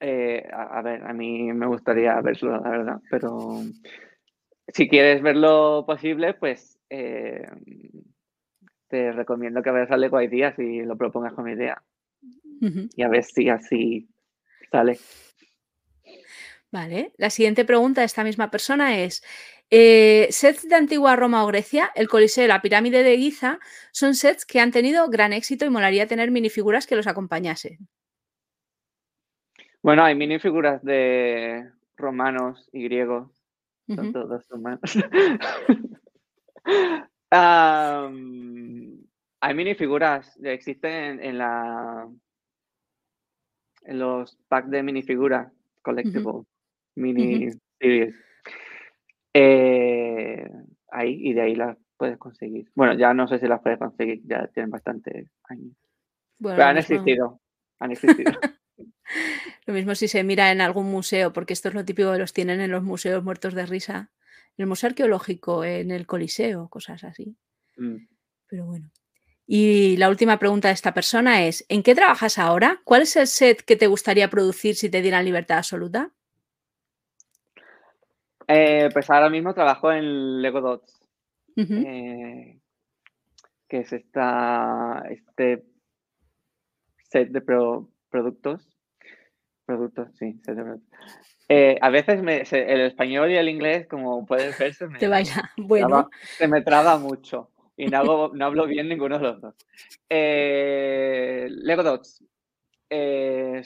Eh, 0.00 0.46
a, 0.52 0.78
a 0.78 0.82
ver, 0.82 1.02
a 1.04 1.12
mí 1.12 1.52
me 1.52 1.66
gustaría 1.66 2.20
verlo, 2.20 2.60
la 2.60 2.70
verdad, 2.70 3.00
pero 3.10 3.62
si 4.68 4.88
quieres 4.88 5.22
ver 5.22 5.36
lo 5.36 5.84
posible, 5.86 6.34
pues 6.34 6.78
eh, 6.90 7.46
te 8.88 9.12
recomiendo 9.12 9.62
que 9.62 9.70
veas 9.70 9.90
a 9.90 9.96
Lego 9.96 10.20
Ideas 10.20 10.58
y 10.58 10.82
lo 10.82 10.96
propongas 10.96 11.32
como 11.32 11.48
idea. 11.48 11.82
Y 12.60 13.02
a 13.02 13.08
ver 13.08 13.24
si 13.24 13.48
así 13.48 14.08
sale. 14.70 14.98
Vale. 16.70 17.12
La 17.16 17.30
siguiente 17.30 17.64
pregunta 17.64 18.02
de 18.02 18.06
esta 18.06 18.24
misma 18.24 18.50
persona 18.50 18.98
es, 18.98 19.22
eh, 19.70 20.28
¿sets 20.30 20.68
de 20.68 20.74
antigua 20.74 21.16
Roma 21.16 21.44
o 21.44 21.46
Grecia, 21.46 21.90
el 21.94 22.08
Coliseo 22.08 22.44
y 22.44 22.48
la 22.48 22.60
pirámide 22.60 23.02
de 23.02 23.16
Giza 23.16 23.58
son 23.90 24.14
sets 24.14 24.44
que 24.44 24.60
han 24.60 24.70
tenido 24.70 25.08
gran 25.08 25.32
éxito 25.32 25.64
y 25.64 25.70
molaría 25.70 26.06
tener 26.06 26.30
minifiguras 26.30 26.86
que 26.86 26.96
los 26.96 27.06
acompañasen? 27.06 27.78
Bueno, 29.82 30.04
hay 30.04 30.14
minifiguras 30.14 30.82
de 30.82 31.70
romanos 31.96 32.68
y 32.72 32.84
griegos. 32.84 33.30
Son 33.86 34.12
todos 34.12 34.44
humanos. 34.50 34.80
Am, 37.30 38.98
hay 39.40 39.54
minifiguras, 39.54 40.38
existen 40.42 41.22
en, 41.22 41.38
la 41.38 42.06
en 43.84 43.98
los 43.98 44.36
packs 44.48 44.70
de 44.70 44.82
minifiguras 44.82 45.50
collectible, 45.82 46.44
mini 46.98 47.50
series. 47.80 48.14
Eh, 49.34 50.48
ahí 50.90 51.18
y 51.28 51.32
de 51.32 51.40
ahí 51.42 51.54
las 51.54 51.76
puedes 51.96 52.18
conseguir. 52.18 52.70
Bueno, 52.74 52.94
ya 52.94 53.12
no 53.14 53.28
sé 53.28 53.38
si 53.38 53.46
las 53.46 53.60
puedes 53.60 53.78
conseguir, 53.78 54.20
ya 54.24 54.46
tienen 54.48 54.70
bastante 54.70 55.30
años. 55.44 55.76
Bueno, 56.38 56.56
Pero 56.56 56.68
han 56.68 56.76
mismo- 56.76 56.94
existido, 56.94 57.40
han 57.80 57.90
existido. 57.92 58.32
Lo 59.66 59.74
mismo 59.74 59.94
si 59.94 60.08
se 60.08 60.22
mira 60.24 60.50
en 60.50 60.60
algún 60.60 60.86
museo, 60.90 61.32
porque 61.32 61.52
esto 61.52 61.68
es 61.68 61.74
lo 61.74 61.84
típico 61.84 62.12
que 62.12 62.18
los 62.18 62.32
tienen 62.32 62.60
en 62.60 62.70
los 62.70 62.82
museos 62.82 63.22
muertos 63.22 63.54
de 63.54 63.66
risa. 63.66 64.10
En 64.56 64.62
el 64.62 64.66
Museo 64.66 64.88
Arqueológico, 64.88 65.62
en 65.64 65.90
el 65.90 66.06
Coliseo, 66.06 66.68
cosas 66.68 67.04
así. 67.04 67.36
Mm. 67.76 67.96
Pero 68.48 68.66
bueno. 68.66 68.90
Y 69.46 69.96
la 69.98 70.08
última 70.08 70.38
pregunta 70.38 70.68
de 70.68 70.74
esta 70.74 70.94
persona 70.94 71.44
es, 71.46 71.64
¿en 71.68 71.82
qué 71.82 71.94
trabajas 71.94 72.38
ahora? 72.38 72.80
¿Cuál 72.84 73.02
es 73.02 73.16
el 73.16 73.26
set 73.26 73.62
que 73.62 73.76
te 73.76 73.86
gustaría 73.86 74.28
producir 74.30 74.74
si 74.74 74.88
te 74.90 75.00
dieran 75.02 75.24
libertad 75.24 75.58
absoluta? 75.58 76.12
Eh, 78.48 78.88
pues 78.92 79.10
ahora 79.10 79.28
mismo 79.28 79.52
trabajo 79.52 79.92
en 79.92 80.40
Lego 80.40 80.60
Dots. 80.62 81.00
Eh, 81.86 82.58
que 83.68 83.80
es 83.80 83.92
esta, 83.92 85.02
este 85.10 85.64
set 87.10 87.28
de 87.30 87.40
pro- 87.42 87.90
productos. 88.08 88.66
Productos, 89.66 90.08
sí, 90.16 90.40
set 90.44 90.56
de 90.56 90.62
productos. 90.62 90.98
Eh, 91.50 91.78
a 91.80 91.90
veces 91.90 92.22
me- 92.22 92.44
se- 92.46 92.72
el 92.72 92.80
español 92.82 93.30
y 93.30 93.36
el 93.36 93.48
inglés, 93.50 93.86
como 93.86 94.24
puedes 94.24 94.58
ver, 94.58 94.72
se 94.74 94.88
me, 94.88 94.98
Te 94.98 95.08
baila. 95.08 95.50
Bueno, 95.58 95.88
traba, 95.88 96.08
se 96.38 96.48
me 96.48 96.62
traba 96.62 96.98
mucho 96.98 97.50
y 97.76 97.86
no, 97.86 97.98
hago- 97.98 98.30
no 98.34 98.46
hablo 98.46 98.66
bien 98.66 98.88
ninguno 98.88 99.18
de 99.18 99.24
los 99.24 99.40
dos. 99.42 99.54
Lego 100.10 101.82
Dots 101.82 102.24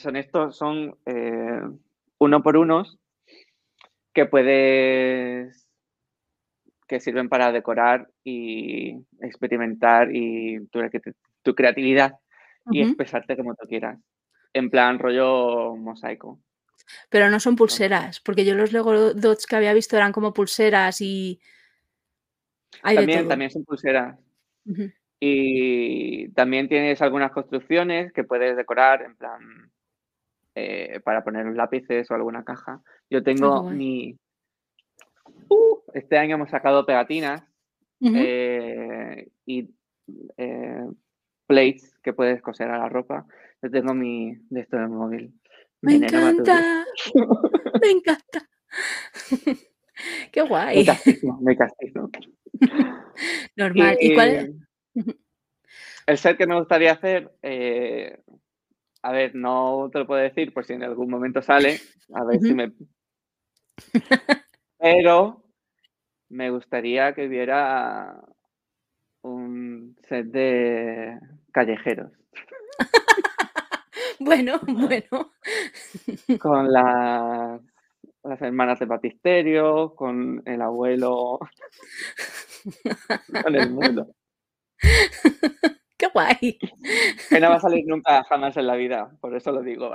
son 0.01 0.15
estos, 0.17 0.57
son 0.57 0.97
uno 2.19 2.43
por 2.43 2.57
unos 2.57 2.99
que 4.13 4.25
puedes 4.25 5.67
que 6.87 6.99
sirven 6.99 7.29
para 7.29 7.51
decorar 7.51 8.09
y 8.23 8.97
experimentar 9.21 10.09
y 10.13 10.59
tu, 10.67 11.55
creatividad 11.55 12.19
y 12.71 12.81
expresarte 12.81 13.35
como 13.35 13.55
tú 13.55 13.67
quieras. 13.67 13.99
En 14.53 14.69
plan 14.69 14.99
rollo 14.99 15.75
mosaico. 15.75 16.39
pero 17.09 17.29
no 17.29 17.39
son 17.39 17.55
pulseras, 17.55 18.19
porque 18.19 18.45
yo 18.45 18.55
los 18.55 18.71
Lego 18.71 19.13
Dots 19.13 19.47
que 19.47 19.55
había 19.55 19.73
visto 19.73 19.95
eran 19.95 20.11
como 20.11 20.33
pulseras 20.33 21.01
y 21.01 21.39
hay 22.81 22.95
También, 22.95 23.27
también 23.27 23.51
son 23.51 23.63
pulseras. 23.63 24.17
Y 25.19 26.29
también 26.29 26.67
tienes 26.67 27.01
algunas 27.01 27.31
construcciones 27.31 28.11
que 28.13 28.23
puedes 28.23 28.57
decorar 28.57 29.03
en 29.03 29.15
plan 29.15 29.71
eh, 30.55 30.99
para 31.03 31.23
poner 31.23 31.45
los 31.45 31.55
lápices 31.55 32.09
o 32.09 32.13
alguna 32.13 32.43
caja. 32.43 32.81
Yo 33.09 33.23
tengo 33.23 33.63
guay. 33.63 33.75
mi... 33.75 34.17
Uh, 35.49 35.79
este 35.93 36.17
año 36.17 36.35
hemos 36.35 36.49
sacado 36.49 36.85
pegatinas 36.85 37.43
eh, 38.01 39.29
y 39.45 39.69
eh, 40.37 40.85
plates 41.47 41.97
que 42.03 42.13
puedes 42.13 42.41
coser 42.41 42.69
a 42.69 42.77
la 42.77 42.89
ropa. 42.89 43.25
Yo 43.61 43.71
tengo 43.71 43.93
mi 43.93 44.35
de 44.49 44.61
esto 44.61 44.77
del 44.77 44.89
móvil. 44.89 45.33
Me 45.81 45.95
encanta, 45.95 46.85
me 47.81 47.91
encanta. 47.91 48.49
Qué 50.31 50.41
Me 50.41 50.49
guay. 50.49 50.85
castizo, 50.85 51.37
me 51.41 51.55
castizo. 51.55 52.09
Normal. 53.55 53.97
¿Y 53.99 54.13
cuál? 54.15 54.67
El 56.05 56.17
set 56.17 56.37
que 56.37 56.47
me 56.47 56.57
gustaría 56.57 56.91
hacer, 56.91 57.31
eh, 57.41 58.19
a 59.03 59.11
ver, 59.11 59.35
no 59.35 59.89
te 59.91 59.99
lo 59.99 60.07
puedo 60.07 60.21
decir 60.21 60.53
por 60.53 60.65
si 60.65 60.73
en 60.73 60.83
algún 60.83 61.09
momento 61.09 61.41
sale, 61.41 61.79
a 62.13 62.23
ver 62.23 62.39
si 62.39 62.53
me... 62.53 62.71
Pero 64.79 65.43
me 66.29 66.49
gustaría 66.49 67.13
que 67.13 67.27
hubiera 67.27 68.17
un 69.21 69.95
set 70.07 70.27
de 70.27 71.19
callejeros 71.51 72.11
Bueno, 74.19 74.59
bueno. 74.65 75.33
con 76.39 76.71
las, 76.71 77.61
las 78.23 78.41
hermanas 78.41 78.79
de 78.79 78.85
batisterio, 78.85 79.93
con 79.95 80.41
el 80.45 80.61
abuelo, 80.61 81.39
con 83.43 83.55
el 83.55 83.69
mundo. 83.69 84.15
Qué 86.03 86.09
guay. 86.13 86.59
Que 87.29 87.39
no 87.39 87.49
va 87.49 87.55
a 87.55 87.59
salir 87.61 87.85
nunca 87.87 88.23
jamás 88.25 88.57
en 88.57 88.67
la 88.67 88.75
vida, 88.75 89.09
por 89.21 89.33
eso 89.35 89.51
lo 89.53 89.61
digo. 89.61 89.91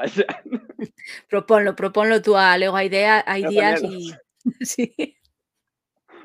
Proponlo, 1.29 1.77
proponlo 1.77 2.23
tú 2.23 2.35
a 2.37 2.57
Lego 2.57 2.81
Idea, 2.81 3.21
a 3.21 3.35
Voy 3.35 3.45
a 3.45 3.51
Ideas 3.51 3.83
y. 3.83 4.15
Sí, 4.65 5.19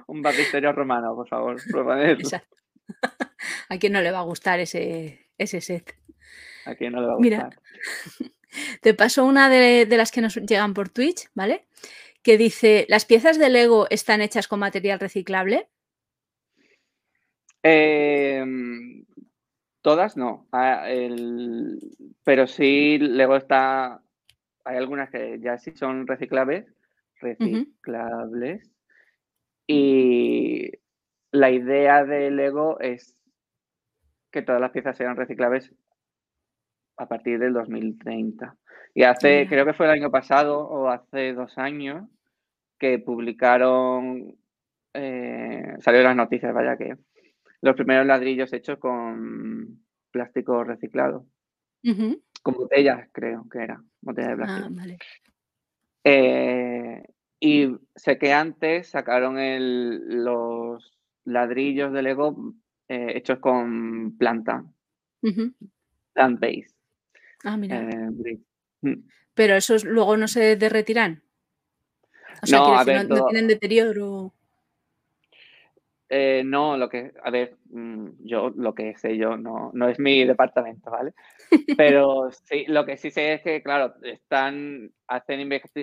Un 0.07 0.21
batisterio 0.21 0.71
romano, 0.71 1.13
por 1.15 1.27
favor, 1.27 1.57
proponedlo. 1.69 2.19
exacto. 2.21 2.55
A 3.69 3.77
quién 3.77 3.91
no 3.91 4.01
le 4.01 4.11
va 4.11 4.19
a 4.19 4.23
gustar 4.23 4.59
ese, 4.61 5.27
ese 5.37 5.59
set. 5.59 5.93
A 6.65 6.75
quien 6.75 6.93
no 6.93 7.01
le 7.01 7.07
va 7.07 7.13
a 7.15 7.17
Mira. 7.19 7.43
gustar. 7.45 7.59
Te 8.81 8.93
paso 8.93 9.25
una 9.25 9.49
de, 9.49 9.85
de 9.85 9.97
las 9.97 10.11
que 10.11 10.21
nos 10.21 10.35
llegan 10.35 10.73
por 10.73 10.87
Twitch, 10.89 11.27
¿vale? 11.33 11.65
Que 12.21 12.37
dice: 12.37 12.85
¿Las 12.87 13.03
piezas 13.05 13.37
de 13.37 13.49
Lego 13.49 13.87
están 13.89 14.21
hechas 14.21 14.47
con 14.47 14.59
material 14.59 14.99
reciclable? 15.01 15.67
Eh, 17.63 18.45
todas 19.83 20.17
no, 20.17 20.47
Ah, 20.51 20.89
el- 20.89 21.79
pero 22.23 22.47
sí 22.47 22.97
luego 22.97 23.35
está, 23.35 24.01
hay 24.65 24.77
algunas 24.77 25.11
que 25.11 25.39
ya 25.39 25.59
sí 25.59 25.71
son 25.75 26.07
reciclables, 26.07 26.65
reciclables. 27.21 28.71
Y 29.67 30.71
la 31.31 31.51
idea 31.51 32.03
de 32.05 32.31
Lego 32.31 32.79
es 32.79 33.15
que 34.31 34.41
todas 34.41 34.59
las 34.59 34.71
piezas 34.71 34.97
sean 34.97 35.15
reciclables 35.15 35.71
a 36.97 37.07
partir 37.07 37.39
del 37.39 37.53
2030. 37.53 38.55
Y 38.95 39.03
hace, 39.03 39.47
creo 39.47 39.65
que 39.65 39.73
fue 39.73 39.85
el 39.87 39.91
año 39.93 40.11
pasado 40.11 40.59
o 40.67 40.87
hace 40.89 41.33
dos 41.33 41.57
años 41.57 42.07
que 42.79 42.99
publicaron, 42.99 44.35
eh, 44.93 45.75
salió 45.79 46.03
las 46.03 46.15
noticias, 46.15 46.53
vaya 46.53 46.77
que 46.77 46.95
los 47.63 47.77
primeros 47.77 48.05
ladrillos 48.05 48.51
hechos 48.51 48.77
con 48.77 49.79
plástico 50.11 50.65
reciclado. 50.65 51.25
Con 52.41 52.55
botellas, 52.55 53.07
creo 53.13 53.47
que 53.49 53.59
era. 53.59 53.81
Botella 54.01 54.29
de 54.29 54.35
plástico. 54.35 54.67
Ah, 54.67 54.69
vale. 54.69 54.97
Eh, 56.03 57.03
y 57.39 57.73
sé 57.95 58.17
que 58.17 58.33
antes 58.33 58.89
sacaron 58.89 59.39
el, 59.39 60.25
los 60.25 60.91
ladrillos 61.23 61.93
de 61.93 62.01
Lego 62.01 62.53
eh, 62.89 63.13
hechos 63.15 63.39
con 63.39 64.17
planta. 64.17 64.65
Plant 66.11 66.39
base. 66.41 66.67
Ah, 67.45 67.55
mira. 67.55 67.79
Eh, 67.79 68.39
mm. 68.81 69.07
Pero 69.33 69.55
esos 69.55 69.85
luego 69.85 70.17
no 70.17 70.27
se 70.27 70.57
derretirán. 70.57 71.23
O 72.41 72.45
sea, 72.45 72.59
no, 72.59 73.03
no, 73.05 73.25
tienen 73.27 73.47
deterioro. 73.47 74.33
Eh, 76.15 76.43
no, 76.45 76.77
lo 76.77 76.89
que, 76.89 77.11
a 77.23 77.31
ver, 77.31 77.57
mm, 77.71 78.09
yo 78.19 78.51
lo 78.55 78.75
que 78.75 78.95
sé 78.97 79.17
yo 79.17 79.35
no, 79.35 79.71
no 79.73 79.89
es 79.89 79.97
mi 79.97 80.23
departamento, 80.25 80.91
¿vale? 80.91 81.15
Pero 81.75 82.29
sí, 82.31 82.65
lo 82.67 82.85
que 82.85 82.97
sí 82.97 83.09
sé 83.09 83.33
es 83.33 83.41
que, 83.41 83.63
claro, 83.63 83.95
están, 84.03 84.91
hacen 85.07 85.39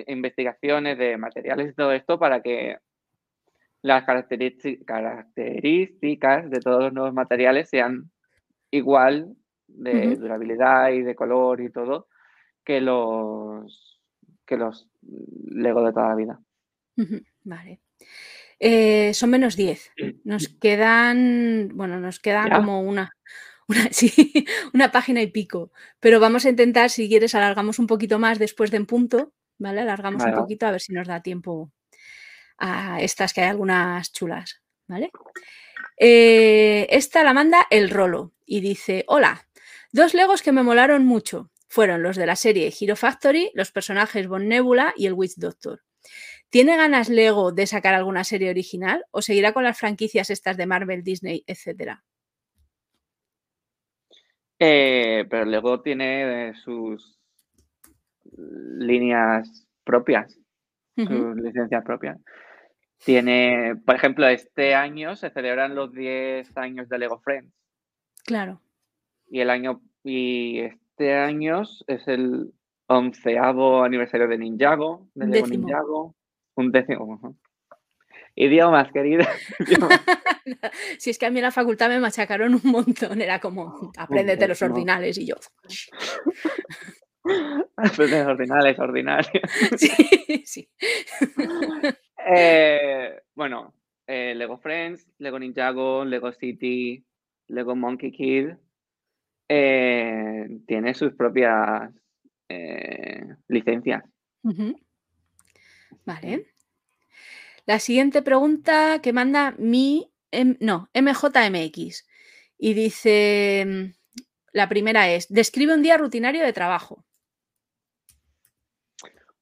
investigaciones 0.07 0.97
de 0.97 1.17
materiales 1.17 1.71
y 1.71 1.75
todo 1.75 1.91
esto 1.91 2.17
para 2.17 2.41
que 2.41 2.77
las 3.81 4.05
características 4.05 6.49
de 6.49 6.61
todos 6.61 6.83
los 6.83 6.93
nuevos 6.93 7.13
materiales 7.13 7.67
sean 7.67 8.09
igual 8.69 9.35
de 9.67 10.15
durabilidad 10.15 10.91
y 10.91 11.01
de 11.01 11.13
color 11.13 11.59
y 11.59 11.73
todo 11.73 12.07
que 12.63 12.79
los 12.79 13.99
que 14.45 14.55
los 14.55 14.87
Lego 15.01 15.83
de 15.83 15.91
toda 15.91 16.07
la 16.07 16.15
vida. 16.15 16.39
Vale. 17.43 17.81
Eh, 18.63 19.15
son 19.15 19.31
menos 19.31 19.55
10. 19.55 19.91
Nos 20.23 20.47
quedan, 20.47 21.71
bueno, 21.73 21.99
nos 21.99 22.19
queda 22.19 22.47
como 22.47 22.81
una, 22.81 23.11
una, 23.67 23.89
una 24.73 24.91
página 24.91 25.23
y 25.23 25.27
pico. 25.27 25.71
Pero 25.99 26.19
vamos 26.19 26.45
a 26.45 26.49
intentar, 26.49 26.91
si 26.91 27.09
quieres, 27.09 27.33
alargamos 27.33 27.79
un 27.79 27.87
poquito 27.87 28.19
más 28.19 28.37
después 28.37 28.69
de 28.69 28.77
en 28.77 28.85
punto, 28.85 29.33
¿vale? 29.57 29.81
Alargamos 29.81 30.23
un 30.23 30.35
poquito 30.35 30.67
a 30.67 30.71
ver 30.71 30.79
si 30.79 30.93
nos 30.93 31.07
da 31.07 31.23
tiempo 31.23 31.71
a 32.59 33.01
estas, 33.01 33.33
que 33.33 33.41
hay 33.41 33.49
algunas 33.49 34.13
chulas, 34.13 34.61
¿vale? 34.87 35.09
Eh, 35.97 36.85
esta 36.91 37.23
la 37.23 37.33
manda 37.33 37.65
el 37.71 37.89
Rolo 37.89 38.33
y 38.45 38.61
dice, 38.61 39.05
hola, 39.07 39.47
dos 39.91 40.13
Legos 40.13 40.43
que 40.43 40.51
me 40.51 40.61
molaron 40.61 41.03
mucho. 41.03 41.49
Fueron 41.67 42.03
los 42.03 42.15
de 42.15 42.27
la 42.27 42.35
serie 42.35 42.71
Hero 42.79 42.95
Factory, 42.95 43.49
los 43.55 43.71
personajes 43.71 44.27
Von 44.27 44.47
Nebula 44.47 44.93
y 44.95 45.07
el 45.07 45.13
Witch 45.13 45.35
Doctor. 45.37 45.81
¿Tiene 46.51 46.75
ganas 46.75 47.07
Lego 47.07 47.53
de 47.53 47.65
sacar 47.65 47.93
alguna 47.93 48.25
serie 48.25 48.49
original 48.49 49.05
o 49.11 49.21
seguirá 49.21 49.53
con 49.53 49.63
las 49.63 49.79
franquicias 49.79 50.29
estas 50.29 50.57
de 50.57 50.65
Marvel, 50.65 51.01
Disney, 51.01 51.45
etcétera? 51.47 52.03
Eh, 54.59 55.25
pero 55.29 55.45
Lego 55.45 55.81
tiene 55.81 56.53
sus 56.55 57.17
líneas 58.35 59.65
propias, 59.85 60.37
sus 60.97 61.35
licencias 61.37 61.85
propias. 61.85 62.19
Tiene, 63.03 63.77
por 63.85 63.95
ejemplo, 63.95 64.27
este 64.27 64.75
año 64.75 65.15
se 65.15 65.29
celebran 65.29 65.73
los 65.73 65.93
10 65.93 66.55
años 66.57 66.89
de 66.89 66.99
Lego 66.99 67.19
Friends. 67.21 67.53
Claro. 68.25 68.61
Y 69.29 69.39
el 69.39 69.49
año 69.49 69.81
y 70.03 70.59
este 70.59 71.15
año 71.15 71.61
es 71.87 72.07
el 72.09 72.51
onceavo 72.87 73.83
aniversario 73.83 74.27
de 74.27 74.37
Ninjago, 74.37 75.07
de 75.15 75.27
Lego 75.27 75.47
Ninjago. 75.47 76.15
Un 76.55 76.71
décimo. 76.71 77.37
Idiomas, 78.35 78.91
querida. 78.91 79.27
si 80.97 81.09
es 81.09 81.17
que 81.17 81.25
a 81.25 81.31
mí 81.31 81.39
en 81.39 81.43
la 81.43 81.51
facultad 81.51 81.89
me 81.89 81.99
machacaron 81.99 82.55
un 82.55 82.71
montón, 82.71 83.21
era 83.21 83.39
como, 83.39 83.91
apréndete 83.97 84.47
los 84.47 84.61
ordinales 84.61 85.17
y 85.17 85.27
yo. 85.27 85.35
Aprende 87.75 88.19
los 88.19 88.27
ordinales, 88.27 88.79
ordinarios. 88.79 89.43
Sí, 89.77 90.43
sí. 90.45 90.69
Eh, 92.33 93.21
bueno, 93.35 93.73
eh, 94.07 94.33
Lego 94.35 94.57
Friends, 94.57 95.07
Lego 95.17 95.39
Ninjago, 95.39 96.05
Lego 96.05 96.31
City, 96.31 97.05
Lego 97.47 97.75
Monkey 97.75 98.11
Kid, 98.11 98.49
eh, 99.49 100.47
tiene 100.67 100.93
sus 100.93 101.13
propias 101.13 101.91
licencias. 103.47 104.03
Vale. 106.05 106.53
La 107.65 107.79
siguiente 107.79 108.21
pregunta 108.21 108.99
que 109.01 109.13
manda 109.13 109.55
mi, 109.57 110.11
no, 110.59 110.89
MJMX. 110.93 112.07
Y 112.57 112.73
dice, 112.73 113.65
mm, 113.65 113.93
la 114.53 114.67
primera 114.69 115.09
es, 115.09 115.27
describe 115.29 115.73
un 115.73 115.83
día 115.83 115.97
rutinario 115.97 116.43
de 116.43 116.53
trabajo. 116.53 117.03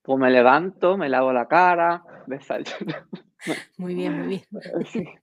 Pues 0.01 0.19
me 0.19 0.31
levanto, 0.31 0.97
me 0.97 1.09
lavo 1.09 1.31
la 1.31 1.47
cara, 1.47 2.03
Muy 3.77 3.95
bien, 3.95 4.17
muy 4.19 4.27
bien. 4.27 4.43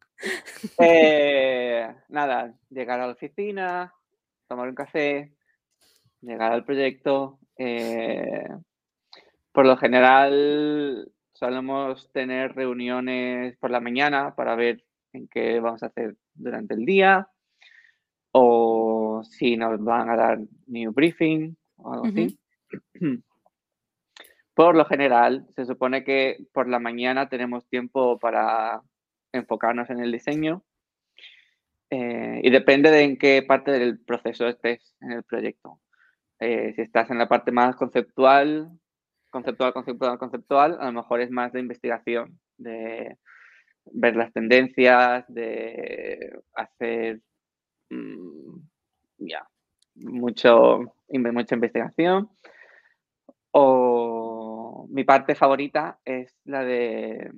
Eh, 0.78 1.94
nada, 2.08 2.54
llegar 2.70 3.00
a 3.00 3.06
la 3.06 3.12
oficina, 3.12 3.92
tomar 4.48 4.66
un 4.66 4.74
café, 4.74 5.34
llegar 6.22 6.52
al 6.52 6.64
proyecto. 6.64 7.38
Eh, 7.58 8.48
por 9.52 9.66
lo 9.66 9.76
general 9.76 11.12
solemos 11.38 12.10
tener 12.12 12.54
reuniones 12.54 13.56
por 13.58 13.70
la 13.70 13.80
mañana 13.80 14.34
para 14.34 14.56
ver 14.56 14.84
en 15.12 15.28
qué 15.28 15.60
vamos 15.60 15.82
a 15.82 15.86
hacer 15.86 16.16
durante 16.34 16.74
el 16.74 16.84
día 16.84 17.28
o 18.32 19.22
si 19.24 19.56
nos 19.56 19.82
van 19.82 20.10
a 20.10 20.16
dar 20.16 20.38
new 20.66 20.92
briefing 20.92 21.56
o 21.76 21.92
algo 21.92 22.06
así. 22.06 22.38
Por 24.54 24.74
lo 24.74 24.86
general, 24.86 25.46
se 25.54 25.66
supone 25.66 26.02
que 26.02 26.38
por 26.54 26.66
la 26.66 26.78
mañana 26.78 27.28
tenemos 27.28 27.68
tiempo 27.68 28.18
para 28.18 28.80
enfocarnos 29.30 29.90
en 29.90 30.00
el 30.00 30.10
diseño 30.10 30.64
eh, 31.90 32.40
y 32.42 32.48
depende 32.48 32.90
de 32.90 33.02
en 33.02 33.18
qué 33.18 33.42
parte 33.42 33.70
del 33.70 34.00
proceso 34.00 34.48
estés 34.48 34.94
en 35.02 35.12
el 35.12 35.24
proyecto. 35.24 35.78
Eh, 36.40 36.72
si 36.74 36.80
estás 36.80 37.10
en 37.10 37.18
la 37.18 37.28
parte 37.28 37.52
más 37.52 37.76
conceptual, 37.76 38.70
conceptual, 39.36 39.74
conceptual, 39.74 40.18
conceptual, 40.18 40.78
a 40.80 40.86
lo 40.86 40.92
mejor 40.92 41.20
es 41.20 41.30
más 41.30 41.52
de 41.52 41.60
investigación, 41.60 42.40
de 42.56 43.18
ver 43.92 44.16
las 44.16 44.32
tendencias, 44.32 45.26
de 45.28 46.40
hacer 46.54 47.20
mm, 47.90 48.56
ya 49.18 49.46
mucho, 49.96 50.80
mucha 51.08 51.54
investigación. 51.54 52.30
O 53.50 54.86
mi 54.90 55.04
parte 55.04 55.34
favorita 55.34 55.98
es 56.04 56.34
la 56.44 56.64
de 56.64 57.30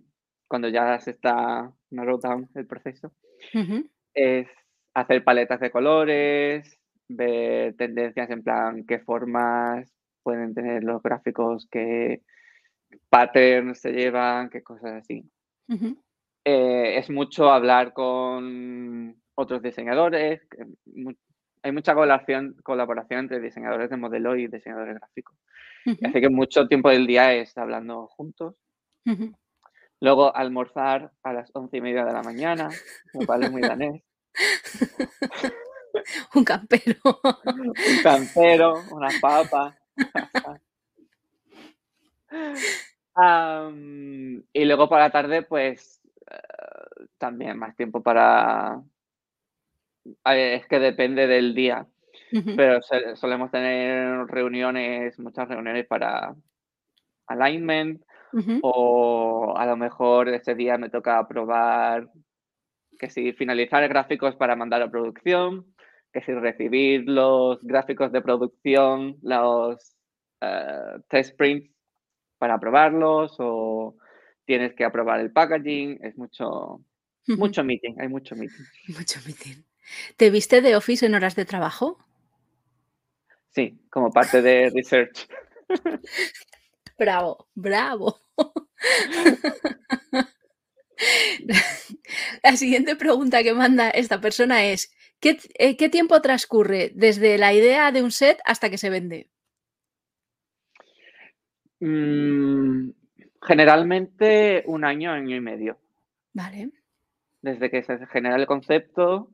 cuando 0.47 0.69
ya 0.69 1.01
se 1.01 1.11
está 1.11 1.73
narrow 1.91 2.19
down 2.21 2.49
el 2.55 2.67
proceso, 2.67 3.13
es 4.15 4.47
hacer 4.95 5.25
paletas 5.25 5.61
de 5.61 5.71
colores, 5.73 6.79
ver 7.09 7.75
tendencias 7.77 8.31
en 8.31 8.43
plan 8.45 8.85
qué 8.87 9.01
formas 9.01 9.98
pueden 10.29 10.53
tener 10.53 10.85
los 10.85 11.03
gráficos, 11.03 11.67
qué 11.71 12.21
patterns 13.09 13.81
se 13.81 13.93
llevan, 13.93 14.51
qué 14.51 14.63
cosas 14.63 14.97
así. 14.97 15.25
Eh, 16.45 16.99
es 16.99 17.09
mucho 17.09 17.51
hablar 17.51 17.95
con 17.95 19.17
otros 19.35 19.63
diseñadores. 19.63 20.47
hay 21.63 21.73
mucha 21.73 21.95
colaboración, 21.95 22.57
colaboración 22.63 23.21
entre 23.21 23.41
diseñadores 23.41 23.89
de 23.89 23.97
modelo 23.97 24.37
y 24.37 24.49
diseñadores 24.49 24.97
gráficos. 24.97 25.35
Así 25.87 26.21
que 26.21 26.29
mucho 26.29 26.69
tiempo 26.69 26.91
del 26.91 27.07
día 27.07 27.33
es 27.33 27.57
hablando 27.57 28.07
juntos. 28.09 28.55
Luego 30.01 30.37
almorzar 30.37 31.11
a 31.23 31.33
las 31.33 31.51
once 31.55 31.79
y 31.79 31.81
media 31.81 32.05
de 32.05 32.13
la 32.13 32.23
mañana, 32.23 32.69
me 33.15 33.25
parece 33.25 33.51
muy 33.51 33.63
danés. 33.63 34.03
Un 36.35 36.45
campero. 36.45 37.01
Un 37.45 38.03
campero, 38.03 38.75
una 38.93 39.09
y 44.53 44.65
luego 44.65 44.89
para 44.89 45.05
la 45.05 45.11
tarde, 45.11 45.43
pues 45.43 46.01
eh, 46.31 46.37
también 47.19 47.59
más 47.59 47.77
tiempo 47.77 48.03
para... 48.03 48.81
Es 50.25 50.67
que 50.67 50.79
depende 50.79 51.27
del 51.27 51.55
día, 51.55 51.87
pero 52.57 52.81
solemos 53.15 53.51
tener 53.51 54.27
reuniones, 54.27 55.19
muchas 55.19 55.49
reuniones 55.49 55.87
para 55.87 56.35
alignment 57.27 58.03
o 58.63 59.55
a 59.57 59.67
lo 59.67 59.77
mejor 59.77 60.29
ese 60.29 60.55
día 60.55 60.79
me 60.79 60.91
toca 60.91 61.27
probar 61.29 62.09
que 62.99 63.11
si 63.11 63.33
finalizar 63.33 63.87
gráficos 63.89 64.35
para 64.37 64.57
mandar 64.57 64.83
a 64.83 64.91
producción 64.91 65.67
que 66.21 66.33
si 66.33 66.39
recibir 66.39 67.09
los 67.09 67.63
gráficos 67.63 68.13
de 68.13 68.23
producción, 68.23 69.17
los 69.23 69.97
uh, 70.43 71.01
test 71.09 71.37
prints 71.37 71.71
para 72.39 72.59
probarlos 72.59 73.37
o 73.39 73.97
tienes 74.45 74.75
que 74.75 74.85
aprobar 74.85 75.21
el 75.21 75.33
packaging, 75.33 75.99
es 76.03 76.17
mucho, 76.17 76.81
Mucho 77.37 77.63
meeting, 77.63 78.01
hay 78.01 78.09
mucho 78.09 78.35
meeting. 78.35 78.65
Mucho 78.97 79.21
meeting. 79.27 79.63
¿Te 80.17 80.31
viste 80.31 80.63
de 80.63 80.77
Office 80.77 81.05
en 81.05 81.15
horas 81.15 81.37
de 81.37 81.45
trabajo? 81.45 81.99
Sí, 83.51 83.79
como 83.91 84.11
parte 84.11 84.41
de 84.41 84.71
research. 84.75 85.29
Bravo, 86.99 87.49
bravo. 87.55 88.19
La 92.43 92.57
siguiente 92.57 92.97
pregunta 92.97 93.43
que 93.43 93.55
manda 93.55 93.91
esta 93.91 94.21
persona 94.21 94.65
es, 94.65 94.91
¿qué, 95.21 95.39
eh, 95.59 95.77
¿qué, 95.77 95.89
tiempo 95.89 96.21
transcurre 96.21 96.93
desde 96.95 97.39
la 97.39 97.53
idea 97.53 97.93
de 97.93 98.03
un 98.03 98.11
set 98.11 98.39
hasta 98.45 98.71
que 98.71 98.79
se 98.79 98.91
vende? 98.91 99.31
Mm, 101.81 102.91
generalmente 103.43 104.65
un 104.67 104.85
año, 104.85 105.13
año 105.13 105.37
y 105.37 105.41
medio. 105.41 105.79
Vale. 106.33 106.71
Desde 107.41 107.71
que 107.71 107.83
se 107.83 108.07
genera 108.07 108.37
el 108.37 108.47
concepto, 108.47 109.31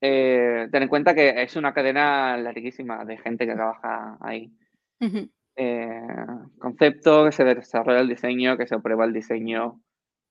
eh, 0.00 0.68
ten 0.70 0.82
en 0.82 0.88
cuenta 0.88 1.14
que 1.14 1.42
es 1.42 1.56
una 1.56 1.72
cadena 1.72 2.36
larguísima 2.36 3.04
de 3.04 3.18
gente 3.18 3.46
que 3.46 3.54
trabaja 3.54 4.18
ahí. 4.20 4.52
Eh, 5.56 6.02
concepto, 6.58 7.24
que 7.24 7.32
se 7.32 7.44
desarrolla 7.44 8.00
el 8.00 8.08
diseño, 8.08 8.56
que 8.56 8.66
se 8.66 8.78
prueba 8.78 9.04
el 9.04 9.12
diseño, 9.12 9.80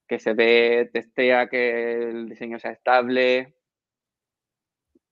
que 0.06 0.18
se 0.18 0.34
ve, 0.34 0.88
testea 0.92 1.48
que 1.48 2.10
el 2.10 2.28
diseño 2.28 2.58
sea 2.58 2.72
estable, 2.72 3.55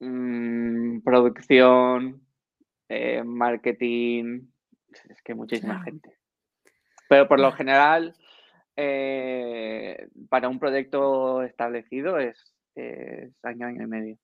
mm, 0.01 1.01
producción, 1.01 2.27
eh, 2.89 3.23
marketing, 3.25 4.49
es 5.09 5.23
que 5.23 5.35
muchísima 5.35 5.83
gente. 5.83 6.17
Pero 7.09 7.29
por 7.29 7.41
lo 7.41 7.53
general, 7.53 8.15
eh, 8.77 10.09
para 10.29 10.49
un 10.49 10.59
proyecto 10.59 11.43
establecido 11.43 12.19
es, 12.19 12.37
año, 13.43 13.67
año 13.67 13.83
y 13.83 13.87
medio. 13.87 14.19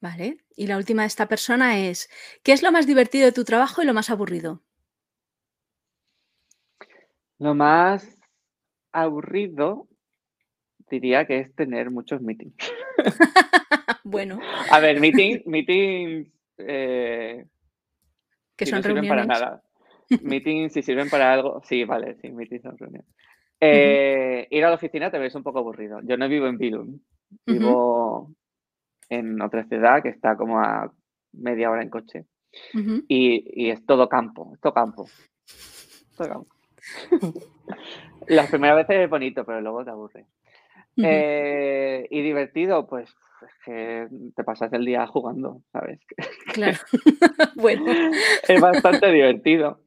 Vale. 0.00 0.36
Y 0.54 0.66
la 0.66 0.76
última 0.76 1.02
de 1.02 1.08
esta 1.08 1.28
persona 1.28 1.78
es, 1.78 2.10
¿qué 2.42 2.52
es 2.52 2.62
lo 2.62 2.70
más 2.70 2.86
divertido 2.86 3.24
de 3.24 3.32
tu 3.32 3.44
trabajo 3.44 3.82
y 3.82 3.86
lo 3.86 3.94
más 3.94 4.10
aburrido? 4.10 4.62
Lo 7.38 7.54
más 7.54 8.06
aburrido 8.92 9.88
diría 10.90 11.26
que 11.26 11.40
es 11.40 11.54
tener 11.54 11.90
muchos 11.90 12.20
meetings. 12.20 12.56
bueno. 14.04 14.38
A 14.70 14.80
ver, 14.80 15.00
meetings, 15.00 15.46
meetings 15.46 16.28
eh, 16.58 17.46
que 18.56 18.66
son 18.66 18.78
no 18.78 18.82
reuniones. 18.82 19.08
sirven 19.08 19.08
para 19.08 19.24
nada. 19.24 19.62
meetings 20.22 20.72
si 20.72 20.82
sirven 20.82 21.10
para 21.10 21.32
algo, 21.32 21.62
sí, 21.64 21.84
vale, 21.84 22.16
sí, 22.20 22.30
meetings 22.30 22.62
son 22.62 22.78
reuniones. 22.78 23.08
Eh, 23.60 24.46
ir 24.50 24.64
a 24.64 24.68
la 24.68 24.74
oficina 24.74 25.10
te 25.10 25.18
ves 25.18 25.34
un 25.34 25.42
poco 25.42 25.60
aburrido. 25.60 26.00
Yo 26.02 26.16
no 26.16 26.28
vivo 26.28 26.46
en 26.46 26.58
Billund, 26.58 27.00
vivo 27.46 28.30
en 29.08 29.40
otra 29.40 29.64
ciudad 29.64 30.02
que 30.02 30.10
está 30.10 30.36
como 30.36 30.60
a 30.60 30.92
media 31.32 31.70
hora 31.70 31.82
en 31.82 31.90
coche. 31.90 32.26
y, 33.08 33.64
y, 33.66 33.70
es 33.70 33.84
todo 33.84 34.08
campo, 34.08 34.52
es 34.54 34.60
todo 34.60 34.74
campo. 34.74 35.08
Todo 36.16 36.28
campo. 36.28 36.54
Las 38.28 38.48
primeras 38.48 38.76
veces 38.76 39.02
es 39.02 39.10
bonito, 39.10 39.44
pero 39.44 39.60
luego 39.60 39.84
te 39.84 39.90
aburre. 39.90 40.26
Eh, 40.96 42.06
y 42.10 42.22
divertido, 42.22 42.86
pues 42.86 43.10
es 43.42 43.54
que 43.64 44.08
te 44.34 44.44
pasas 44.44 44.72
el 44.72 44.84
día 44.84 45.06
jugando, 45.06 45.62
¿sabes? 45.72 46.00
Claro. 46.54 46.78
bueno. 47.56 48.12
Es 48.46 48.60
bastante 48.60 49.10
divertido. 49.10 49.80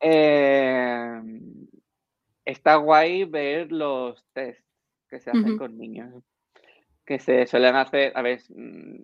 Eh, 0.00 1.20
está 2.44 2.76
guay 2.76 3.24
ver 3.24 3.70
los 3.72 4.24
tests 4.32 4.64
que 5.08 5.20
se 5.20 5.30
hacen 5.30 5.56
con 5.56 5.78
niños. 5.78 6.22
Que 7.06 7.18
se 7.18 7.46
suelen 7.46 7.76
hacer, 7.76 8.12
a 8.14 8.22
ver, 8.22 8.40
mm, 8.48 9.02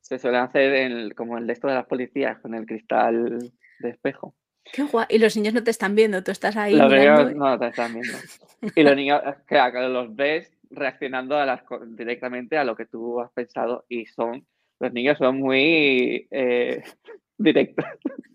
se 0.00 0.18
suelen 0.18 0.42
hacer 0.42 0.74
en, 0.74 1.10
como 1.10 1.38
el 1.38 1.46
de 1.46 1.54
esto 1.54 1.68
de 1.68 1.74
las 1.74 1.86
policías, 1.86 2.38
con 2.40 2.54
el 2.54 2.66
cristal 2.66 3.38
de 3.80 3.88
espejo. 3.88 4.34
Qué 4.72 4.82
guay. 4.82 5.06
Y 5.10 5.18
los 5.18 5.36
niños 5.36 5.54
no 5.54 5.62
te 5.62 5.70
están 5.70 5.94
viendo, 5.94 6.22
tú 6.22 6.30
estás 6.30 6.56
ahí. 6.56 6.74
Los 6.74 6.90
niños 6.90 7.34
no 7.34 7.58
te 7.58 7.68
están 7.68 7.92
viendo. 7.92 8.18
Y 8.74 8.82
los 8.82 8.96
niños, 8.96 9.20
claro, 9.46 9.88
los 9.88 10.14
ves 10.14 10.50
reaccionando 10.70 11.36
a 11.36 11.46
las, 11.46 11.62
directamente 11.88 12.56
a 12.58 12.64
lo 12.64 12.74
que 12.74 12.86
tú 12.86 13.20
has 13.20 13.30
pensado 13.32 13.84
y 13.88 14.06
son, 14.06 14.46
los 14.80 14.92
niños 14.92 15.18
son 15.18 15.38
muy 15.38 16.26
eh, 16.30 16.82
directos. 17.38 17.84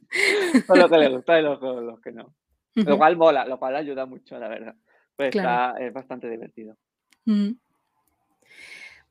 con 0.67 0.79
lo 0.79 0.89
que 0.89 0.97
les 0.97 1.09
gusta 1.09 1.39
y 1.39 1.43
lo, 1.43 1.59
con 1.59 1.85
los 1.85 1.99
que 2.01 2.11
no. 2.11 2.33
Lo 2.75 2.97
cual 2.97 3.17
mola, 3.17 3.45
lo 3.45 3.59
cual 3.59 3.75
ayuda 3.75 4.05
mucho, 4.05 4.39
la 4.39 4.47
verdad. 4.47 4.75
Pues 5.15 5.35
está, 5.35 5.75
es 5.79 5.91
bastante 5.91 6.29
divertido. 6.29 6.77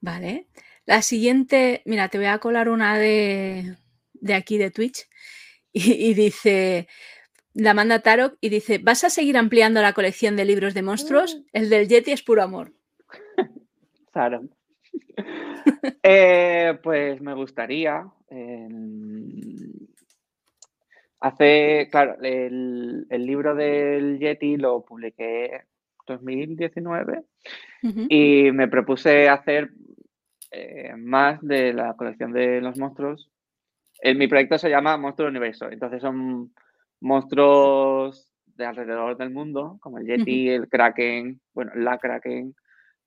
Vale. 0.00 0.46
La 0.86 1.02
siguiente, 1.02 1.82
mira, 1.84 2.08
te 2.08 2.18
voy 2.18 2.28
a 2.28 2.38
colar 2.38 2.70
una 2.70 2.96
de, 2.96 3.76
de 4.14 4.34
aquí 4.34 4.56
de 4.56 4.70
Twitch 4.70 5.06
y, 5.72 6.14
dice, 6.14 6.88
la 7.54 7.74
manda 7.74 8.00
Tarok 8.00 8.36
y 8.40 8.48
dice, 8.48 8.78
¿vas 8.78 9.04
a 9.04 9.10
seguir 9.10 9.36
ampliando 9.36 9.82
la 9.82 9.92
colección 9.92 10.36
de 10.36 10.44
libros 10.44 10.74
de 10.74 10.82
monstruos? 10.82 11.36
Mm. 11.36 11.42
El 11.52 11.70
del 11.70 11.88
Yeti 11.88 12.12
es 12.12 12.22
puro 12.22 12.42
amor. 12.42 12.72
Claro. 14.12 14.42
Eh, 16.02 16.78
pues 16.82 17.20
me 17.20 17.34
gustaría. 17.34 18.04
Em, 18.30 19.28
hace, 21.20 21.88
claro, 21.90 22.16
el, 22.22 23.06
libro 23.10 23.54
del 23.54 24.18
Yeti 24.18 24.56
lo 24.56 24.84
publiqué 24.84 25.54
en 25.54 25.62
2019 26.06 27.22
y 28.08 28.50
me 28.52 28.66
propuse 28.66 29.28
hacer 29.28 29.70
eh, 30.50 30.94
más 30.96 31.40
de 31.42 31.74
la 31.74 31.94
colección 31.94 32.32
de 32.32 32.60
los 32.60 32.78
monstruos 32.78 33.30
mi 34.02 34.28
proyecto 34.28 34.58
se 34.58 34.70
llama 34.70 34.96
Monstruo 34.96 35.28
Universo. 35.28 35.70
Entonces 35.70 36.00
son 36.00 36.52
monstruos 37.00 38.32
de 38.46 38.66
alrededor 38.66 39.16
del 39.16 39.30
mundo, 39.30 39.78
como 39.80 39.98
el 39.98 40.06
Yeti, 40.06 40.48
el 40.48 40.68
Kraken, 40.68 41.40
bueno, 41.54 41.72
la 41.76 41.98
Kraken, 41.98 42.54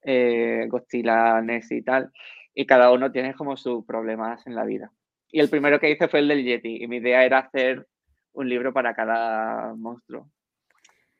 eh, 0.03 0.65
Godzilla, 0.69 1.41
Nessie 1.41 1.77
y 1.77 1.81
tal. 1.81 2.11
Y 2.53 2.65
cada 2.65 2.91
uno 2.91 3.11
tiene 3.11 3.33
como 3.33 3.57
sus 3.57 3.85
problemas 3.85 4.45
en 4.47 4.55
la 4.55 4.65
vida. 4.65 4.91
Y 5.29 5.39
el 5.39 5.49
primero 5.49 5.79
que 5.79 5.91
hice 5.91 6.07
fue 6.07 6.19
el 6.19 6.27
del 6.27 6.43
Yeti. 6.43 6.83
Y 6.83 6.87
mi 6.87 6.97
idea 6.97 7.25
era 7.25 7.39
hacer 7.39 7.87
un 8.33 8.49
libro 8.49 8.73
para 8.73 8.93
cada 8.93 9.73
monstruo. 9.75 10.29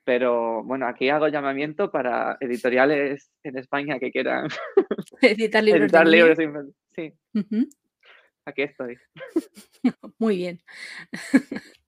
Pero 0.03 0.63
bueno, 0.63 0.87
aquí 0.87 1.09
hago 1.09 1.27
llamamiento 1.27 1.91
para 1.91 2.37
editoriales 2.39 3.31
en 3.43 3.57
España 3.57 3.99
que 3.99 4.11
quieran 4.11 4.47
editar 5.21 5.63
libros. 5.63 5.83
editar 5.83 6.07
libros 6.07 6.37
sí 6.95 7.13
aquí 8.45 8.63
estoy. 8.63 8.97
Muy 10.19 10.37
bien. 10.37 10.61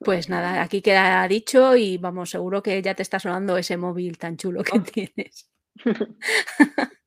Pues 0.00 0.28
nada, 0.28 0.60
aquí 0.62 0.82
queda 0.82 1.26
dicho 1.28 1.76
y 1.76 1.96
vamos, 1.96 2.30
seguro 2.30 2.60
que 2.60 2.82
ya 2.82 2.94
te 2.94 3.02
está 3.02 3.20
sonando 3.20 3.56
ese 3.56 3.76
móvil 3.76 4.18
tan 4.18 4.36
chulo 4.36 4.64
que 4.64 4.80
tienes. 4.80 5.48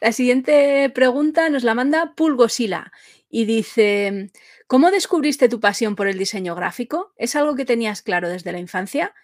La 0.00 0.12
siguiente 0.12 0.90
pregunta 0.94 1.50
nos 1.50 1.62
la 1.62 1.74
manda 1.74 2.14
Pulgosila 2.16 2.90
y 3.28 3.44
dice, 3.44 4.30
¿cómo 4.66 4.90
descubriste 4.90 5.48
tu 5.48 5.60
pasión 5.60 5.94
por 5.94 6.08
el 6.08 6.18
diseño 6.18 6.54
gráfico? 6.54 7.12
¿Es 7.16 7.36
algo 7.36 7.54
que 7.54 7.66
tenías 7.66 8.02
claro 8.02 8.28
desde 8.28 8.50
la 8.50 8.58
infancia? 8.58 9.14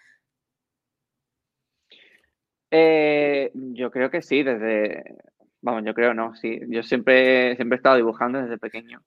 Eh, 2.71 3.51
yo 3.53 3.89
creo 3.91 4.11
que 4.11 4.21
sí, 4.21 4.43
desde, 4.43 5.17
Vamos, 5.61 5.83
yo 5.85 5.93
creo 5.93 6.13
no, 6.13 6.35
sí. 6.35 6.59
Yo 6.67 6.83
siempre, 6.83 7.55
siempre 7.55 7.75
he 7.75 7.79
estado 7.79 7.97
dibujando 7.97 8.41
desde 8.41 8.57
pequeño. 8.57 9.01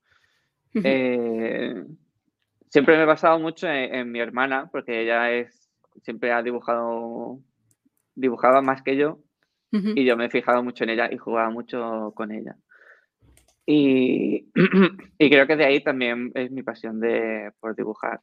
Eh, 0.75 1.85
siempre 2.69 2.97
me 2.97 3.03
he 3.03 3.07
basado 3.07 3.39
mucho 3.39 3.69
en, 3.69 4.11
mi 4.11 4.21
hermana, 4.21 4.69
porque 4.71 5.03
ella 5.03 5.31
es, 5.31 5.71
siempre 6.03 6.33
ha 6.33 6.43
dibujado, 6.43 7.41
dibujaba 8.15 8.63
más 8.63 8.83
que 8.83 8.97
yo, 8.97 9.21
y 9.71 10.05
yo 10.05 10.19
me 10.19 10.27
he 10.27 10.31
fijado 10.31 10.63
mucho 10.63 10.85
en 10.85 10.91
ella 10.91 11.09
y 11.11 11.17
jugaba 11.17 11.49
mucho 11.49 12.13
con 12.15 12.31
ella. 12.31 12.57
Y, 13.65 14.51
y 15.19 15.31
creo 15.31 15.47
que 15.47 15.57
de 15.57 15.65
ahí 15.65 15.83
también 15.83 16.31
es 16.35 16.51
mi 16.51 16.63
pasión 16.63 17.01
de, 17.01 17.53
por 17.59 17.75
dibujar. 17.75 18.21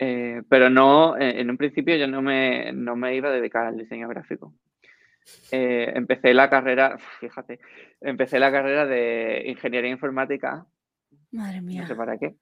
Eh, 0.00 0.42
pero 0.48 0.70
no, 0.70 1.16
en 1.18 1.50
un 1.50 1.56
principio 1.56 1.96
yo 1.96 2.08
no 2.08 2.22
me, 2.22 2.72
no 2.72 2.96
me 2.96 3.14
iba 3.14 3.28
a 3.28 3.32
dedicar 3.32 3.66
al 3.66 3.76
diseño 3.76 4.08
gráfico. 4.08 4.54
Eh, 5.50 5.92
empecé 5.94 6.34
la 6.34 6.50
carrera, 6.50 6.98
fíjate, 7.20 7.60
empecé 8.00 8.38
la 8.38 8.52
carrera 8.52 8.86
de 8.86 9.44
ingeniería 9.46 9.90
informática. 9.90 10.66
Madre 11.32 11.60
mía. 11.60 11.82
No 11.82 11.88
sé 11.88 11.94
para 11.94 12.18
qué. 12.18 12.34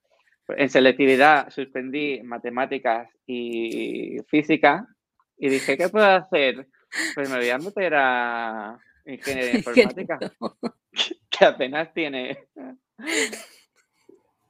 En 0.49 0.69
selectividad 0.69 1.51
suspendí 1.51 2.23
matemáticas 2.23 3.09
y 3.27 4.19
física 4.29 4.87
y 5.37 5.49
dije, 5.49 5.77
¿qué 5.77 5.89
puedo 5.89 6.07
hacer? 6.07 6.69
Pues 7.15 7.29
me 7.29 7.39
voy 7.39 7.51
a 7.51 7.59
meter 7.59 7.95
a 7.95 8.79
ingeniería 9.05 9.57
informática, 9.57 10.19
que 11.31 11.45
apenas 11.45 11.93
tiene. 11.93 12.47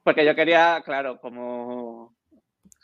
Porque 0.03 0.23
yo 0.23 0.35
quería, 0.35 0.81
claro, 0.85 1.19
como 1.19 2.16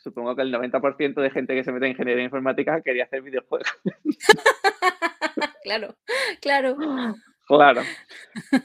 supongo 0.03 0.35
que 0.35 0.41
el 0.41 0.53
90% 0.53 1.21
de 1.21 1.31
gente 1.31 1.55
que 1.55 1.63
se 1.63 1.71
mete 1.71 1.85
en 1.85 1.91
ingeniería 1.93 2.23
informática 2.23 2.81
quería 2.81 3.05
hacer 3.05 3.21
videojuegos. 3.21 3.67
claro, 5.63 5.95
claro. 6.41 6.77
Claro. 7.45 7.81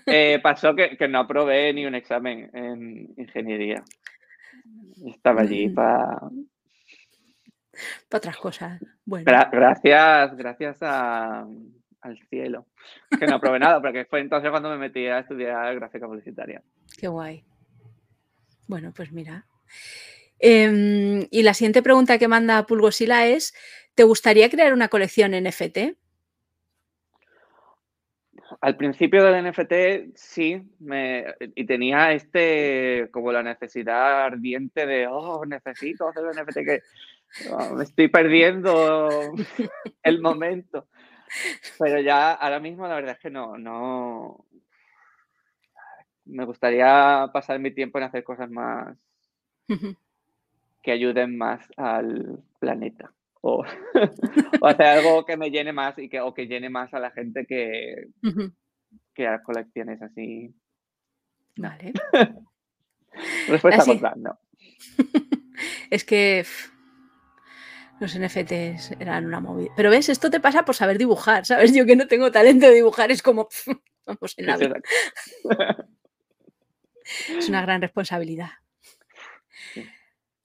Eh, 0.07 0.39
pasó 0.43 0.74
que, 0.74 0.97
no 1.09 1.20
aprobé 1.20 1.72
ni 1.72 1.86
un 1.86 1.95
examen 1.95 2.51
en 2.53 3.14
ingeniería. 3.16 3.82
Estaba 5.07 5.43
allí 5.43 5.68
para... 5.68 6.20
Para 8.09 8.18
otras 8.18 8.36
cosas. 8.39 8.80
Bueno. 9.05 9.24
gracias, 9.53 10.36
gracias 10.36 10.82
al 10.82 12.18
cielo. 12.28 12.66
Que 13.18 13.26
no 13.26 13.36
aprobé 13.36 13.59
nada, 13.59 13.80
porque 13.80 14.05
fue 14.05 14.20
entonces 14.20 14.51
cuando 14.51 14.70
me 14.70 14.78
metí 14.78 15.07
a 15.07 15.20
estudiar 15.20 15.74
gráfica 15.76 16.07
publicitaria. 16.07 16.62
Qué 16.99 17.09
guay. 17.09 17.45
Bueno, 18.66 18.93
pues 18.95 19.12
mira. 19.12 19.47
Em, 20.39 21.26
y 21.30 21.43
la 21.43 21.55
siguiente 21.55 21.82
pregunta 21.82 22.18
que 22.18 22.28
manda 22.28 22.66
Pulgosila 22.66 23.26
es: 23.26 23.55
¿te 23.95 24.05
gustaría 24.05 24.49
crear 24.49 24.72
una 24.72 24.89
colección 24.89 25.32
NFT? 25.32 25.97
Al 28.61 28.76
principio 28.76 29.24
del 29.24 29.45
NFT 29.45 30.16
sí, 30.16 30.62
y 31.55 31.66
tenía 31.66 32.12
este 32.12 33.09
como 33.12 33.30
la 33.30 33.43
necesidad 33.43 34.24
ardiente 34.24 34.86
de, 34.86 35.07
oh, 35.07 35.45
necesito 35.45 36.09
hacer 36.09 36.24
un 36.24 36.30
NFT 36.30 36.59
que 36.64 36.82
oh, 37.51 37.74
me 37.74 37.84
estoy 37.84 38.09
perdiendo 38.09 39.09
el 40.03 40.20
momento. 40.20 40.89
Pero 41.78 42.01
ya 42.01 42.32
ahora 42.32 42.59
mismo 42.59 42.89
la 42.89 42.95
verdad 42.95 43.12
es 43.12 43.18
que 43.18 43.30
no, 43.30 43.59
no. 43.59 44.47
Me 46.24 46.45
gustaría 46.45 47.28
pasar 47.32 47.59
mi 47.59 47.70
tiempo 47.70 47.99
en 47.99 48.05
hacer 48.05 48.24
cosas 48.24 48.51
más 48.51 48.97
que 50.89 50.93
ayuden 50.93 51.36
más 51.36 51.61
al 51.76 52.43
planeta. 52.59 53.12
O, 53.41 53.64
hacer 54.66 54.86
algo 54.86 55.24
que 55.24 55.36
me 55.36 55.51
llene 55.51 55.72
más 55.72 55.97
y 55.97 56.09
que, 56.09 56.20
o 56.20 56.34
que 56.34 56.49
llene 56.49 56.70
más 56.70 56.93
a 56.93 56.99
la 56.99 57.12
gente 57.12 57.47
que, 57.47 58.09
que 59.14 59.28
a 59.28 59.41
colecciones 59.45 60.03
así. 60.03 60.53
Vale. 61.57 61.93
Respuesta 63.49 63.84
contra, 63.84 64.14
no. 64.16 64.41
es 65.91 66.05
que 66.05 66.45
los 68.01 68.18
NFTs 68.18 68.97
eran 68.99 69.26
una 69.26 69.39
movida. 69.39 69.72
Pero 69.76 69.91
ves, 69.91 70.09
esto 70.09 70.30
te 70.30 70.41
pasa 70.41 70.64
por 70.64 70.74
saber 70.74 70.99
dibujar, 70.99 71.47
¿sabes? 71.47 71.72
Yo 71.72 71.86
que 71.86 71.95
no 71.95 72.09
tengo 72.09 72.32
talento 72.32 72.66
de 72.66 72.74
dibujar, 72.74 73.12
es 73.12 73.22
como, 73.22 73.49
vamos 74.05 74.34
en 74.36 74.47
la 74.47 74.59
Es 77.39 77.49
una 77.49 77.62
gran 77.62 77.80
responsabilidad. 77.80 78.51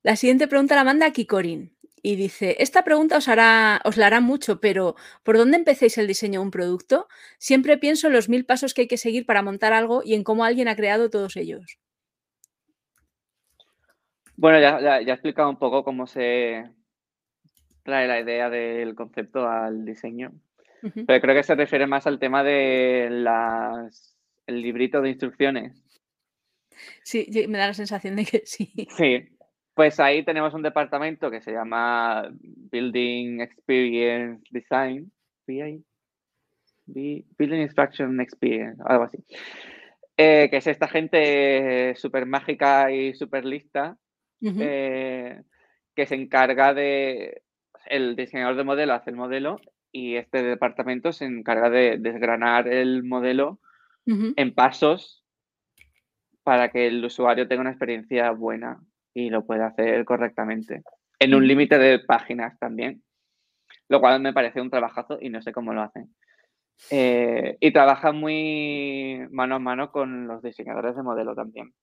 La 0.03 0.17
siguiente 0.17 0.49
pregunta 0.49 0.75
la 0.75 0.83
manda 0.83 1.11
Kikorin 1.11 1.73
y 2.01 2.17
dice, 2.17 2.57
esta 2.59 2.83
pregunta 2.83 3.17
os, 3.17 3.29
hará, 3.29 3.81
os 3.85 3.95
la 3.95 4.07
hará 4.07 4.19
mucho, 4.19 4.59
pero 4.59 4.95
¿por 5.23 5.37
dónde 5.37 5.55
empecéis 5.55 5.97
el 5.97 6.07
diseño 6.07 6.41
de 6.41 6.45
un 6.45 6.51
producto? 6.51 7.07
Siempre 7.37 7.77
pienso 7.77 8.07
en 8.07 8.13
los 8.13 8.27
mil 8.27 8.45
pasos 8.45 8.73
que 8.73 8.81
hay 8.81 8.87
que 8.89 8.97
seguir 8.97 9.25
para 9.25 9.41
montar 9.41 9.71
algo 9.71 10.01
y 10.03 10.13
en 10.13 10.25
cómo 10.25 10.43
alguien 10.43 10.67
ha 10.67 10.75
creado 10.75 11.09
todos 11.09 11.37
ellos. 11.37 11.79
Bueno, 14.35 14.59
ya, 14.59 14.99
he 14.99 15.09
explicado 15.09 15.49
un 15.49 15.57
poco 15.57 15.85
cómo 15.85 16.05
se 16.05 16.69
trae 17.83 18.05
la 18.05 18.19
idea 18.19 18.49
del 18.49 18.95
concepto 18.95 19.47
al 19.47 19.85
diseño, 19.85 20.33
pero 21.07 21.21
creo 21.21 21.35
que 21.35 21.43
se 21.43 21.55
refiere 21.55 21.87
más 21.87 22.07
al 22.07 22.19
tema 22.19 22.43
de 22.43 23.07
las, 23.09 24.17
el 24.47 24.61
librito 24.61 25.01
de 25.01 25.09
instrucciones. 25.09 25.81
Sí, 27.03 27.27
me 27.47 27.57
da 27.57 27.67
la 27.67 27.73
sensación 27.73 28.15
de 28.15 28.25
que 28.25 28.41
sí. 28.45 28.73
Sí, 28.97 29.32
pues 29.74 29.99
ahí 29.99 30.24
tenemos 30.24 30.53
un 30.53 30.61
departamento 30.61 31.32
que 31.32 31.41
se 31.41 31.51
llama 31.51 32.30
Building 32.71 33.41
Experience 33.41 34.43
Design, 34.51 35.11
Building 35.47 37.61
Instruction 37.61 38.21
Experience, 38.21 38.82
algo 38.86 39.05
así. 39.05 39.17
Eh, 40.15 40.47
que 40.51 40.57
es 40.57 40.67
esta 40.67 40.88
gente 40.88 41.95
súper 41.95 42.28
mágica 42.28 42.91
y 42.91 43.15
súper 43.15 43.45
lista 43.45 43.97
eh, 44.41 45.41
que 45.95 46.05
se 46.05 46.15
encarga 46.15 46.74
de. 46.74 47.41
El 47.86 48.15
diseñador 48.15 48.55
de 48.55 48.63
modelo 48.63 48.93
hace 48.93 49.09
el 49.09 49.17
modelo 49.17 49.59
y 49.91 50.15
este 50.15 50.41
departamento 50.41 51.11
se 51.11 51.26
encarga 51.26 51.69
de 51.69 51.97
desgranar 51.97 52.69
el 52.69 53.03
modelo 53.03 53.59
en 54.05 54.53
pasos 54.53 55.26
para 56.43 56.69
que 56.69 56.88
el 56.88 57.03
usuario 57.03 57.47
tenga 57.47 57.61
una 57.61 57.71
experiencia 57.71 58.32
buena 58.32 58.80
y 59.14 59.30
lo 59.30 59.45
puede 59.45 59.64
hacer 59.64 60.03
correctamente. 60.05 60.84
En 61.20 61.36
un 61.36 61.47
límite 61.47 61.78
de 61.78 61.99
páginas 61.99 62.57
también, 62.59 63.03
lo 63.89 63.99
cual 63.99 64.22
me 64.22 64.34
parece 64.34 64.61
un 64.61 64.70
trabajazo 64.70 65.18
y 65.22 65.30
no 65.30 65.41
sé 65.41 65.51
cómo 65.51 65.74
lo 65.74 65.82
hacen. 65.82 66.14
Eh, 66.89 67.57
y 67.59 67.72
trabaja 67.72 68.11
muy 68.11 69.26
mano 69.32 69.55
a 69.55 69.59
mano 69.59 69.91
con 69.91 70.28
los 70.28 70.41
diseñadores 70.41 70.95
de 70.95 71.03
modelo 71.03 71.36
también. 71.36 71.74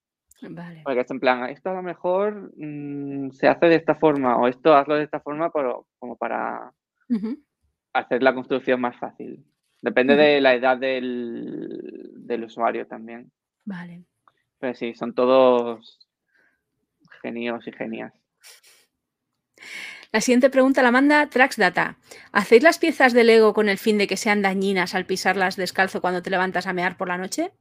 Vale. 0.43 0.81
Porque 0.85 1.01
es 1.01 1.11
en 1.11 1.20
plan, 1.20 1.49
esto 1.51 1.70
a 1.70 1.74
lo 1.74 1.83
mejor 1.83 2.53
mm, 2.57 3.31
se 3.31 3.47
hace 3.47 3.66
de 3.66 3.76
esta 3.76 3.95
forma 3.95 4.39
o 4.39 4.49
esto 4.49 4.74
hazlo 4.74 4.97
de 4.97 5.05
esta 5.05 5.20
forma 5.20 5.51
pero, 5.51 5.87
como 5.99 6.16
para 6.16 6.72
hacer 7.93 8.22
la 8.22 8.35
construcción 8.35 8.81
más 8.81 8.97
fácil. 8.97 9.45
Depende 9.83 10.16
de 10.16 10.41
la 10.41 10.55
edad 10.55 10.76
del, 10.78 11.81
del 12.16 12.45
usuario 12.45 12.87
también. 12.87 13.31
Vale. 13.64 14.05
Pero 14.59 14.74
sí, 14.74 14.95
son 14.95 15.14
todos 15.14 16.09
genios 17.20 17.66
y 17.66 17.72
genias. 17.72 18.12
La 20.12 20.20
siguiente 20.20 20.50
pregunta 20.50 20.82
la 20.82 20.90
manda 20.90 21.28
Traxdata. 21.28 21.96
¿Hacéis 22.32 22.64
las 22.64 22.78
piezas 22.78 23.12
de 23.12 23.22
Lego 23.22 23.54
con 23.54 23.68
el 23.68 23.78
fin 23.78 23.96
de 23.96 24.08
que 24.08 24.16
sean 24.16 24.42
dañinas 24.42 24.94
al 24.94 25.06
pisarlas 25.06 25.54
descalzo 25.56 26.00
cuando 26.00 26.22
te 26.22 26.30
levantas 26.30 26.66
a 26.66 26.72
mear 26.72 26.96
por 26.96 27.06
la 27.08 27.16
noche? 27.16 27.52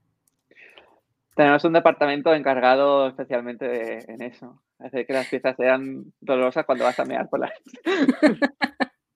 Tenemos 1.35 1.63
un 1.63 1.73
departamento 1.73 2.33
encargado 2.33 3.07
especialmente 3.07 4.11
en 4.11 4.21
eso. 4.23 4.63
Hacer 4.79 5.05
que 5.05 5.13
las 5.13 5.27
piezas 5.27 5.55
sean 5.57 6.11
dolorosas 6.19 6.65
cuando 6.65 6.85
vas 6.85 6.99
a 6.99 7.05
mear 7.05 7.29
por 7.29 7.39
la 7.39 7.47
noche. 7.47 8.39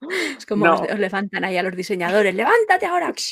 es 0.37 0.45
como 0.45 0.71
os, 0.71 0.99
levantan 0.99 1.43
ahí 1.43 1.57
a 1.57 1.63
los 1.63 1.75
diseñadores. 1.75 2.35
¡Levántate 2.35 2.85
ahora! 2.85 3.13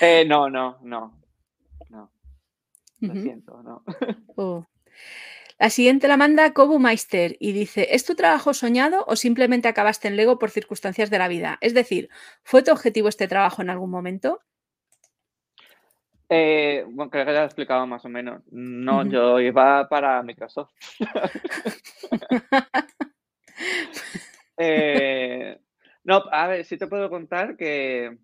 Eh, 0.00 0.24
no, 0.26 0.50
no, 0.50 0.78
no. 0.82 1.18
No. 1.88 2.12
Lo 3.00 3.14
siento, 3.14 3.62
no. 3.62 3.82
Oh. 4.36 4.66
La 5.58 5.68
siguiente 5.68 6.08
la 6.08 6.16
manda 6.16 6.54
Kobu 6.54 6.78
Meister 6.78 7.36
y 7.38 7.52
dice, 7.52 7.88
¿es 7.90 8.06
tu 8.06 8.14
trabajo 8.14 8.54
soñado 8.54 9.04
o 9.06 9.14
simplemente 9.14 9.68
acabaste 9.68 10.08
en 10.08 10.16
Lego 10.16 10.38
por 10.38 10.50
circunstancias 10.50 11.10
de 11.10 11.18
la 11.18 11.28
vida? 11.28 11.58
Es 11.60 11.74
decir, 11.74 12.08
¿fue 12.42 12.62
tu 12.62 12.72
objetivo 12.72 13.08
este 13.08 13.28
trabajo 13.28 13.60
en 13.60 13.68
algún 13.68 13.90
momento? 13.90 14.40
Eh, 16.30 16.84
bueno, 16.88 17.10
creo 17.10 17.26
que 17.26 17.32
ya 17.32 17.40
lo 17.40 17.42
he 17.42 17.46
explicado 17.46 17.86
más 17.86 18.04
o 18.04 18.08
menos. 18.08 18.42
No, 18.50 19.04
yo 19.04 19.40
iba 19.40 19.88
para 19.88 20.22
Microsoft. 20.22 20.72
Eh, 24.62 25.58
no, 26.04 26.22
a 26.30 26.46
ver, 26.46 26.66
sí 26.66 26.76
te 26.76 26.86
puedo 26.86 27.08
contar 27.08 27.56
que 27.56 28.18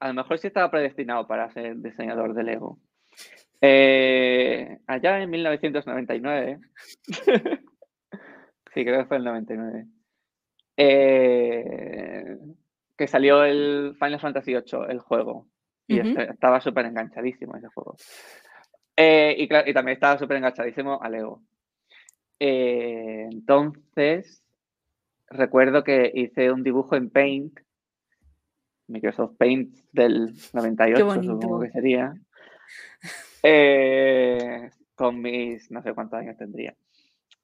a 0.00 0.08
lo 0.08 0.14
mejor 0.14 0.38
sí 0.38 0.48
estaba 0.48 0.70
predestinado 0.70 1.26
para 1.26 1.50
ser 1.50 1.76
diseñador 1.76 2.34
de 2.34 2.42
Lego. 2.42 2.78
Eh, 3.60 4.78
allá 4.86 5.22
en 5.22 5.30
1999, 5.30 6.58
sí, 8.74 8.84
creo 8.84 9.00
que 9.00 9.06
fue 9.06 9.16
el 9.16 9.24
99, 9.24 9.86
eh, 10.76 12.38
que 12.96 13.06
salió 13.06 13.44
el 13.44 13.96
Final 13.98 14.20
Fantasy 14.20 14.52
VIII, 14.52 14.86
el 14.88 15.00
juego, 15.00 15.48
y 15.86 15.98
estaba 15.98 16.60
súper 16.60 16.86
enganchadísimo 16.86 17.56
ese 17.56 17.68
juego. 17.68 17.96
Eh, 18.96 19.34
y, 19.38 19.48
también 19.48 19.94
estaba 19.94 20.18
súper 20.18 20.36
enganchadísimo 20.36 21.02
a 21.02 21.08
Lego. 21.08 21.42
entonces, 22.38 24.42
recuerdo 25.28 25.84
que 25.84 26.12
hice 26.14 26.52
un 26.52 26.62
dibujo 26.62 26.96
en 26.96 27.10
Paint, 27.10 27.60
Microsoft 28.88 29.36
Paint 29.38 29.74
del 29.92 30.34
98, 30.52 31.22
supongo 31.22 31.60
que 31.60 31.70
sería. 31.70 32.14
Eh, 33.46 34.70
con 34.94 35.20
mis, 35.20 35.70
no 35.70 35.82
sé 35.82 35.92
cuántos 35.92 36.18
años 36.18 36.38
tendría. 36.38 36.74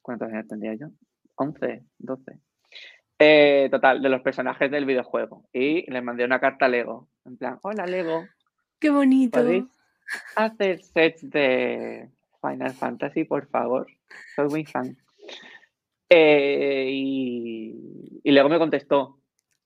¿Cuántos 0.01 0.29
años 0.29 0.47
tendría 0.47 0.73
yo? 0.73 0.87
11, 1.35 1.83
12. 1.99 2.39
Eh, 3.19 3.67
total, 3.69 4.01
de 4.01 4.09
los 4.09 4.21
personajes 4.21 4.71
del 4.71 4.85
videojuego. 4.85 5.47
Y 5.53 5.89
les 5.91 6.03
mandé 6.03 6.25
una 6.25 6.39
carta 6.39 6.65
a 6.65 6.69
Lego. 6.69 7.07
En 7.23 7.37
plan, 7.37 7.59
hola 7.61 7.85
Lego. 7.85 8.25
Qué 8.79 8.89
bonito. 8.89 9.39
¿Podéis 9.39 9.65
hacer 10.35 10.81
sets 10.81 11.29
de 11.29 12.09
Final 12.41 12.73
Fantasy, 12.73 13.23
por 13.25 13.47
favor? 13.47 13.85
Soy 14.35 14.47
muy 14.47 14.65
fan. 14.65 14.97
Eh, 16.09 16.89
y, 16.91 18.21
y 18.23 18.31
Lego 18.31 18.49
me 18.49 18.57
contestó 18.57 19.19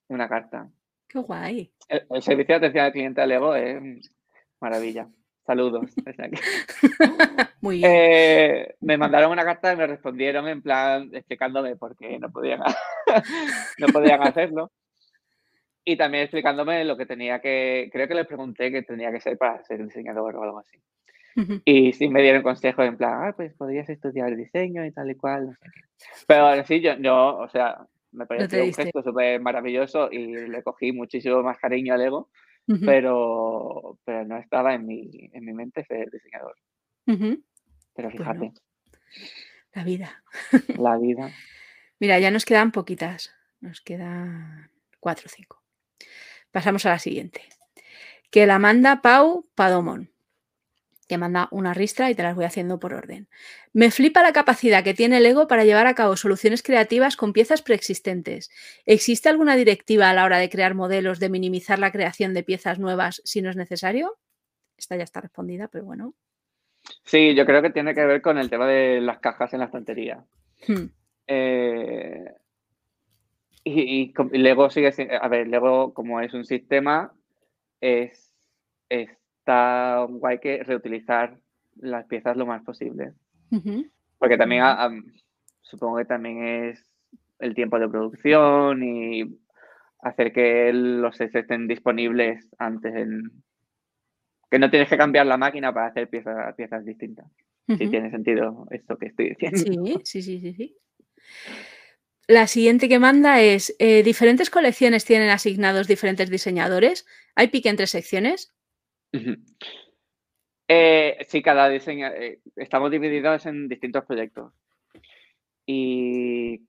una 0.10 0.28
carta. 0.28 0.70
Qué 1.08 1.20
guay. 1.20 1.72
El, 1.88 2.06
el 2.10 2.22
servicio 2.22 2.56
de 2.56 2.58
atención 2.58 2.84
al 2.84 2.92
cliente 2.92 3.22
de 3.22 3.28
Lego 3.28 3.56
es 3.56 4.12
maravilla. 4.60 5.08
Saludos. 5.46 5.92
Muy 7.62 7.78
bien. 7.78 7.92
Eh, 7.94 8.76
me 8.82 8.98
mandaron 8.98 9.32
una 9.32 9.46
carta 9.46 9.74
y 9.74 9.78
me 9.78 9.88
respondieron 9.88 10.48
en 10.48 10.62
plan 10.62 11.10
explicándome 11.14 11.76
por 11.76 11.96
qué 11.96 12.18
no 12.20 12.32
podían, 12.32 12.60
no 13.78 13.88
podían 13.88 14.24
hacerlo. 14.24 14.72
Y 15.84 15.98
también 15.98 16.24
explicándome 16.24 16.84
lo 16.84 16.98
que 16.98 17.06
tenía 17.06 17.40
que, 17.40 17.90
creo 17.92 18.08
que 18.08 18.16
les 18.16 18.26
pregunté 18.26 18.72
que 18.72 18.82
tenía 18.82 19.12
que 19.12 19.22
ser 19.22 19.38
para 19.38 19.64
ser 19.64 19.84
diseñador 19.84 20.36
o 20.36 20.44
algo 20.44 20.60
así. 20.60 20.80
Y 21.66 21.92
sí 21.94 22.08
me 22.08 22.22
dieron 22.22 22.42
consejos 22.42 22.86
en 22.86 22.98
plan, 22.98 23.26
ah, 23.26 23.34
pues 23.36 23.54
podrías 23.54 23.88
estudiar 23.90 24.36
diseño 24.36 24.86
y 24.86 24.92
tal 24.92 25.12
y 25.12 25.16
cual. 25.16 25.48
No 25.48 25.52
sé. 25.52 26.26
Pero 26.26 26.64
sí, 26.66 26.82
yo, 26.82 26.98
yo, 26.98 27.38
o 27.38 27.50
sea, 27.50 27.86
me 28.14 28.26
pareció 28.26 28.64
un 28.64 28.74
gesto 28.74 29.04
súper 29.04 29.42
maravilloso 29.42 30.10
y 30.12 30.48
le 30.48 30.64
cogí 30.64 30.92
muchísimo 30.92 31.44
más 31.44 31.60
cariño 31.60 31.94
al 31.94 32.02
ego 32.02 32.30
pero, 32.84 34.00
pero 34.04 34.26
no 34.26 34.38
estaba 34.38 34.74
en 34.74 34.86
mi, 34.86 35.30
en 35.34 35.46
mi 35.46 35.54
mente 35.54 35.86
ser 35.86 36.10
diseñador. 36.10 36.56
Pero 37.06 38.10
fíjate. 38.12 38.54
la 39.74 39.84
vida. 39.84 40.24
La 40.78 40.98
vida. 41.02 41.32
Mira, 42.00 42.20
ya 42.20 42.32
nos 42.32 42.46
quedan 42.46 42.72
poquitas. 42.72 43.34
Nos 43.62 43.82
quedan 43.82 44.72
cuatro 45.00 45.28
o 45.28 45.30
cinco. 45.30 45.64
Pasamos 46.52 46.86
a 46.86 46.90
la 46.90 47.00
siguiente. 47.00 47.42
Que 48.32 48.46
la 48.46 48.60
manda 48.60 49.02
Pau 49.02 49.48
Padomón 49.56 50.15
que 51.08 51.18
manda 51.18 51.48
una 51.52 51.74
ristra 51.74 52.10
y 52.10 52.16
te 52.16 52.24
las 52.24 52.36
voy 52.36 52.46
haciendo 52.46 52.80
por 52.80 52.94
orden. 52.94 53.28
Me 53.74 53.92
flipa 53.92 54.24
la 54.24 54.34
capacidad 54.34 54.84
que 54.84 54.94
tiene 54.94 55.18
el 55.18 55.26
ego 55.26 55.48
para 55.48 55.66
llevar 55.66 55.88
a 55.88 55.96
cabo 55.96 56.18
soluciones 56.18 56.64
creativas 56.64 57.16
con 57.16 57.34
piezas 57.34 57.62
preexistentes. 57.62 58.50
¿Existe 58.86 59.30
alguna 59.30 59.56
directiva 59.56 60.10
a 60.10 60.14
la 60.14 60.26
hora 60.26 60.40
de 60.40 60.50
crear 60.50 60.74
modelos 60.74 61.20
de 61.20 61.30
minimizar 61.30 61.80
la 61.80 61.92
creación 61.92 62.34
de 62.34 62.44
piezas 62.44 62.80
nuevas 62.80 63.22
si 63.26 63.42
no 63.42 63.50
es 63.50 63.56
necesario? 63.56 64.18
Esta 64.78 64.96
ya 64.96 65.04
está 65.04 65.22
respondida, 65.22 65.68
pero 65.68 65.86
bueno. 65.86 66.14
Sí, 67.04 67.36
yo 67.36 67.46
creo 67.46 67.62
que 67.62 67.72
tiene 67.72 67.94
que 67.94 68.06
ver 68.06 68.22
con 68.22 68.38
el 68.38 68.50
tema 68.50 68.68
de 68.68 69.02
las 69.02 69.20
cajas 69.20 69.54
en 69.54 69.60
la 69.60 69.66
estantería. 69.66 70.24
Hmm. 70.68 70.86
Eh, 71.28 72.32
y, 73.64 74.14
luego 74.34 74.70
sigue 74.70 74.94
a 75.20 75.28
ver, 75.28 75.48
luego 75.48 75.94
como 75.94 76.22
es 76.22 76.34
un 76.34 76.46
sistema, 76.46 77.12
es, 77.82 78.32
es 78.90 79.10
está 79.46 80.08
guay 80.10 80.40
que 80.40 80.64
reutilizar 80.64 81.38
las 81.76 82.08
piezas 82.08 82.36
lo 82.36 82.48
más 82.48 82.64
posible. 82.64 83.14
Porque 84.18 84.38
también, 84.38 84.64
supongo 85.62 85.98
que 85.98 86.06
también 86.06 86.44
es 86.44 86.84
el 87.38 87.54
tiempo 87.54 87.78
de 87.78 87.88
producción 87.88 88.84
y 88.84 89.38
hacer 90.02 90.34
que 90.34 90.74
los 90.74 91.16
sets 91.16 91.36
estén 91.36 91.68
disponibles 91.68 92.50
antes 92.58 92.96
en... 92.96 93.44
Que 94.50 94.58
no 94.58 94.70
tienes 94.72 94.90
que 94.90 94.98
cambiar 94.98 95.28
la 95.28 95.38
máquina 95.38 95.72
para 95.72 95.88
hacer 95.88 96.10
piezas, 96.10 96.56
piezas 96.56 96.84
distintas. 96.84 97.28
Si 97.68 97.88
tiene 97.88 98.10
sentido 98.10 98.68
esto 98.72 98.98
que 98.98 99.08
estoy 99.08 99.30
diciendo. 99.30 99.58
Sí, 100.04 100.22
sí, 100.22 100.40
sí, 100.40 100.54
sí. 100.54 100.78
La 102.28 102.48
siguiente 102.48 102.90
que 102.90 102.98
manda 103.00 103.42
es, 103.42 103.76
eh, 103.78 104.02
¿diferentes 104.02 104.50
colecciones 104.50 105.06
tienen 105.06 105.30
asignados 105.30 105.88
diferentes 105.88 106.30
diseñadores? 106.30 107.06
¿Hay 107.36 107.50
pique 107.50 107.70
entre 107.70 107.88
secciones? 107.88 108.56
Eh, 110.68 111.24
sí, 111.28 111.44
cada 111.44 111.70
diseño, 111.70 112.08
eh, 112.08 112.40
estamos 112.56 112.90
divididos 112.90 113.46
en 113.46 113.68
distintos 113.68 114.04
proyectos. 114.04 114.52
Y 115.68 116.66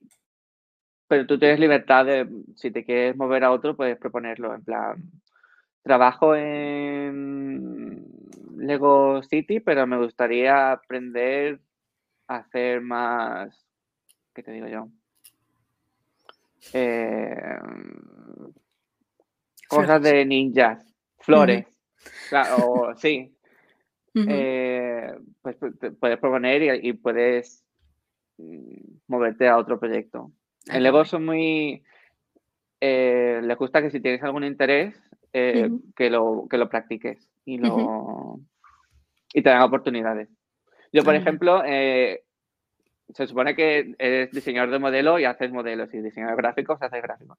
pero 1.07 1.25
tú 1.25 1.39
tienes 1.39 1.59
libertad 1.59 2.05
de, 2.05 2.27
si 2.55 2.69
te 2.69 2.83
quieres 2.83 3.15
mover 3.15 3.43
a 3.43 3.51
otro, 3.51 3.75
puedes 3.75 3.97
proponerlo. 3.97 4.53
En 4.53 4.63
plan, 4.63 5.01
trabajo 5.81 6.35
en 6.35 8.05
Lego 8.57 9.23
City, 9.23 9.61
pero 9.61 9.87
me 9.87 9.97
gustaría 9.97 10.71
aprender 10.71 11.59
a 12.27 12.37
hacer 12.37 12.81
más, 12.81 13.65
¿qué 14.33 14.43
te 14.43 14.51
digo 14.51 14.67
yo? 14.67 14.89
Eh, 16.73 17.59
cosas 19.69 20.01
de 20.01 20.25
ninjas, 20.25 20.85
flores. 21.19 21.65
Claro, 22.29 22.93
sí. 22.97 23.33
Eh, 24.27 25.15
pues 25.41 25.57
puedes 25.99 26.17
proponer 26.17 26.83
y, 26.83 26.93
puedes 26.93 27.63
mm, 28.37 28.79
moverte 29.07 29.47
a 29.47 29.57
otro 29.57 29.79
proyecto. 29.79 30.31
En 30.67 30.83
Lego 30.83 31.05
son 31.05 31.25
muy... 31.25 31.83
Eh, 32.81 33.41
les 33.43 33.57
gusta 33.57 33.81
que 33.81 33.91
si 33.91 33.99
tienes 33.99 34.23
algún 34.23 34.43
interés, 34.43 34.95
eh, 35.33 35.69
que, 35.95 36.09
lo, 36.09 36.47
que 36.49 36.57
lo 36.57 36.69
practiques 36.69 37.29
y, 37.45 37.57
lo, 37.57 38.39
y 39.33 39.41
te 39.41 39.49
dan 39.49 39.61
oportunidades. 39.61 40.29
Yo, 40.91 41.03
por 41.03 41.15
ejemplo, 41.15 41.61
se 41.63 43.27
supone 43.27 43.55
que 43.55 43.95
eres 43.99 44.31
diseñador 44.31 44.71
de 44.71 44.79
modelo 44.79 45.19
y 45.19 45.25
haces 45.25 45.51
modelos 45.51 45.93
y 45.93 46.01
diseñador 46.01 46.37
gráficos 46.37 46.81
haces 46.81 47.01
gráficos. 47.01 47.37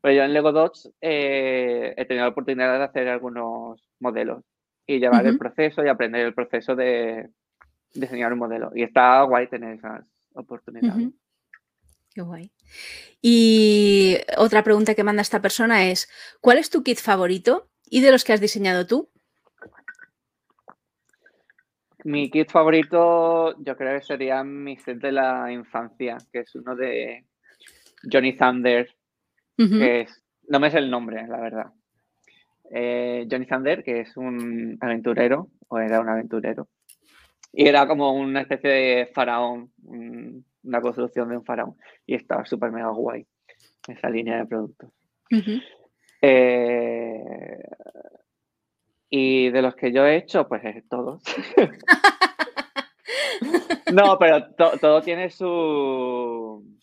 Pero 0.00 0.14
yo 0.14 0.22
en 0.22 0.32
Lego 0.32 0.52
Dots 0.52 0.90
he 1.00 2.04
tenido 2.06 2.24
la 2.24 2.30
oportunidad 2.30 2.78
de 2.78 2.84
hacer 2.84 3.08
algunos 3.08 3.82
modelos 3.98 4.44
y 4.86 5.00
llevar 5.00 5.26
el 5.26 5.38
proceso 5.38 5.84
y 5.84 5.88
aprender 5.88 6.24
el 6.24 6.34
proceso 6.34 6.76
de 6.76 7.28
diseñar 7.94 8.32
un 8.32 8.38
modelo. 8.38 8.70
Y 8.74 8.82
está 8.84 9.22
guay 9.22 9.48
tener 9.48 9.76
esas 9.76 10.04
oportunidades. 10.34 11.08
Qué 12.14 12.22
guay. 12.22 12.52
Y 13.20 14.18
otra 14.36 14.62
pregunta 14.62 14.94
que 14.94 15.04
manda 15.04 15.22
esta 15.22 15.42
persona 15.42 15.88
es, 15.88 16.08
¿cuál 16.40 16.58
es 16.58 16.70
tu 16.70 16.82
kit 16.82 16.98
favorito 16.98 17.68
y 17.84 18.00
de 18.00 18.12
los 18.12 18.24
que 18.24 18.32
has 18.32 18.40
diseñado 18.40 18.86
tú? 18.86 19.10
Mi 22.04 22.30
kit 22.30 22.50
favorito 22.50 23.60
yo 23.60 23.76
creo 23.76 23.98
que 23.98 24.04
sería 24.06 24.44
mi 24.44 24.76
set 24.76 24.98
de 24.98 25.12
la 25.12 25.52
infancia, 25.52 26.16
que 26.32 26.40
es 26.40 26.54
uno 26.54 26.76
de 26.76 27.26
Johnny 28.10 28.36
Que 29.58 30.02
es, 30.02 30.22
no 30.46 30.60
me 30.60 30.70
sé 30.70 30.78
el 30.78 30.90
nombre, 30.90 31.26
la 31.26 31.40
verdad. 31.40 31.72
Eh, 32.70 33.26
Johnny 33.30 33.46
Thunder, 33.46 33.82
que 33.82 34.00
es 34.00 34.16
un 34.16 34.78
aventurero, 34.80 35.48
o 35.66 35.78
era 35.78 36.00
un 36.00 36.08
aventurero, 36.08 36.68
y 37.52 37.66
era 37.66 37.88
como 37.88 38.12
una 38.12 38.42
especie 38.42 38.70
de 38.70 39.10
faraón, 39.12 39.72
una 39.82 40.80
construcción 40.80 41.28
de 41.28 41.38
un 41.38 41.44
faraón, 41.44 41.76
y 42.06 42.14
estaba 42.14 42.44
súper 42.44 42.70
mega 42.70 42.90
guay 42.90 43.26
esa 43.88 44.10
línea 44.10 44.38
de 44.38 44.46
productos. 44.46 44.90
Eh, 46.20 47.62
y 49.10 49.50
de 49.50 49.62
los 49.62 49.74
que 49.74 49.92
yo 49.92 50.06
he 50.06 50.16
hecho, 50.16 50.46
pues 50.46 50.62
todos. 50.88 51.22
no, 53.92 54.18
pero 54.18 54.54
todo 54.54 55.02
tiene 55.02 55.30
su... 55.30 56.77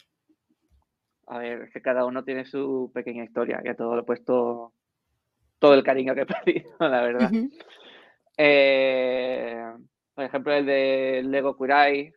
A 1.28 1.40
ver, 1.40 1.64
es 1.64 1.72
que 1.72 1.82
cada 1.82 2.06
uno 2.06 2.24
tiene 2.24 2.46
su 2.46 2.92
pequeña 2.94 3.24
historia 3.24 3.62
y 3.64 3.70
a 3.70 3.76
todo 3.76 3.96
lo 3.96 4.02
he 4.02 4.06
puesto 4.06 4.74
todo 5.60 5.74
el 5.74 5.84
cariño 5.84 6.14
que 6.14 6.22
he 6.22 6.26
perdido, 6.26 6.76
la 6.80 7.02
verdad. 7.02 7.32
Eh, 8.38 9.64
por 10.14 10.24
ejemplo, 10.24 10.54
el 10.54 10.66
de 10.66 11.24
Lego 11.26 11.58
Kurai, 11.58 12.14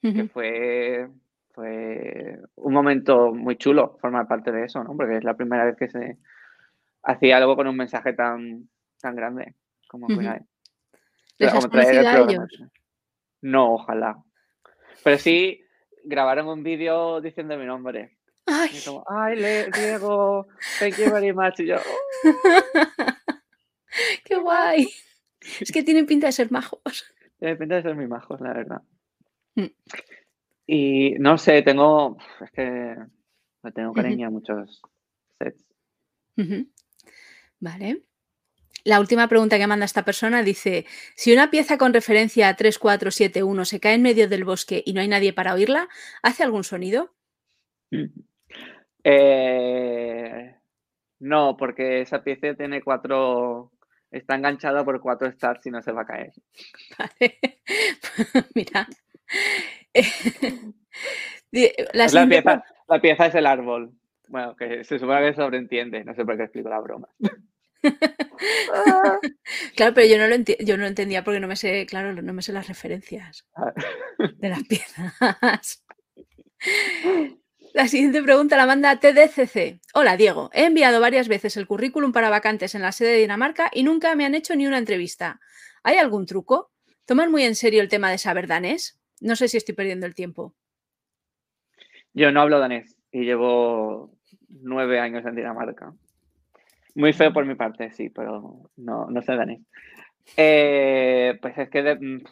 que 0.00 0.28
fue, 0.28 1.08
fue 1.52 2.38
un 2.56 2.72
momento 2.72 3.32
muy 3.32 3.56
chulo 3.56 3.96
formar 4.00 4.28
parte 4.28 4.52
de 4.52 4.64
eso, 4.64 4.84
¿no? 4.84 4.94
Porque 4.96 5.16
es 5.16 5.24
la 5.24 5.34
primera 5.34 5.64
vez 5.64 5.76
que 5.76 5.88
se 5.88 6.18
hacía 7.02 7.38
algo 7.38 7.56
con 7.56 7.66
un 7.66 7.76
mensaje 7.76 8.12
tan, 8.12 8.68
tan 9.00 9.16
grande 9.16 9.54
como 9.88 10.06
Kurai. 10.06 10.40
¿Les 11.38 11.52
has 11.52 11.66
a 11.74 12.18
ellos? 12.20 12.62
No, 13.40 13.74
ojalá. 13.74 14.22
Pero 15.02 15.18
sí 15.18 15.63
grabaron 16.04 16.48
un 16.48 16.62
vídeo 16.62 17.20
diciendo 17.20 17.56
mi 17.56 17.66
nombre. 17.66 18.16
Ay, 18.46 18.70
ay 19.08 19.70
Diego, 19.72 20.46
thank 20.78 20.98
you 20.98 21.10
very 21.10 21.32
much. 21.32 21.60
Y 21.60 21.66
yo, 21.66 21.76
Qué 24.24 24.36
guay. 24.36 24.88
Es 25.60 25.70
que 25.72 25.82
tienen 25.82 26.06
pinta 26.06 26.26
de 26.26 26.32
ser 26.32 26.50
majos. 26.50 27.04
Tienen 27.38 27.58
pinta 27.58 27.76
de 27.76 27.82
ser 27.82 27.94
muy 27.94 28.06
majos, 28.06 28.40
la 28.40 28.52
verdad. 28.52 28.82
Mm. 29.54 29.66
Y 30.66 31.10
no 31.18 31.38
sé, 31.38 31.62
tengo. 31.62 32.16
Es 32.40 32.50
que 32.50 32.96
me 33.62 33.72
tengo 33.72 33.92
cariño 33.92 34.28
a 34.28 34.30
muchos 34.30 34.82
sets. 35.38 35.64
Vale. 37.60 38.02
La 38.84 39.00
última 39.00 39.28
pregunta 39.28 39.58
que 39.58 39.66
manda 39.66 39.86
esta 39.86 40.04
persona 40.04 40.42
dice: 40.42 40.84
Si 41.16 41.32
una 41.32 41.50
pieza 41.50 41.78
con 41.78 41.94
referencia 41.94 42.48
a 42.48 42.56
3471 42.56 43.64
se 43.64 43.80
cae 43.80 43.94
en 43.94 44.02
medio 44.02 44.28
del 44.28 44.44
bosque 44.44 44.82
y 44.84 44.92
no 44.92 45.00
hay 45.00 45.08
nadie 45.08 45.32
para 45.32 45.54
oírla, 45.54 45.88
¿hace 46.22 46.42
algún 46.42 46.64
sonido? 46.64 47.14
Eh, 49.02 50.54
no, 51.20 51.56
porque 51.56 52.02
esa 52.02 52.22
pieza 52.22 52.54
tiene 52.54 52.82
cuatro. 52.82 53.72
Está 54.10 54.36
enganchada 54.36 54.84
por 54.84 55.00
cuatro 55.00 55.28
stars 55.28 55.66
y 55.66 55.70
no 55.70 55.80
se 55.80 55.92
va 55.92 56.02
a 56.02 56.06
caer. 56.06 56.32
Vale. 56.98 57.38
Mira. 58.54 58.86
la, 61.92 62.26
pieza, 62.28 62.64
la 62.86 63.00
pieza 63.00 63.26
es 63.26 63.34
el 63.34 63.46
árbol. 63.46 63.92
Bueno, 64.28 64.54
que 64.54 64.84
se 64.84 64.98
supone 64.98 65.30
que 65.30 65.34
sobreentiende. 65.34 66.04
No 66.04 66.14
sé 66.14 66.24
por 66.24 66.36
qué 66.36 66.44
explico 66.44 66.68
la 66.68 66.80
broma. 66.80 67.08
Claro, 69.76 69.94
pero 69.94 70.06
yo 70.06 70.18
no, 70.18 70.26
lo 70.26 70.36
yo 70.36 70.76
no 70.76 70.86
entendía 70.86 71.24
porque 71.24 71.40
no 71.40 71.48
me 71.48 71.56
sé, 71.56 71.86
claro, 71.86 72.12
no 72.14 72.32
me 72.32 72.42
sé 72.42 72.52
las 72.52 72.68
referencias 72.68 73.46
ah. 73.54 73.72
de 74.18 74.48
las 74.48 74.62
piezas. 74.64 75.84
La 77.74 77.88
siguiente 77.88 78.22
pregunta 78.22 78.56
la 78.56 78.66
manda 78.66 79.00
TDCC. 79.00 79.80
Hola 79.94 80.16
Diego, 80.16 80.48
he 80.52 80.66
enviado 80.66 81.00
varias 81.00 81.26
veces 81.26 81.56
el 81.56 81.66
currículum 81.66 82.12
para 82.12 82.30
vacantes 82.30 82.76
en 82.76 82.82
la 82.82 82.92
sede 82.92 83.14
de 83.14 83.18
Dinamarca 83.18 83.68
y 83.72 83.82
nunca 83.82 84.14
me 84.14 84.24
han 84.24 84.36
hecho 84.36 84.54
ni 84.54 84.68
una 84.68 84.78
entrevista. 84.78 85.40
¿Hay 85.82 85.96
algún 85.96 86.24
truco? 86.24 86.70
¿Toman 87.04 87.32
muy 87.32 87.42
en 87.42 87.56
serio 87.56 87.82
el 87.82 87.88
tema 87.88 88.12
de 88.12 88.18
saber 88.18 88.46
danés? 88.46 89.00
No 89.20 89.34
sé 89.34 89.48
si 89.48 89.56
estoy 89.56 89.74
perdiendo 89.74 90.06
el 90.06 90.14
tiempo. 90.14 90.54
Yo 92.12 92.30
no 92.30 92.42
hablo 92.42 92.60
danés 92.60 92.96
y 93.10 93.24
llevo 93.24 94.16
nueve 94.48 95.00
años 95.00 95.26
en 95.26 95.34
Dinamarca. 95.34 95.92
Muy 96.94 97.12
feo 97.12 97.32
por 97.32 97.44
mi 97.44 97.54
parte, 97.54 97.90
sí, 97.92 98.08
pero 98.10 98.70
no, 98.76 99.06
no 99.10 99.22
sé 99.22 99.34
danés. 99.34 99.60
Eh, 100.36 101.38
pues 101.40 101.58
es 101.58 101.68
que 101.68 101.94
mm, 101.94 102.22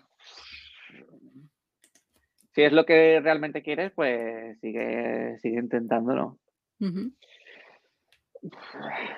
si 2.54 2.62
es 2.62 2.72
lo 2.72 2.84
que 2.84 3.20
realmente 3.20 3.62
quieres, 3.62 3.92
pues 3.92 4.58
sigue, 4.60 5.38
sigue 5.40 5.58
intentándolo. 5.58 6.38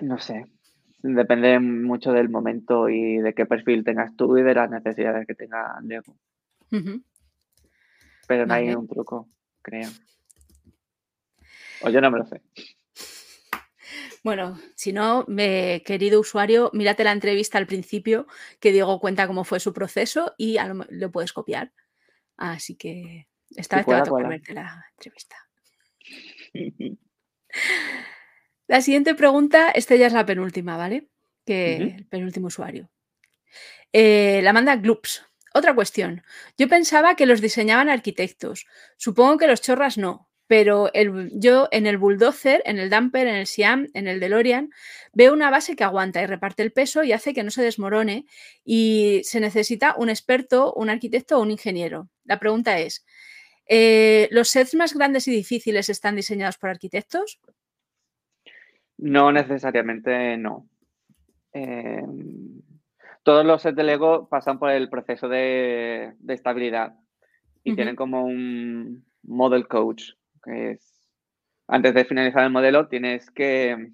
No 0.01 0.19
sé. 0.19 0.47
Depende 1.03 1.59
mucho 1.59 2.13
del 2.13 2.31
momento 2.31 2.89
y 2.89 3.19
de 3.19 3.35
qué 3.35 3.45
perfil 3.45 3.85
tengas 3.85 4.17
tú 4.17 4.39
y 4.39 4.43
de 4.43 4.55
las 4.55 4.71
necesidades 4.71 5.27
que 5.27 5.35
tenga 5.35 5.79
Diego. 5.83 6.17
Pero 8.27 8.47
no 8.47 8.55
hay 8.55 8.75
un 8.75 8.89
truco, 8.89 9.29
creo. 9.61 9.91
O 11.83 11.91
yo 11.91 12.01
no 12.01 12.11
me 12.11 12.19
lo 12.19 12.27
sé. 12.27 12.41
Bueno, 14.25 14.59
si 14.75 14.95
no, 14.95 15.27
querido 15.85 16.19
usuario, 16.19 16.71
mírate 16.73 17.05
la 17.05 17.13
entrevista 17.13 17.59
al 17.59 17.67
principio 17.67 18.27
que 18.59 18.73
Diego 18.73 18.99
cuenta 18.99 19.27
cómo 19.27 19.45
fue 19.45 19.61
su 19.61 19.75
proceso 19.75 20.35
y 20.39 20.57
lo, 20.89 21.13
puedes 21.13 21.35
copiar. 21.35 21.73
Así 22.39 22.75
que 22.75 23.29
esta 23.55 23.77
vez 23.77 23.87
te 23.87 23.93
va 23.93 23.99
a 23.99 24.03
tocar 24.03 24.27
verte 24.27 24.55
la 24.55 24.87
entrevista. 24.93 25.37
la 28.67 28.81
siguiente 28.81 29.15
pregunta, 29.15 29.71
esta 29.71 29.95
ya 29.95 30.07
es 30.07 30.15
la 30.15 30.25
penúltima, 30.25 30.79
¿vale? 30.79 31.11
Que 31.45 31.77
el 31.77 32.07
penúltimo 32.07 32.47
usuario. 32.47 32.89
Eh, 33.93 34.41
la 34.43 34.55
manda 34.55 34.77
Gloops. 34.77 35.23
Otra 35.53 35.75
cuestión. 35.75 36.23
Yo 36.57 36.67
pensaba 36.67 37.15
que 37.15 37.27
los 37.27 37.43
diseñaban 37.43 37.91
arquitectos. 37.91 38.67
Supongo 38.97 39.37
que 39.37 39.49
los 39.49 39.61
chorras 39.61 39.99
no 39.99 40.31
pero 40.47 40.91
yo 41.33 41.69
en 41.71 41.87
el 41.87 41.97
bulldozer, 41.97 42.63
en 42.67 42.79
el 42.79 42.91
dumper, 42.91 43.27
en 43.27 43.37
el 43.37 43.47
Siam, 43.47 43.89
en 43.95 44.09
el 44.09 44.21
DeLorean, 44.21 44.71
veo 45.13 45.33
una 45.33 45.51
base 45.51 45.75
que 45.75 45.85
aguanta 45.85 46.23
y 46.23 46.27
reparte 46.27 46.63
el 46.63 46.73
peso 46.73 47.03
y 47.03 47.13
hace 47.13 47.33
que 47.33 47.43
no 47.43 47.51
se 47.51 47.63
desmorone 47.63 48.27
y 48.65 49.23
se 49.25 49.41
necesita 49.41 49.95
un 49.97 50.11
experto, 50.11 50.75
un 50.75 50.91
arquitecto 50.91 51.39
o 51.39 51.43
un 51.43 51.51
ingeniero. 51.51 52.09
La 52.25 52.39
pregunta 52.39 52.79
es, 52.79 53.07
eh, 53.67 54.29
¿los 54.31 54.49
sets 54.49 54.75
más 54.75 54.95
grandes 54.95 55.27
y 55.29 55.33
difíciles 55.33 55.89
están 55.89 56.17
diseñados 56.17 56.59
por 56.59 56.71
arquitectos? 56.71 57.41
No 58.99 59.33
necesariamente, 59.33 60.37
no. 60.37 60.69
Em, 61.53 62.61
todos 63.23 63.47
los 63.47 63.63
sets 63.63 63.77
de 63.77 63.85
Lego 63.85 64.29
pasan 64.29 64.59
por 64.59 64.71
el 64.71 64.91
proceso 64.91 65.29
de, 65.29 66.13
estabilidad 66.29 66.97
y 67.63 67.75
tienen 67.75 67.97
como 67.97 68.27
un 68.27 69.07
model 69.23 69.67
coach 69.67 70.13
es, 70.47 70.95
antes 71.67 71.95
de 71.95 72.05
finalizar 72.05 72.45
el 72.45 72.51
modelo 72.51 72.89
tienes 72.89 73.31
que 73.31 73.93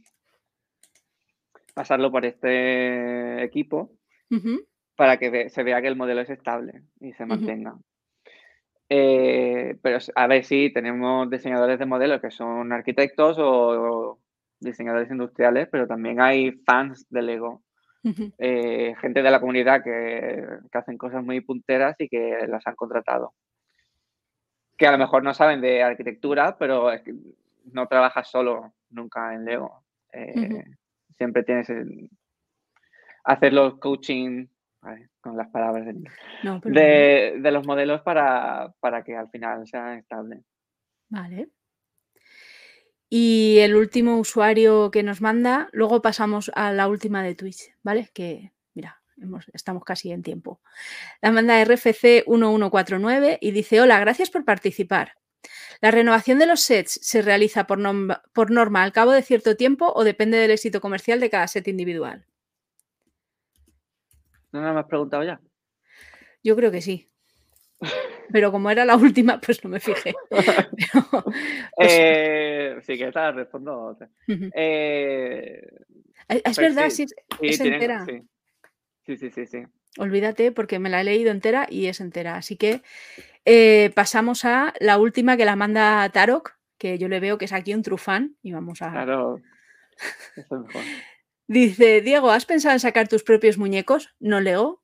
pasarlo 1.75 2.11
por 2.11 2.25
este 2.25 3.43
equipo 3.43 3.93
para 4.97 5.19
que 5.19 5.49
se 5.49 5.63
vea 5.63 5.81
que 5.81 5.89
el 5.89 5.97
modelo 5.97 6.21
es 6.21 6.31
estable 6.31 6.83
y 7.01 7.13
se 7.13 7.27
mantenga. 7.27 7.77
Eh, 8.89 9.77
pero 9.83 9.99
a 10.17 10.27
ver 10.27 10.45
si 10.45 10.73
tenemos 10.73 11.31
diseñadores 11.31 11.79
de 11.79 11.87
modelos 11.87 12.21
que 12.21 12.31
son 12.31 12.73
arquitectos 12.73 13.37
o, 13.39 14.19
diseñadores 14.59 15.11
industriales, 15.11 15.69
pero 15.71 15.87
también 15.87 16.21
hay 16.21 16.53
fans 16.67 17.07
de 17.09 17.23
Lego. 17.23 17.63
Eh, 18.39 18.95
gente 19.01 19.23
de 19.23 19.31
la 19.31 19.41
comunidad 19.41 19.83
que, 19.85 20.43
que, 20.73 20.79
hacen 20.79 20.97
cosas 20.97 21.23
muy 21.23 21.41
punteras 21.43 21.97
y 21.99 22.09
que 22.09 22.47
las 22.49 22.67
han 22.67 22.75
contratado 22.75 23.35
que 24.81 24.87
a 24.87 24.93
lo 24.93 24.97
mejor 24.97 25.23
no 25.23 25.35
saben 25.35 25.61
de 25.61 25.83
arquitectura, 25.83 26.57
pero 26.57 26.91
no 27.65 27.87
trabajas 27.87 28.31
solo 28.31 28.73
nunca 28.89 29.35
en 29.35 29.45
Lego. 29.45 29.85
Eh, 30.11 30.65
siempre 31.19 31.43
tienes 31.43 31.69
el, 31.69 32.09
hacer 33.25 33.53
los 33.53 33.79
coaching 33.79 34.47
con 35.21 35.37
las 35.37 35.49
palabras 35.49 35.85
de, 35.85 37.39
de, 37.43 37.51
los 37.51 37.67
modelos 37.67 38.01
para, 38.01 38.73
para 38.81 39.05
que 39.05 39.15
al 39.15 39.29
final 39.29 39.67
sean 39.67 39.99
estables. 39.99 40.43
Vale. 41.11 41.51
Y 43.11 43.59
el 43.59 43.77
último 43.77 44.17
usuario 44.17 44.91
que 44.91 45.03
nos 45.03 45.21
manda, 45.21 45.69
luego 45.73 46.01
pasamos 46.01 46.51
a 46.55 46.73
la 46.73 46.89
última 46.89 47.23
de 47.23 47.35
Twitch, 47.35 47.75
¿vale? 47.83 48.09
Que 48.15 48.55
estamos 49.53 49.85
casi 49.85 50.13
en 50.13 50.23
tiempo. 50.23 50.61
La 51.21 51.31
manda 51.31 51.63
RFC 51.65 52.25
1149 52.27 53.39
y 53.41 53.51
dice, 53.51 53.81
hola, 53.81 54.01
gracias 54.01 54.31
por 54.31 54.45
participar. 54.45 55.15
¿La 55.81 55.91
renovación 55.91 56.39
de 56.39 56.47
los 56.47 56.61
sets 56.61 56.99
se 57.03 57.23
realiza 57.23 57.67
por, 57.67 57.81
por 58.33 58.51
norma 58.51 58.83
al 58.83 58.93
cabo 58.93 59.13
de 59.13 59.23
cierto 59.23 59.57
tiempo 59.57 59.93
o 59.95 60.05
depende 60.05 60.39
del 60.39 60.51
éxito 60.51 60.81
comercial 60.81 61.21
de 61.21 61.31
cada 61.31 61.49
set 61.49 61.69
individual? 61.69 62.27
¿No 64.53 64.61
me 64.61 64.81
has 64.81 64.87
preguntado 64.87 65.25
ya? 65.25 65.41
Yo 66.43 66.57
creo 66.57 66.71
que 66.71 66.83
sí. 66.83 67.11
Pero 68.33 68.53
como 68.53 68.71
era 68.71 68.85
la 68.85 68.97
última, 68.97 69.41
pues 69.41 69.63
no 69.65 69.71
me 69.71 69.81
fijé. 69.81 70.15
Pues 71.77 71.93
eh, 71.93 72.77
sí, 72.83 72.99
que 72.99 73.09
esta 73.09 73.33
respondo. 73.33 73.97
Eh, 74.29 75.67
es 76.29 76.43
pues 76.43 76.59
verdad, 76.59 76.91
sí, 76.91 77.07
es 77.41 77.61
entera. 77.61 78.05
Sí, 78.05 78.23
sí, 79.17 79.31
sí, 79.31 79.47
sí. 79.47 79.63
Olvídate 79.99 80.53
porque 80.53 80.79
me 80.79 80.91
la 80.91 81.01
he 81.01 81.05
leído 81.05 81.31
entera 81.31 81.67
y 81.69 81.87
es 81.87 82.01
entera. 82.01 82.37
Así 82.37 82.57
que 82.57 82.83
eh, 83.45 83.91
pasamos 83.95 84.45
a 84.45 84.75
la 84.81 84.99
última 84.99 85.37
que 85.37 85.45
la 85.45 85.57
manda 85.57 86.09
Tarok, 86.11 86.57
que 86.79 86.99
yo 86.99 87.09
le 87.09 87.21
veo 87.21 87.39
que 87.39 87.47
es 87.47 87.53
aquí 87.53 87.75
un 87.75 87.83
trufán 87.83 88.37
y 88.43 88.53
vamos 88.53 88.83
a... 88.83 88.91
Claro, 88.91 89.41
Dice, 91.47 92.01
Diego, 92.01 92.31
¿has 92.31 92.47
pensado 92.47 92.75
en 92.75 92.81
sacar 92.81 93.09
tus 93.09 93.25
propios 93.25 93.59
muñecos? 93.59 94.15
¿No 94.21 94.41
leo? 94.41 94.83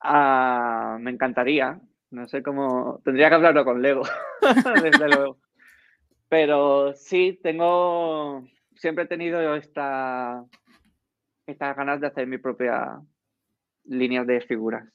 Ah, 0.00 0.98
me 1.00 1.10
encantaría. 1.10 1.80
No 2.10 2.26
sé 2.28 2.42
cómo. 2.42 3.00
Tendría 3.04 3.28
que 3.28 3.34
hablarlo 3.34 3.64
con 3.64 3.82
Lego, 3.82 4.02
desde 4.82 5.08
luego. 5.08 5.38
Pero 6.28 6.92
sí, 6.94 7.38
tengo. 7.42 8.44
Siempre 8.76 9.04
he 9.04 9.08
tenido 9.08 9.54
esta 9.56 10.44
estas 11.50 11.76
ganas 11.76 12.00
de 12.00 12.06
hacer 12.06 12.26
mi 12.26 12.38
propia 12.38 13.00
línea 13.84 14.24
de 14.24 14.40
figuras. 14.40 14.88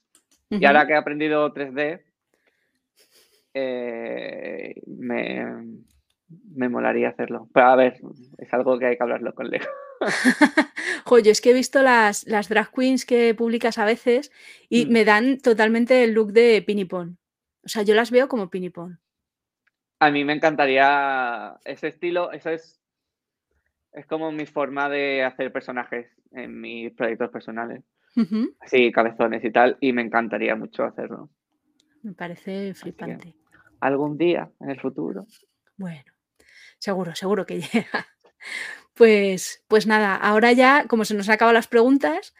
Y 0.50 0.64
ahora 0.64 0.86
que 0.86 0.92
he 0.92 0.96
aprendido 0.96 1.52
3D, 1.52 2.02
eh, 3.54 4.74
me, 4.86 5.44
me 6.54 6.68
molaría 6.68 7.08
hacerlo. 7.08 7.48
Pero 7.52 7.66
a 7.66 7.76
ver, 7.76 8.00
es 8.38 8.52
algo 8.52 8.78
que 8.78 8.86
hay 8.86 8.96
que 8.96 9.02
hablarlo 9.02 9.34
con 9.34 9.50
Lego. 9.50 9.66
Joder, 11.04 11.28
es 11.28 11.40
que 11.40 11.50
he 11.50 11.54
visto 11.54 11.82
las, 11.82 12.26
las 12.26 12.48
drag 12.48 12.70
queens 12.72 13.04
que 13.06 13.34
publicas 13.34 13.78
a 13.78 13.84
veces 13.84 14.30
y 14.68 14.86
mm. 14.86 14.90
me 14.90 15.04
dan 15.04 15.38
totalmente 15.38 16.04
el 16.04 16.12
look 16.12 16.32
de 16.32 16.62
Pinipon. 16.66 17.18
O 17.64 17.68
sea, 17.68 17.82
yo 17.82 17.94
las 17.94 18.10
veo 18.10 18.28
como 18.28 18.50
Pinipon. 18.50 19.00
A 19.98 20.10
mí 20.10 20.24
me 20.24 20.34
encantaría 20.34 21.56
ese 21.64 21.88
estilo, 21.88 22.30
eso 22.32 22.50
es 22.50 22.80
es 23.96 24.06
como 24.06 24.30
mi 24.30 24.44
forma 24.44 24.88
de 24.90 25.24
hacer 25.24 25.50
personajes 25.50 26.06
en 26.32 26.60
mis 26.60 26.92
proyectos 26.92 27.30
personales. 27.30 27.82
Así, 28.60 28.92
cabezones 28.92 29.44
y 29.44 29.50
tal, 29.50 29.76
y 29.80 29.92
me 29.92 30.02
encantaría 30.02 30.54
mucho 30.54 30.84
hacerlo. 30.84 31.30
Me 32.02 32.12
parece 32.12 32.72
flipante. 32.74 33.34
Algún 33.80 34.16
día, 34.16 34.50
en 34.60 34.70
el 34.70 34.80
futuro. 34.80 35.26
Bueno, 35.76 36.04
seguro, 36.78 37.14
seguro 37.14 37.44
que 37.46 37.60
llega. 37.72 38.06
Pues, 38.94 39.64
pues 39.66 39.86
nada, 39.86 40.14
ahora 40.14 40.52
ya, 40.52 40.86
como 40.86 41.04
se 41.04 41.14
nos 41.14 41.28
han 41.28 41.34
acabado 41.34 41.54
las 41.54 41.68
preguntas, 41.68 42.34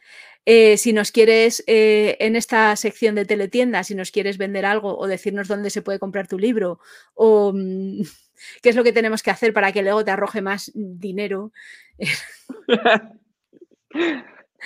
eh, 0.49 0.77
si 0.77 0.93
nos 0.93 1.11
quieres, 1.11 1.65
eh, 1.67 2.17
en 2.21 2.37
esta 2.37 2.75
sección 2.77 3.17
de 3.17 3.25
teletienda, 3.25 3.83
si 3.83 3.97
nos 3.97 4.13
quieres 4.13 4.39
vender 4.39 4.65
algo 4.65 4.97
o 4.97 5.09
decirnos 5.09 5.49
dónde 5.49 5.71
se 5.71 5.83
puede 5.83 5.99
comprar 5.99 6.29
tu 6.29 6.39
libro 6.39 6.79
o 7.15 7.53
mm, 7.53 8.03
qué 8.63 8.69
es 8.69 8.77
lo 8.77 8.85
que 8.85 8.93
tenemos 8.93 9.25
que 9.25 9.33
hacer 9.33 9.53
para 9.53 9.73
que 9.73 9.83
luego 9.83 10.05
te 10.05 10.13
arroje 10.13 10.41
más 10.41 10.71
dinero. 10.75 11.53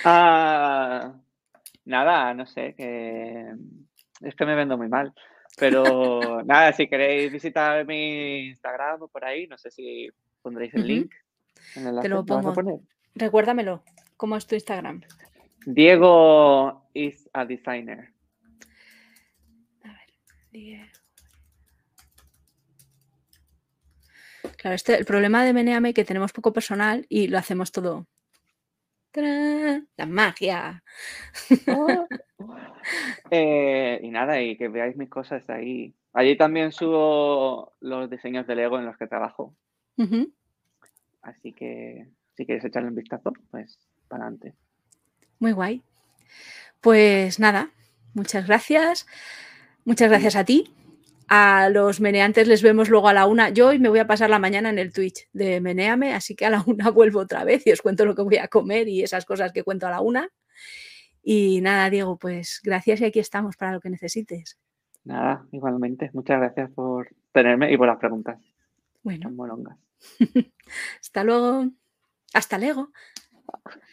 Ah, 0.03 1.13
nada, 1.85 2.33
no 2.33 2.45
sé, 2.47 2.73
que 2.75 3.53
es 4.21 4.35
que 4.35 4.45
me 4.45 4.55
vendo 4.55 4.77
muy 4.77 4.87
mal. 4.89 5.13
Pero 5.57 6.43
nada, 6.45 6.73
si 6.73 6.87
queréis 6.87 7.31
visitar 7.31 7.85
mi 7.85 8.47
Instagram 8.49 9.03
o 9.03 9.07
por 9.07 9.23
ahí, 9.25 9.47
no 9.47 9.57
sé 9.57 9.69
si 9.71 10.09
pondréis 10.41 10.73
el 10.73 10.87
link. 10.87 11.13
te 11.73 12.09
lo 12.09 12.25
pongo. 12.25 12.81
Recuérdamelo. 13.15 13.83
¿Cómo 14.17 14.35
es 14.37 14.47
tu 14.47 14.55
Instagram? 14.55 15.01
Diego 15.65 16.89
is 16.93 17.29
a 17.33 17.45
designer. 17.45 18.13
A 19.83 19.87
ver, 19.87 20.09
Diego. 20.51 20.85
Claro, 24.57 24.75
este, 24.75 24.95
el 24.95 25.05
problema 25.05 25.43
de 25.43 25.53
Meneame 25.53 25.89
es 25.89 25.95
que 25.95 26.05
tenemos 26.05 26.33
poco 26.33 26.53
personal 26.53 27.05
y 27.09 27.27
lo 27.27 27.37
hacemos 27.37 27.71
todo. 27.71 28.07
¡Tarán! 29.11 29.89
La 29.97 30.05
magia. 30.05 30.83
Eh, 33.29 33.99
y 34.01 34.09
nada, 34.09 34.41
y 34.41 34.57
que 34.57 34.67
veáis 34.67 34.97
mis 34.97 35.07
cosas 35.07 35.47
ahí. 35.49 35.93
Allí 36.13 36.35
también 36.35 36.71
subo 36.71 37.73
los 37.79 38.09
diseños 38.09 38.47
de 38.47 38.55
Lego 38.55 38.79
en 38.79 38.85
los 38.85 38.97
que 38.97 39.07
trabajo. 39.07 39.55
Así 41.21 41.53
que 41.53 42.07
si 42.35 42.45
quieres 42.45 42.65
echarle 42.65 42.89
un 42.89 42.95
vistazo, 42.95 43.31
pues 43.51 43.87
para 44.09 44.23
adelante. 44.23 44.55
Muy 45.41 45.53
guay. 45.53 45.81
Pues 46.81 47.39
nada, 47.39 47.71
muchas 48.13 48.45
gracias. 48.45 49.07
Muchas 49.85 50.07
gracias 50.07 50.35
a 50.35 50.45
ti. 50.45 50.71
A 51.27 51.67
los 51.69 51.99
meneantes 51.99 52.47
les 52.47 52.61
vemos 52.61 52.89
luego 52.89 53.07
a 53.07 53.13
la 53.13 53.25
una. 53.25 53.49
Yo 53.49 53.69
hoy 53.69 53.79
me 53.79 53.89
voy 53.89 53.97
a 53.97 54.05
pasar 54.05 54.29
la 54.29 54.37
mañana 54.37 54.69
en 54.69 54.77
el 54.77 54.93
Twitch 54.93 55.27
de 55.33 55.59
Meneame, 55.59 56.13
así 56.13 56.35
que 56.35 56.45
a 56.45 56.51
la 56.51 56.63
una 56.67 56.89
vuelvo 56.91 57.21
otra 57.21 57.43
vez 57.43 57.65
y 57.65 57.71
os 57.71 57.81
cuento 57.81 58.05
lo 58.05 58.13
que 58.13 58.21
voy 58.21 58.37
a 58.37 58.49
comer 58.49 58.87
y 58.87 59.01
esas 59.01 59.25
cosas 59.25 59.51
que 59.51 59.63
cuento 59.63 59.87
a 59.87 59.89
la 59.89 60.01
una. 60.01 60.29
Y 61.23 61.59
nada, 61.61 61.89
Diego, 61.89 62.19
pues 62.19 62.61
gracias 62.63 63.01
y 63.01 63.05
aquí 63.05 63.17
estamos 63.17 63.57
para 63.57 63.71
lo 63.71 63.79
que 63.79 63.89
necesites. 63.89 64.59
Nada, 65.05 65.43
igualmente. 65.51 66.11
Muchas 66.13 66.37
gracias 66.37 66.69
por 66.69 67.09
tenerme 67.31 67.73
y 67.73 67.77
por 67.77 67.87
las 67.87 67.97
preguntas. 67.97 68.39
Bueno, 69.01 69.31
molongas. 69.31 69.79
hasta 71.01 71.23
luego. 71.23 71.67
Hasta 72.31 72.59
luego. 72.59 72.89